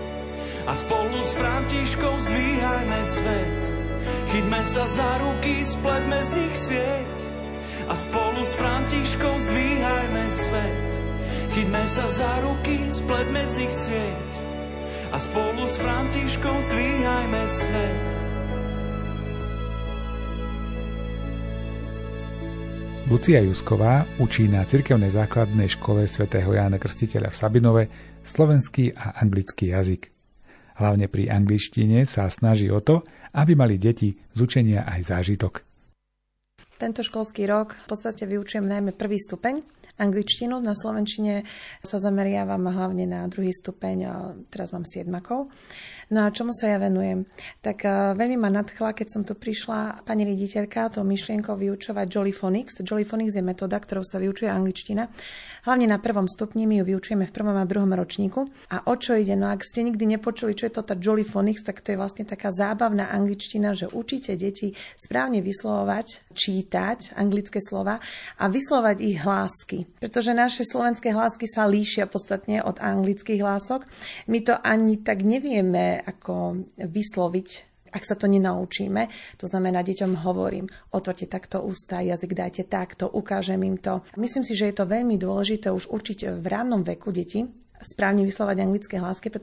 a 0.67 0.73
spolu 0.77 1.19
s 1.21 1.33
Františkom 1.33 2.15
zdvíhajme 2.21 2.99
svet. 3.01 3.61
Chytme 4.29 4.61
sa 4.61 4.85
za 4.85 5.17
ruky, 5.17 5.65
spletme 5.65 6.19
z 6.21 6.29
nich 6.37 6.55
sieť 6.55 7.15
a 7.89 7.93
spolu 7.97 8.41
s 8.45 8.53
Františkom 8.55 9.35
zdvíhajme 9.41 10.23
svet. 10.29 10.89
Chytme 11.51 11.83
sa 11.83 12.05
za 12.07 12.31
ruky, 12.45 12.87
spletme 12.93 13.43
z 13.43 13.53
nich 13.65 13.75
sieť 13.75 14.31
a 15.11 15.17
spolu 15.19 15.67
s 15.67 15.75
Františkom 15.75 16.57
zdvíhajme 16.63 17.41
svet. 17.49 18.11
Lucia 23.11 23.43
Jusková 23.43 24.07
učí 24.23 24.47
na 24.47 24.63
cirkevnej 24.63 25.11
základnej 25.11 25.67
škole 25.67 26.07
svätého 26.07 26.47
Jána 26.55 26.79
Krstiteľa 26.79 27.27
v 27.27 27.35
Sabinove 27.35 27.83
slovenský 28.23 28.95
a 28.95 29.19
anglický 29.19 29.75
jazyk. 29.75 30.10
Hlavne 30.81 31.05
pri 31.05 31.29
angličtine 31.29 32.09
sa 32.09 32.25
snaží 32.33 32.65
o 32.73 32.81
to, 32.81 33.05
aby 33.37 33.53
mali 33.53 33.77
deti 33.77 34.17
z 34.17 34.39
učenia 34.41 34.89
aj 34.89 35.13
zážitok. 35.13 35.53
Tento 36.81 37.05
školský 37.05 37.45
rok 37.45 37.77
v 37.77 37.85
podstate 37.85 38.25
vyučujem 38.25 38.65
najmä 38.65 38.97
prvý 38.97 39.21
stupeň, 39.21 39.61
angličtinu. 40.01 40.57
Na 40.57 40.73
slovenčine 40.73 41.45
sa 41.85 42.01
zameriavam 42.01 42.65
hlavne 42.65 43.05
na 43.05 43.29
druhý 43.29 43.53
stupeň, 43.53 43.97
teraz 44.49 44.73
mám 44.73 44.89
siedmakov. 44.89 45.53
No 46.11 46.27
a 46.27 46.33
čomu 46.35 46.51
sa 46.51 46.67
ja 46.67 46.75
venujem? 46.75 47.23
Tak 47.63 47.87
uh, 47.87 48.11
veľmi 48.19 48.35
ma 48.35 48.51
nadchla, 48.51 48.91
keď 48.91 49.07
som 49.07 49.21
tu 49.23 49.31
prišla 49.31 50.03
pani 50.03 50.27
riaditeľka 50.27 50.99
tou 50.99 51.07
myšlienkou 51.07 51.55
vyučovať 51.55 52.05
Jolly 52.11 52.35
Phonics. 52.35 52.83
Jolly 52.83 53.07
Phonics 53.07 53.39
je 53.39 53.39
metóda, 53.39 53.79
ktorou 53.79 54.03
sa 54.03 54.19
vyučuje 54.19 54.51
angličtina. 54.51 55.07
Hlavne 55.63 55.87
na 55.87 56.03
prvom 56.03 56.27
stupni 56.27 56.67
my 56.67 56.83
ju 56.83 56.91
vyučujeme 56.91 57.23
v 57.23 57.31
prvom 57.31 57.55
a 57.55 57.63
druhom 57.63 57.95
ročníku. 57.95 58.43
A 58.75 58.91
o 58.91 58.99
čo 58.99 59.15
ide? 59.15 59.39
No 59.39 59.47
ak 59.47 59.63
ste 59.63 59.87
nikdy 59.87 60.19
nepočuli, 60.19 60.51
čo 60.51 60.67
je 60.67 60.75
toto 60.83 60.99
Jolly 60.99 61.23
Phonics, 61.23 61.63
tak 61.63 61.79
to 61.79 61.95
je 61.95 62.01
vlastne 62.01 62.27
taká 62.27 62.51
zábavná 62.51 63.07
angličtina, 63.07 63.71
že 63.71 63.87
učíte 63.87 64.35
deti 64.35 64.75
správne 64.99 65.39
vyslovovať, 65.39 66.35
čítať 66.35 67.15
anglické 67.15 67.63
slova 67.63 68.03
a 68.35 68.43
vyslovať 68.51 68.97
ich 68.99 69.15
hlásky. 69.23 69.87
Pretože 69.99 70.37
naše 70.37 70.63
slovenské 70.63 71.11
hlásky 71.11 71.49
sa 71.49 71.67
líšia 71.67 72.07
podstatne 72.07 72.61
od 72.61 72.77
anglických 72.77 73.41
hlások. 73.41 73.83
My 74.29 74.39
to 74.45 74.55
ani 74.61 75.01
tak 75.01 75.25
nevieme 75.25 75.99
ako 76.05 76.63
vysloviť 76.77 77.71
ak 77.91 78.07
sa 78.07 78.15
to 78.15 78.31
nenaučíme, 78.31 79.35
to 79.35 79.45
znamená, 79.51 79.83
deťom 79.83 80.23
hovorím, 80.23 80.71
otvorte 80.95 81.27
takto 81.27 81.59
ústa, 81.59 81.99
jazyk 81.99 82.31
dajte 82.31 82.63
takto, 82.71 83.11
ukážem 83.11 83.59
im 83.67 83.75
to. 83.75 83.99
Myslím 84.15 84.47
si, 84.47 84.55
že 84.55 84.71
je 84.71 84.75
to 84.79 84.87
veľmi 84.87 85.19
dôležité 85.19 85.67
už 85.67 85.91
učiť 85.91 86.39
v 86.39 86.45
rávnom 86.47 86.87
veku 86.87 87.11
deti, 87.11 87.43
správne 87.81 88.23
vyslovať 88.23 88.57
anglické 88.61 88.95
hlásky, 89.01 89.33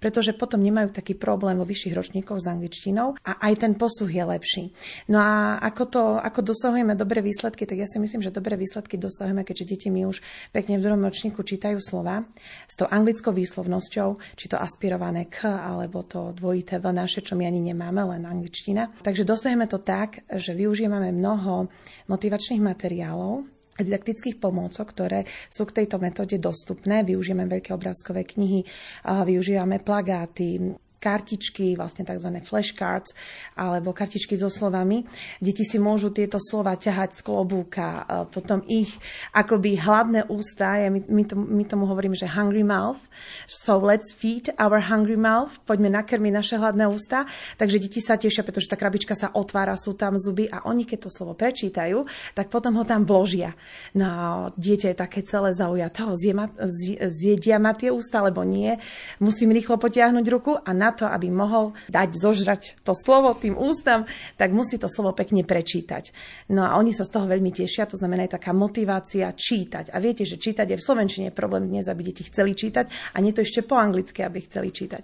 pretože 0.00 0.32
potom 0.32 0.58
nemajú 0.58 0.90
taký 0.92 1.14
problém 1.14 1.60
vo 1.60 1.68
vyšších 1.68 1.94
ročníkoch 1.94 2.40
s 2.40 2.46
angličtinou 2.48 3.14
a 3.20 3.32
aj 3.44 3.54
ten 3.60 3.72
posluch 3.76 4.08
je 4.08 4.24
lepší. 4.24 4.64
No 5.12 5.20
a 5.20 5.60
ako, 5.60 5.84
to, 5.86 6.02
ako 6.18 6.40
dosahujeme 6.40 6.96
dobré 6.96 7.20
výsledky, 7.20 7.68
tak 7.68 7.78
ja 7.78 7.88
si 7.88 8.00
myslím, 8.00 8.24
že 8.24 8.34
dobré 8.34 8.56
výsledky 8.56 8.96
dosahujeme, 8.96 9.44
keďže 9.44 9.68
deti 9.68 9.88
mi 9.92 10.08
už 10.08 10.24
pekne 10.50 10.80
v 10.80 10.84
druhom 10.88 11.02
ročníku 11.04 11.44
čítajú 11.44 11.78
slova 11.78 12.24
s 12.64 12.74
tou 12.74 12.88
anglickou 12.88 13.36
výslovnosťou, 13.36 14.38
či 14.38 14.46
to 14.48 14.56
aspirované 14.56 15.28
k, 15.28 15.46
alebo 15.46 16.02
to 16.02 16.32
dvojité 16.32 16.80
v 16.80 16.90
naše, 16.96 17.20
čo 17.20 17.36
my 17.36 17.44
ani 17.44 17.60
nemáme, 17.60 18.00
len 18.16 18.24
angličtina. 18.24 18.88
Takže 19.04 19.28
dosahujeme 19.28 19.68
to 19.68 19.82
tak, 19.84 20.24
že 20.32 20.56
využívame 20.56 21.12
mnoho 21.12 21.68
motivačných 22.08 22.64
materiálov, 22.64 23.51
didaktických 23.80 24.36
pomôcok, 24.36 24.86
ktoré 24.92 25.24
sú 25.48 25.64
k 25.64 25.80
tejto 25.80 25.96
metóde 25.96 26.36
dostupné. 26.36 27.00
Využívame 27.06 27.48
veľké 27.48 27.72
obrázkové 27.72 28.28
knihy, 28.28 28.60
využívame 29.06 29.80
plagáty, 29.80 30.76
kartičky, 31.02 31.74
vlastne 31.74 32.06
tzv. 32.06 32.30
flashcards, 32.46 33.10
alebo 33.58 33.90
kartičky 33.90 34.38
so 34.38 34.46
slovami. 34.46 35.02
Deti 35.42 35.66
si 35.66 35.82
môžu 35.82 36.14
tieto 36.14 36.38
slova 36.38 36.78
ťahať 36.78 37.18
z 37.18 37.20
klobúka, 37.26 38.06
potom 38.30 38.62
ich 38.70 38.94
akoby 39.34 39.82
hladné 39.82 40.30
ústa, 40.30 40.78
ja, 40.78 40.86
my, 40.86 41.02
my, 41.10 41.22
to, 41.26 41.34
my 41.34 41.66
tomu 41.66 41.90
hovorím, 41.90 42.14
že 42.14 42.30
hungry 42.30 42.62
mouth, 42.62 43.02
so 43.50 43.82
let's 43.82 44.14
feed 44.14 44.54
our 44.62 44.78
hungry 44.78 45.18
mouth, 45.18 45.58
poďme 45.66 45.90
nakrmiť 45.90 46.32
naše 46.32 46.54
hladné 46.62 46.86
ústa, 46.86 47.26
takže 47.58 47.82
deti 47.82 47.98
sa 47.98 48.14
tešia, 48.14 48.46
pretože 48.46 48.70
tá 48.70 48.78
krabička 48.78 49.18
sa 49.18 49.34
otvára, 49.34 49.74
sú 49.74 49.98
tam 49.98 50.14
zuby 50.14 50.46
a 50.46 50.62
oni, 50.70 50.86
keď 50.86 51.08
to 51.08 51.10
slovo 51.10 51.34
prečítajú, 51.34 52.06
tak 52.38 52.46
potom 52.46 52.78
ho 52.78 52.84
tam 52.86 53.02
vložia. 53.02 53.58
No 53.98 54.52
dieťa 54.54 54.94
je 54.94 54.96
také 55.02 55.26
celé 55.26 55.50
zaujaté, 55.56 56.06
zjedia 57.10 57.56
ma 57.58 57.72
tie 57.72 57.88
ústa, 57.90 58.20
alebo 58.20 58.44
nie, 58.46 58.76
musím 59.18 59.50
rýchlo 59.50 59.80
potiahnuť 59.80 60.26
ruku 60.28 60.52
a 60.60 60.70
na 60.76 60.91
to, 60.94 61.04
aby 61.08 61.28
mohol 61.32 61.72
dať 61.88 62.08
zožrať 62.14 62.62
to 62.86 62.92
slovo 62.92 63.34
tým 63.36 63.56
ústam, 63.56 64.04
tak 64.36 64.52
musí 64.52 64.76
to 64.78 64.86
slovo 64.88 65.16
pekne 65.16 65.42
prečítať. 65.42 66.12
No 66.52 66.64
a 66.68 66.78
oni 66.78 66.92
sa 66.92 67.08
z 67.08 67.12
toho 67.18 67.26
veľmi 67.26 67.50
tešia, 67.52 67.88
to 67.88 67.98
znamená 67.98 68.28
aj 68.28 68.38
taká 68.38 68.52
motivácia 68.52 69.32
čítať. 69.32 69.90
A 69.92 69.98
viete, 69.98 70.22
že 70.28 70.40
čítať 70.40 70.68
je 70.68 70.78
v 70.78 70.84
Slovenčine 70.84 71.28
problém 71.34 71.68
dnes, 71.68 71.88
aby 71.88 72.12
deti 72.12 72.24
chceli 72.28 72.52
čítať 72.52 73.16
a 73.16 73.20
nie 73.20 73.32
to 73.32 73.42
ešte 73.42 73.64
po 73.64 73.76
anglicky, 73.76 74.22
aby 74.22 74.44
chceli 74.44 74.70
čítať. 74.70 75.02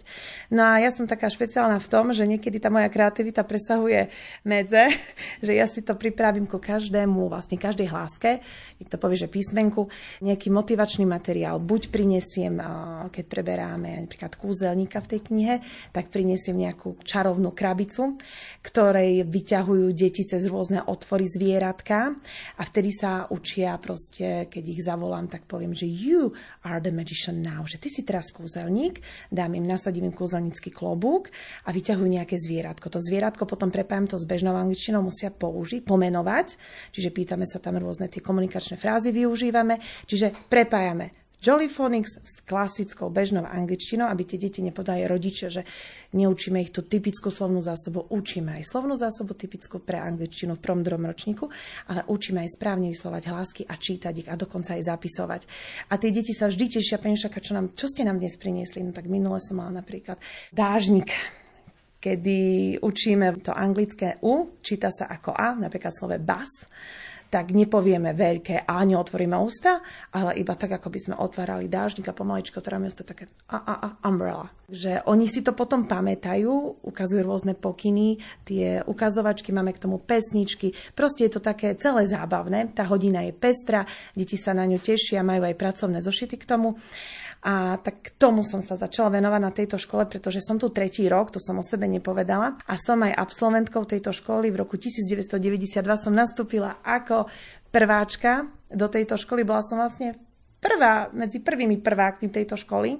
No 0.53 0.65
a 0.65 0.81
ja 0.81 0.93
som 0.93 1.09
taká 1.09 1.33
špeciálna 1.33 1.81
v 1.81 1.91
tom, 1.91 2.13
že 2.13 2.29
niekedy 2.29 2.61
tá 2.61 2.69
moja 2.69 2.87
kreativita 2.93 3.43
presahuje 3.45 4.13
medze, 4.45 4.93
že 5.47 5.53
ja 5.57 5.67
si 5.67 5.81
to 5.81 5.97
pripravím 5.97 6.45
ku 6.45 6.61
každému, 6.61 7.33
vlastne 7.33 7.57
každej 7.57 7.89
hláske, 7.89 8.41
niekto 8.79 8.97
povie, 9.01 9.17
že 9.17 9.29
písmenku, 9.29 9.89
nejaký 10.23 10.49
motivačný 10.53 11.05
materiál. 11.09 11.59
Buď 11.59 11.91
prinesiem, 11.91 12.61
keď 13.09 13.25
preberáme 13.27 14.05
napríklad 14.05 14.37
kúzelníka 14.39 15.03
v 15.05 15.11
tej 15.17 15.21
knihe, 15.31 15.55
tak 15.95 16.11
prinesiem 16.13 16.59
nejakú 16.59 17.01
čarovnú 17.03 17.53
krabicu, 17.53 18.19
ktorej 18.63 19.25
vyťahujú 19.25 19.87
deti 19.95 20.27
cez 20.27 20.47
rôzne 20.51 20.85
otvory 20.85 21.29
zvieratka 21.29 22.15
a 22.59 22.63
vtedy 22.63 22.91
sa 22.93 23.27
učia 23.31 23.77
proste, 23.79 24.49
keď 24.51 24.65
ich 24.65 24.83
zavolám, 24.85 25.31
tak 25.31 25.47
poviem, 25.47 25.73
že 25.73 25.87
you 25.87 26.35
are 26.65 26.83
the 26.83 26.93
magician 26.93 27.41
now, 27.41 27.63
že 27.65 27.79
ty 27.79 27.89
si 27.89 28.03
teraz 28.03 28.31
kúzelník, 28.35 29.01
dám 29.31 29.55
im, 29.55 29.65
nasadím 29.65 30.11
im 30.11 30.15
kúzelnícky 30.15 30.73
klobúk 30.73 31.31
a 31.65 31.73
vyťahujú 31.73 32.09
nejaké 32.09 32.37
zvieratko. 32.41 32.91
To 32.91 32.99
zvieratko 32.99 33.45
potom 33.45 33.69
prepájam 33.69 34.11
to 34.11 34.17
s 34.17 34.25
bežnou 34.25 34.57
angličtinou, 34.57 35.05
musia 35.05 35.31
použiť, 35.31 35.85
pomenovať, 35.85 36.59
čiže 36.93 37.15
pýtame 37.15 37.47
sa 37.47 37.63
tam 37.63 37.79
rôzne 37.79 38.11
tie 38.11 38.25
komunikačné 38.25 38.81
frázy 38.81 39.15
využívame, 39.15 39.79
čiže 40.09 40.35
prepájame 40.49 41.28
Jolly 41.39 41.71
Phonics 41.71 42.19
s 42.19 42.43
klasickou 42.43 43.15
bežnou 43.15 43.47
angličtinou, 43.47 44.11
aby 44.11 44.27
tie 44.27 44.43
deti 44.43 44.59
nepodali 44.59 45.07
rodičia, 45.07 45.47
že 45.47 45.63
neučíme 46.19 46.59
ich 46.59 46.75
tú 46.75 46.83
typickú 46.83 47.31
slovnú 47.31 47.63
zásobu. 47.63 48.11
Učíme 48.11 48.59
aj 48.59 48.67
slovnú 48.67 48.99
zásobu 48.99 49.39
typickú 49.39 49.79
pre 49.79 50.03
angličtinu 50.03 50.59
v 50.59 50.63
prvom 50.63 50.83
druhom 50.83 51.07
ročníku, 51.07 51.47
ale 51.87 52.03
učíme 52.11 52.43
aj 52.43 52.59
správne 52.59 52.91
vyslovať 52.91 53.23
hlásky 53.31 53.63
a 53.71 53.79
čítať 53.79 54.15
ich 54.27 54.29
a 54.29 54.35
dokonca 54.35 54.75
aj 54.75 54.91
zapisovať. 54.91 55.43
A 55.91 55.95
tie 55.95 56.11
deti 56.11 56.35
sa 56.35 56.51
vždy 56.51 56.83
tešia, 56.83 56.99
pani 56.99 57.15
Šaka, 57.15 57.39
čo, 57.39 57.55
nám, 57.55 57.71
čo 57.79 57.87
ste 57.87 58.03
nám 58.03 58.19
dnes 58.19 58.35
priniesli? 58.35 58.83
No 58.83 58.91
tak 58.91 59.07
minule 59.07 59.39
som 59.39 59.63
mala 59.63 59.79
napríklad 59.79 60.19
dážnik, 60.51 61.15
kedy 62.03 62.39
učíme 62.83 63.47
to 63.47 63.55
anglické 63.55 64.19
U, 64.27 64.59
číta 64.59 64.91
sa 64.91 65.07
ako 65.07 65.39
A, 65.39 65.55
napríklad 65.55 65.95
slove 65.95 66.19
bus 66.19 66.67
tak 67.29 67.53
nepovieme 67.53 68.17
veľké 68.17 68.65
a 68.65 68.81
neotvoríme 68.89 69.37
ústa, 69.37 69.85
ale 70.17 70.41
iba 70.41 70.57
tak, 70.57 70.81
ako 70.81 70.89
by 70.89 70.99
sme 70.99 71.15
otvárali 71.21 71.69
dážnik 71.69 72.09
a 72.09 72.17
pomaličko 72.17 72.65
otvoríme 72.65 72.89
ústa 72.89 73.05
také 73.05 73.29
a, 73.53 73.59
a, 73.61 73.75
a, 73.85 73.89
umbrella. 74.09 74.49
Že 74.69 75.05
oni 75.09 75.29
si 75.29 75.45
to 75.45 75.53
potom 75.53 75.85
pamätajú, 75.85 76.85
ukazujú 76.85 77.21
rôzne 77.25 77.53
pokyny, 77.53 78.21
tie 78.49 78.81
ukazovačky, 78.85 79.53
máme 79.53 79.77
k 79.77 79.85
tomu 79.85 80.01
pesničky, 80.01 80.73
proste 80.97 81.29
je 81.29 81.37
to 81.37 81.41
také 81.45 81.77
celé 81.77 82.09
zábavné, 82.09 82.73
tá 82.73 82.89
hodina 82.89 83.25
je 83.25 83.33
pestra, 83.37 83.85
deti 84.17 84.41
sa 84.41 84.57
na 84.57 84.65
ňu 84.65 84.81
tešia, 84.81 85.21
majú 85.25 85.45
aj 85.45 85.57
pracovné 85.57 86.01
zošity 86.01 86.37
k 86.41 86.49
tomu. 86.49 86.81
A 87.39 87.79
tak 87.79 88.19
tomu 88.19 88.43
som 88.43 88.59
sa 88.59 88.75
začala 88.75 89.15
venovať 89.15 89.41
na 89.43 89.55
tejto 89.55 89.79
škole, 89.79 90.11
pretože 90.11 90.43
som 90.43 90.59
tu 90.59 90.75
tretí 90.75 91.07
rok, 91.07 91.31
to 91.31 91.39
som 91.39 91.59
o 91.59 91.65
sebe 91.65 91.87
nepovedala. 91.87 92.59
A 92.67 92.75
som 92.75 92.99
aj 93.07 93.15
absolventkou 93.15 93.87
tejto 93.87 94.11
školy. 94.11 94.51
V 94.51 94.59
roku 94.67 94.75
1992 94.75 95.79
som 96.03 96.11
nastúpila 96.11 96.83
ako 96.83 97.31
prváčka 97.71 98.51
do 98.67 98.91
tejto 98.91 99.15
školy. 99.15 99.47
Bola 99.47 99.63
som 99.63 99.79
vlastne 99.79 100.19
prvá, 100.59 101.15
medzi 101.15 101.39
prvými 101.39 101.79
prvákmi 101.79 102.27
tejto 102.27 102.59
školy. 102.59 102.99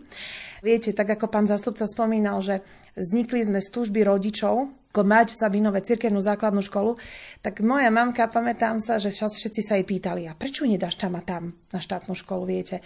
Viete, 0.63 0.95
tak 0.95 1.19
ako 1.19 1.27
pán 1.27 1.51
zastupca 1.51 1.91
spomínal, 1.91 2.39
že 2.39 2.63
vznikli 2.95 3.43
sme 3.43 3.59
z 3.59 3.69
túžby 3.75 4.07
rodičov, 4.07 4.71
ako 4.95 5.03
mať 5.05 5.31
v 5.31 5.39
Sabinove 5.39 5.81
cirkevnú 5.85 6.19
základnú 6.19 6.59
školu, 6.65 6.99
tak 7.39 7.63
moja 7.63 7.87
mamka, 7.93 8.27
pamätám 8.27 8.83
sa, 8.83 8.99
že 8.99 9.15
všetci 9.15 9.61
sa 9.63 9.79
jej 9.79 9.87
pýtali, 9.87 10.27
a 10.27 10.35
prečo 10.35 10.67
nedáš 10.67 10.99
tam 10.99 11.15
a 11.15 11.23
tam 11.23 11.55
na 11.71 11.79
štátnu 11.79 12.19
školu, 12.19 12.49
viete? 12.49 12.83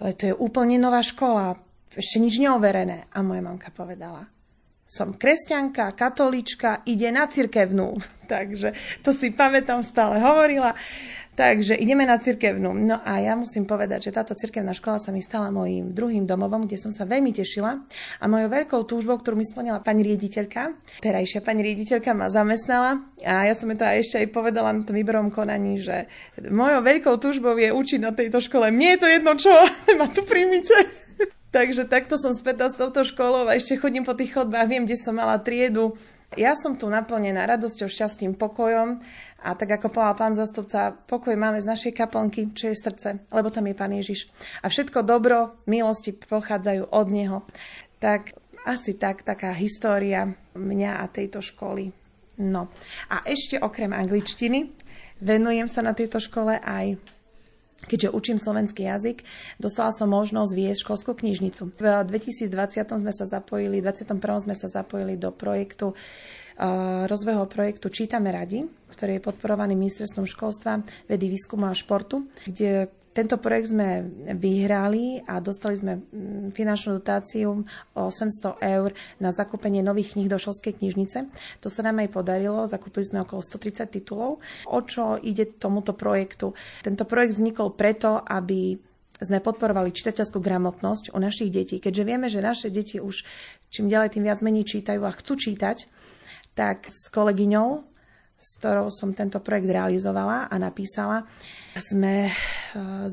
Ale 0.00 0.16
to 0.16 0.32
je 0.32 0.34
úplne 0.34 0.80
nová 0.80 1.04
škola, 1.04 1.60
ešte 1.92 2.16
nič 2.18 2.40
neoverené. 2.40 3.12
A 3.12 3.20
moja 3.20 3.44
mamka 3.44 3.68
povedala, 3.68 4.24
som 4.90 5.14
kresťanka, 5.14 5.94
katolička, 5.94 6.82
ide 6.88 7.14
na 7.14 7.30
cirkevnú. 7.30 7.94
Takže 8.32 8.74
to 9.06 9.14
si 9.14 9.30
pamätám, 9.30 9.86
stále 9.86 10.18
hovorila. 10.18 10.74
Takže 11.40 11.72
ideme 11.72 12.04
na 12.04 12.20
cirkevnú. 12.20 12.76
No 12.76 13.00
a 13.00 13.16
ja 13.16 13.32
musím 13.32 13.64
povedať, 13.64 14.12
že 14.12 14.12
táto 14.12 14.36
cirkevná 14.36 14.76
škola 14.76 15.00
sa 15.00 15.08
mi 15.08 15.24
stala 15.24 15.48
mojím 15.48 15.96
druhým 15.96 16.28
domovom, 16.28 16.68
kde 16.68 16.76
som 16.76 16.92
sa 16.92 17.08
veľmi 17.08 17.32
tešila. 17.32 17.80
A 18.20 18.24
mojou 18.28 18.52
veľkou 18.52 18.84
túžbou, 18.84 19.16
ktorú 19.16 19.40
mi 19.40 19.48
splnila 19.48 19.80
pani 19.80 20.04
riediteľka, 20.04 20.76
terajšia 21.00 21.40
pani 21.40 21.64
riediteľka 21.64 22.12
ma 22.12 22.28
zamestnala 22.28 23.08
a 23.24 23.48
ja 23.48 23.56
som 23.56 23.72
to 23.72 23.88
aj 23.88 24.04
ešte 24.04 24.16
aj 24.20 24.28
povedala 24.36 24.68
na 24.68 24.84
tom 24.84 24.92
výberom 24.92 25.32
konaní, 25.32 25.80
že 25.80 26.12
mojou 26.44 26.84
veľkou 26.84 27.16
túžbou 27.16 27.56
je 27.56 27.72
učiť 27.72 28.00
na 28.04 28.12
tejto 28.12 28.44
škole. 28.44 28.68
Mne 28.68 28.92
je 28.92 28.98
to 29.00 29.08
jedno 29.08 29.32
čo, 29.40 29.54
ma 29.96 30.12
tu 30.12 30.20
príjmite. 30.28 30.76
Takže 31.56 31.88
takto 31.88 32.20
som 32.20 32.36
späť 32.36 32.68
s 32.68 32.76
touto 32.76 33.00
školou 33.00 33.48
a 33.48 33.56
ešte 33.56 33.80
chodím 33.80 34.04
po 34.04 34.12
tých 34.12 34.36
chodbách, 34.36 34.68
viem, 34.68 34.84
kde 34.84 35.00
som 35.00 35.16
mala 35.16 35.40
triedu 35.40 35.96
ja 36.38 36.54
som 36.54 36.78
tu 36.78 36.86
naplnená 36.86 37.42
radosťou, 37.42 37.90
šťastím, 37.90 38.38
pokojom 38.38 39.02
a 39.42 39.48
tak 39.58 39.82
ako 39.82 39.90
povedal 39.90 40.14
pán 40.14 40.34
zastupca, 40.38 40.94
pokoj 40.94 41.34
máme 41.34 41.58
z 41.58 41.66
našej 41.66 41.92
kaplnky, 41.96 42.54
čo 42.54 42.70
je 42.70 42.78
srdce, 42.78 43.26
lebo 43.34 43.50
tam 43.50 43.66
je 43.66 43.74
pán 43.74 43.90
Ježiš. 43.90 44.30
A 44.62 44.70
všetko 44.70 45.02
dobro, 45.02 45.58
milosti 45.66 46.14
pochádzajú 46.14 46.94
od 46.94 47.06
neho. 47.10 47.38
Tak 47.98 48.38
asi 48.62 48.94
tak, 48.94 49.26
taká 49.26 49.50
história 49.56 50.30
mňa 50.54 51.02
a 51.02 51.04
tejto 51.10 51.42
školy. 51.42 51.90
No 52.40 52.70
a 53.10 53.26
ešte 53.26 53.58
okrem 53.58 53.90
angličtiny 53.90 54.70
venujem 55.20 55.66
sa 55.66 55.82
na 55.82 55.92
tejto 55.92 56.22
škole 56.22 56.56
aj 56.62 56.96
keďže 57.88 58.12
učím 58.12 58.38
slovenský 58.38 58.84
jazyk, 58.84 59.24
dostala 59.56 59.92
som 59.94 60.12
možnosť 60.12 60.52
viesť 60.52 60.80
školskú 60.84 61.16
knižnicu. 61.16 61.72
V 61.72 61.80
2020 61.80 62.50
sme 62.84 63.12
sa 63.12 63.24
zapojili, 63.24 63.80
2021 63.80 64.44
sme 64.44 64.54
sa 64.56 64.68
zapojili 64.68 65.16
do 65.16 65.32
projektu 65.32 65.92
uh, 65.92 65.96
rozvojho 67.08 67.48
projektu 67.48 67.88
Čítame 67.88 68.28
radi, 68.34 68.68
ktorý 68.92 69.16
je 69.16 69.26
podporovaný 69.26 69.78
ministerstvom 69.80 70.28
školstva, 70.28 70.84
vedy, 71.08 71.32
výskumu 71.32 71.70
a 71.70 71.74
športu, 71.74 72.28
kde 72.44 72.99
tento 73.10 73.42
projekt 73.42 73.74
sme 73.74 74.06
vyhrali 74.38 75.18
a 75.26 75.42
dostali 75.42 75.74
sme 75.74 75.98
mm, 75.98 76.54
finančnú 76.54 77.02
dotáciu 77.02 77.66
o 77.98 78.02
800 78.06 78.62
eur 78.62 78.94
na 79.18 79.34
zakúpenie 79.34 79.82
nových 79.82 80.14
kníh 80.14 80.30
do 80.30 80.38
školskej 80.38 80.78
knižnice. 80.78 81.18
To 81.58 81.68
sa 81.68 81.82
nám 81.82 82.06
aj 82.06 82.14
podarilo, 82.14 82.70
zakúpili 82.70 83.02
sme 83.02 83.26
okolo 83.26 83.42
130 83.42 83.90
titulov. 83.90 84.38
O 84.70 84.78
čo 84.86 85.18
ide 85.18 85.58
tomuto 85.58 85.98
projektu? 85.98 86.54
Tento 86.86 87.02
projekt 87.02 87.34
vznikol 87.34 87.74
preto, 87.74 88.22
aby 88.22 88.78
sme 89.20 89.44
podporovali 89.44 89.92
čitateľskú 89.92 90.40
gramotnosť 90.40 91.12
u 91.12 91.18
našich 91.20 91.52
detí, 91.52 91.76
keďže 91.76 92.06
vieme, 92.08 92.32
že 92.32 92.40
naše 92.40 92.72
deti 92.72 93.02
už 93.02 93.26
čím 93.68 93.92
ďalej 93.92 94.16
tým 94.16 94.24
viac 94.24 94.40
menej 94.40 94.64
čítajú 94.64 95.04
a 95.04 95.12
chcú 95.12 95.36
čítať, 95.36 95.84
tak 96.56 96.88
s 96.88 97.12
kolegyňou, 97.12 97.89
s 98.40 98.56
ktorou 98.56 98.88
som 98.88 99.12
tento 99.12 99.36
projekt 99.44 99.68
realizovala 99.68 100.48
a 100.48 100.54
napísala, 100.56 101.28
sme 101.76 102.26
eh, 102.26 102.32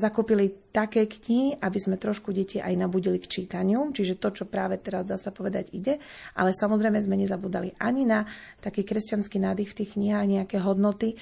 zakúpili 0.00 0.72
také 0.72 1.04
knihy, 1.04 1.60
aby 1.60 1.78
sme 1.78 2.00
trošku 2.00 2.32
deti 2.32 2.58
aj 2.58 2.72
nabudili 2.74 3.20
k 3.20 3.28
čítaniu, 3.28 3.92
čiže 3.92 4.16
to, 4.16 4.32
čo 4.32 4.44
práve 4.48 4.80
teraz 4.80 5.04
dá 5.04 5.20
sa 5.20 5.28
povedať 5.28 5.76
ide, 5.76 6.00
ale 6.32 6.56
samozrejme 6.56 6.96
sme 7.04 7.20
nezabudali 7.20 7.76
ani 7.76 8.08
na 8.08 8.24
taký 8.64 8.88
kresťanský 8.88 9.36
nádych 9.36 9.76
v 9.76 9.78
tých 9.84 9.90
knihách, 10.00 10.26
nejaké 10.26 10.56
hodnoty, 10.64 11.20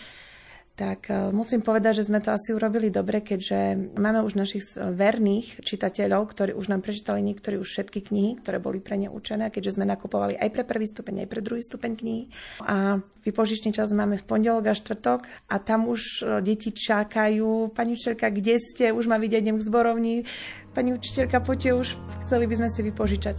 tak 0.77 1.09
e, 1.09 1.33
musím 1.33 1.65
povedať, 1.65 2.05
že 2.05 2.13
sme 2.13 2.21
to 2.21 2.37
asi 2.37 2.53
urobili 2.53 2.93
dobre, 2.93 3.25
keďže 3.25 3.97
máme 3.97 4.21
už 4.21 4.37
našich 4.37 4.63
verných 4.77 5.65
čitateľov, 5.65 6.29
ktorí 6.29 6.53
už 6.53 6.69
nám 6.69 6.85
prečítali 6.85 7.25
niektorí 7.25 7.57
už 7.57 7.65
všetky 7.65 8.05
knihy, 8.05 8.37
ktoré 8.45 8.61
boli 8.61 8.85
pre 8.85 9.01
ne 9.01 9.09
učené, 9.09 9.49
keďže 9.49 9.81
sme 9.81 9.89
nakupovali 9.89 10.37
aj 10.37 10.53
pre 10.53 10.69
prvý 10.69 10.85
stupeň, 10.85 11.25
aj 11.25 11.29
pre 11.33 11.41
druhý 11.41 11.65
stupeň 11.65 11.93
knihy. 11.97 12.23
A 12.69 13.01
vypožičný 13.25 13.73
čas 13.73 13.89
máme 13.97 14.21
v 14.21 14.29
pondelok 14.29 14.69
a 14.69 14.77
štvrtok 14.77 15.25
a 15.49 15.57
tam 15.57 15.89
už 15.89 16.21
e, 16.21 16.23
deti 16.45 16.77
čakajú. 16.77 17.73
Pani 17.73 17.97
učiteľka, 17.97 18.29
kde 18.29 18.61
ste? 18.61 18.93
Už 18.93 19.09
ma 19.09 19.17
vidieť 19.17 19.49
idem 19.49 19.57
k 19.57 19.67
zborovni. 19.67 20.29
Pani 20.77 20.93
učiteľka, 20.93 21.41
poďte 21.41 21.73
už, 21.73 21.89
chceli 22.29 22.45
by 22.45 22.55
sme 22.61 22.69
si 22.69 22.81
vypožičať 22.85 23.37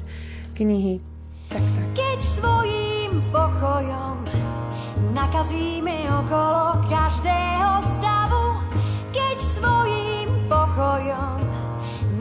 knihy. 0.57 0.97
Tak, 1.53 1.61
tak. 1.61 1.87
Keď 1.93 2.19
svojím 2.41 3.13
pokojom 3.29 4.17
nakazíme 5.17 6.05
okolo 6.13 6.85
každého 6.85 7.71
stavu, 7.97 8.45
keď 9.09 9.37
svojím 9.57 10.29
pokojom. 10.45 11.41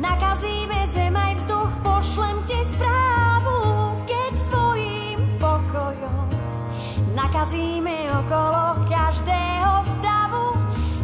Nakazíme 0.00 0.88
zem 0.96 1.12
aj 1.12 1.32
vzduch, 1.44 1.72
pošlem 1.84 2.36
ti 2.48 2.56
správu, 2.72 3.58
keď 4.08 4.32
svojím 4.48 5.18
pokojom. 5.36 6.28
Nakazíme 7.12 8.08
okolo 8.16 8.88
každého 8.88 9.72
stavu, 10.00 10.46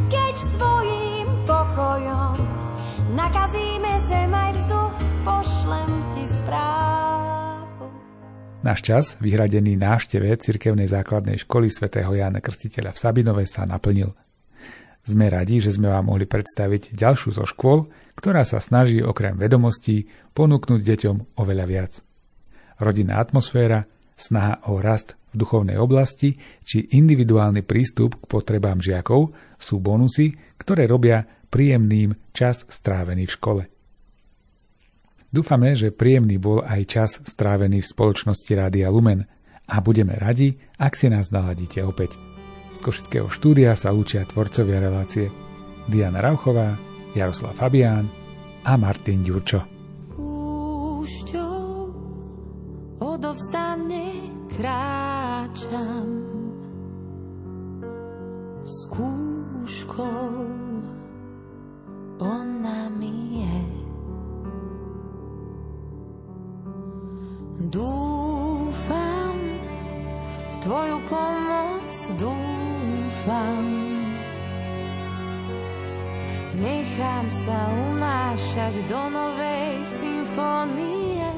keď 0.09 0.35
svojím 0.57 1.29
pokojom. 1.45 2.41
Nakazíme 3.13 3.93
zem 4.09 4.32
Náš 8.63 8.87
čas, 8.87 9.05
vyhradený 9.19 9.75
návšteve 9.75 10.39
cirkevnej 10.39 10.87
základnej 10.87 11.35
školy 11.43 11.67
svätého 11.67 12.15
Jána 12.15 12.39
Krstiteľa 12.39 12.95
v 12.95 13.01
Sabinove 13.03 13.43
sa 13.51 13.67
naplnil. 13.67 14.15
Sme 15.03 15.27
radi, 15.35 15.59
že 15.59 15.75
sme 15.75 15.91
vám 15.91 16.07
mohli 16.07 16.31
predstaviť 16.31 16.95
ďalšiu 16.95 17.35
zo 17.35 17.43
škôl, 17.43 17.91
ktorá 18.15 18.47
sa 18.47 18.63
snaží 18.63 19.03
okrem 19.03 19.35
vedomostí 19.35 20.07
ponúknuť 20.31 20.79
deťom 20.79 21.43
oveľa 21.43 21.65
viac. 21.67 21.93
Rodinná 22.79 23.19
atmosféra, 23.19 23.83
snaha 24.15 24.63
o 24.71 24.79
rast 24.79 25.19
v 25.35 25.43
duchovnej 25.43 25.83
oblasti 25.83 26.39
či 26.63 26.87
individuálny 26.87 27.67
prístup 27.67 28.15
k 28.15 28.25
potrebám 28.31 28.79
žiakov 28.79 29.35
sú 29.59 29.83
bonusy, 29.83 30.39
ktoré 30.55 30.87
robia 30.87 31.27
príjemným 31.51 32.15
čas 32.31 32.63
strávený 32.71 33.27
v 33.27 33.35
škole. 33.35 33.63
Dúfame, 35.33 35.73
že 35.73 35.97
príjemný 35.97 36.37
bol 36.37 36.61
aj 36.61 36.81
čas 36.85 37.11
strávený 37.25 37.81
v 37.81 37.89
spoločnosti 37.89 38.53
Rádia 38.53 38.93
Lumen 38.93 39.25
a 39.65 39.81
budeme 39.81 40.13
radi, 40.21 40.61
ak 40.77 40.93
si 40.93 41.09
nás 41.09 41.33
naladíte 41.33 41.81
opäť. 41.81 42.21
Z 42.77 42.85
Košického 42.85 43.33
štúdia 43.33 43.73
sa 43.73 43.97
učia 43.97 44.29
tvorcovia 44.29 44.85
relácie 44.85 45.33
Diana 45.89 46.21
Rauchová, 46.21 46.77
Jaroslav 47.17 47.57
Fabián 47.57 48.13
a 48.61 48.77
Martin 48.77 49.25
Ďurčo. 49.25 49.65
Púšťou 50.13 51.65
odovstane 53.01 54.29
kráčam 54.53 56.13
skúškou 58.69 60.62
Nechám 77.13 77.29
sa 77.29 77.61
unášať 77.93 78.89
do 78.89 78.97
novej 79.13 79.85
symfónie. 79.85 81.29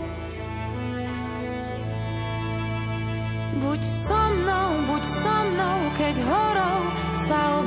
Buď 3.59 3.83
so 3.83 4.23
mnou, 4.39 4.71
buď 4.87 5.03
so 5.03 5.35
mnou, 5.51 5.79
keď 5.99 6.15
horou 6.31 6.81
sa 7.27 7.64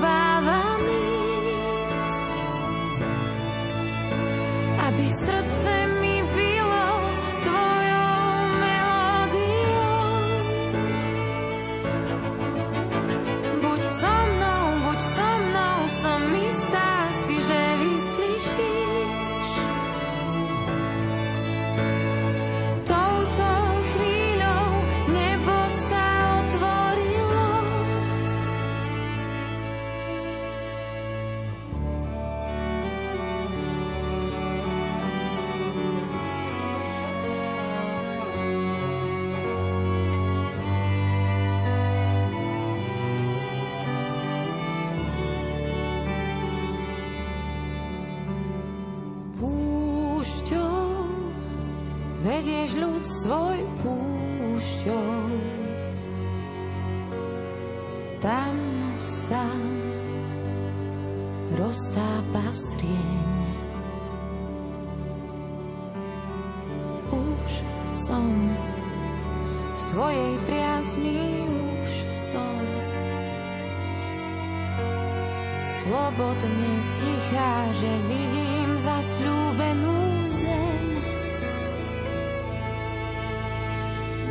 slobodne 75.88 76.74
tichá, 77.00 77.54
že 77.80 77.92
vidím 78.12 78.70
zasľúbenú 78.76 80.00
zem. 80.28 80.86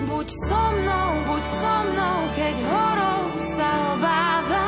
Buď 0.05 0.29
so 0.29 0.63
mnou, 0.77 1.11
buď 1.33 1.45
so 1.49 1.77
mnou, 1.89 2.19
keď 2.37 2.57
horou 2.61 3.25
sa 3.41 3.71
obávam 3.97 4.66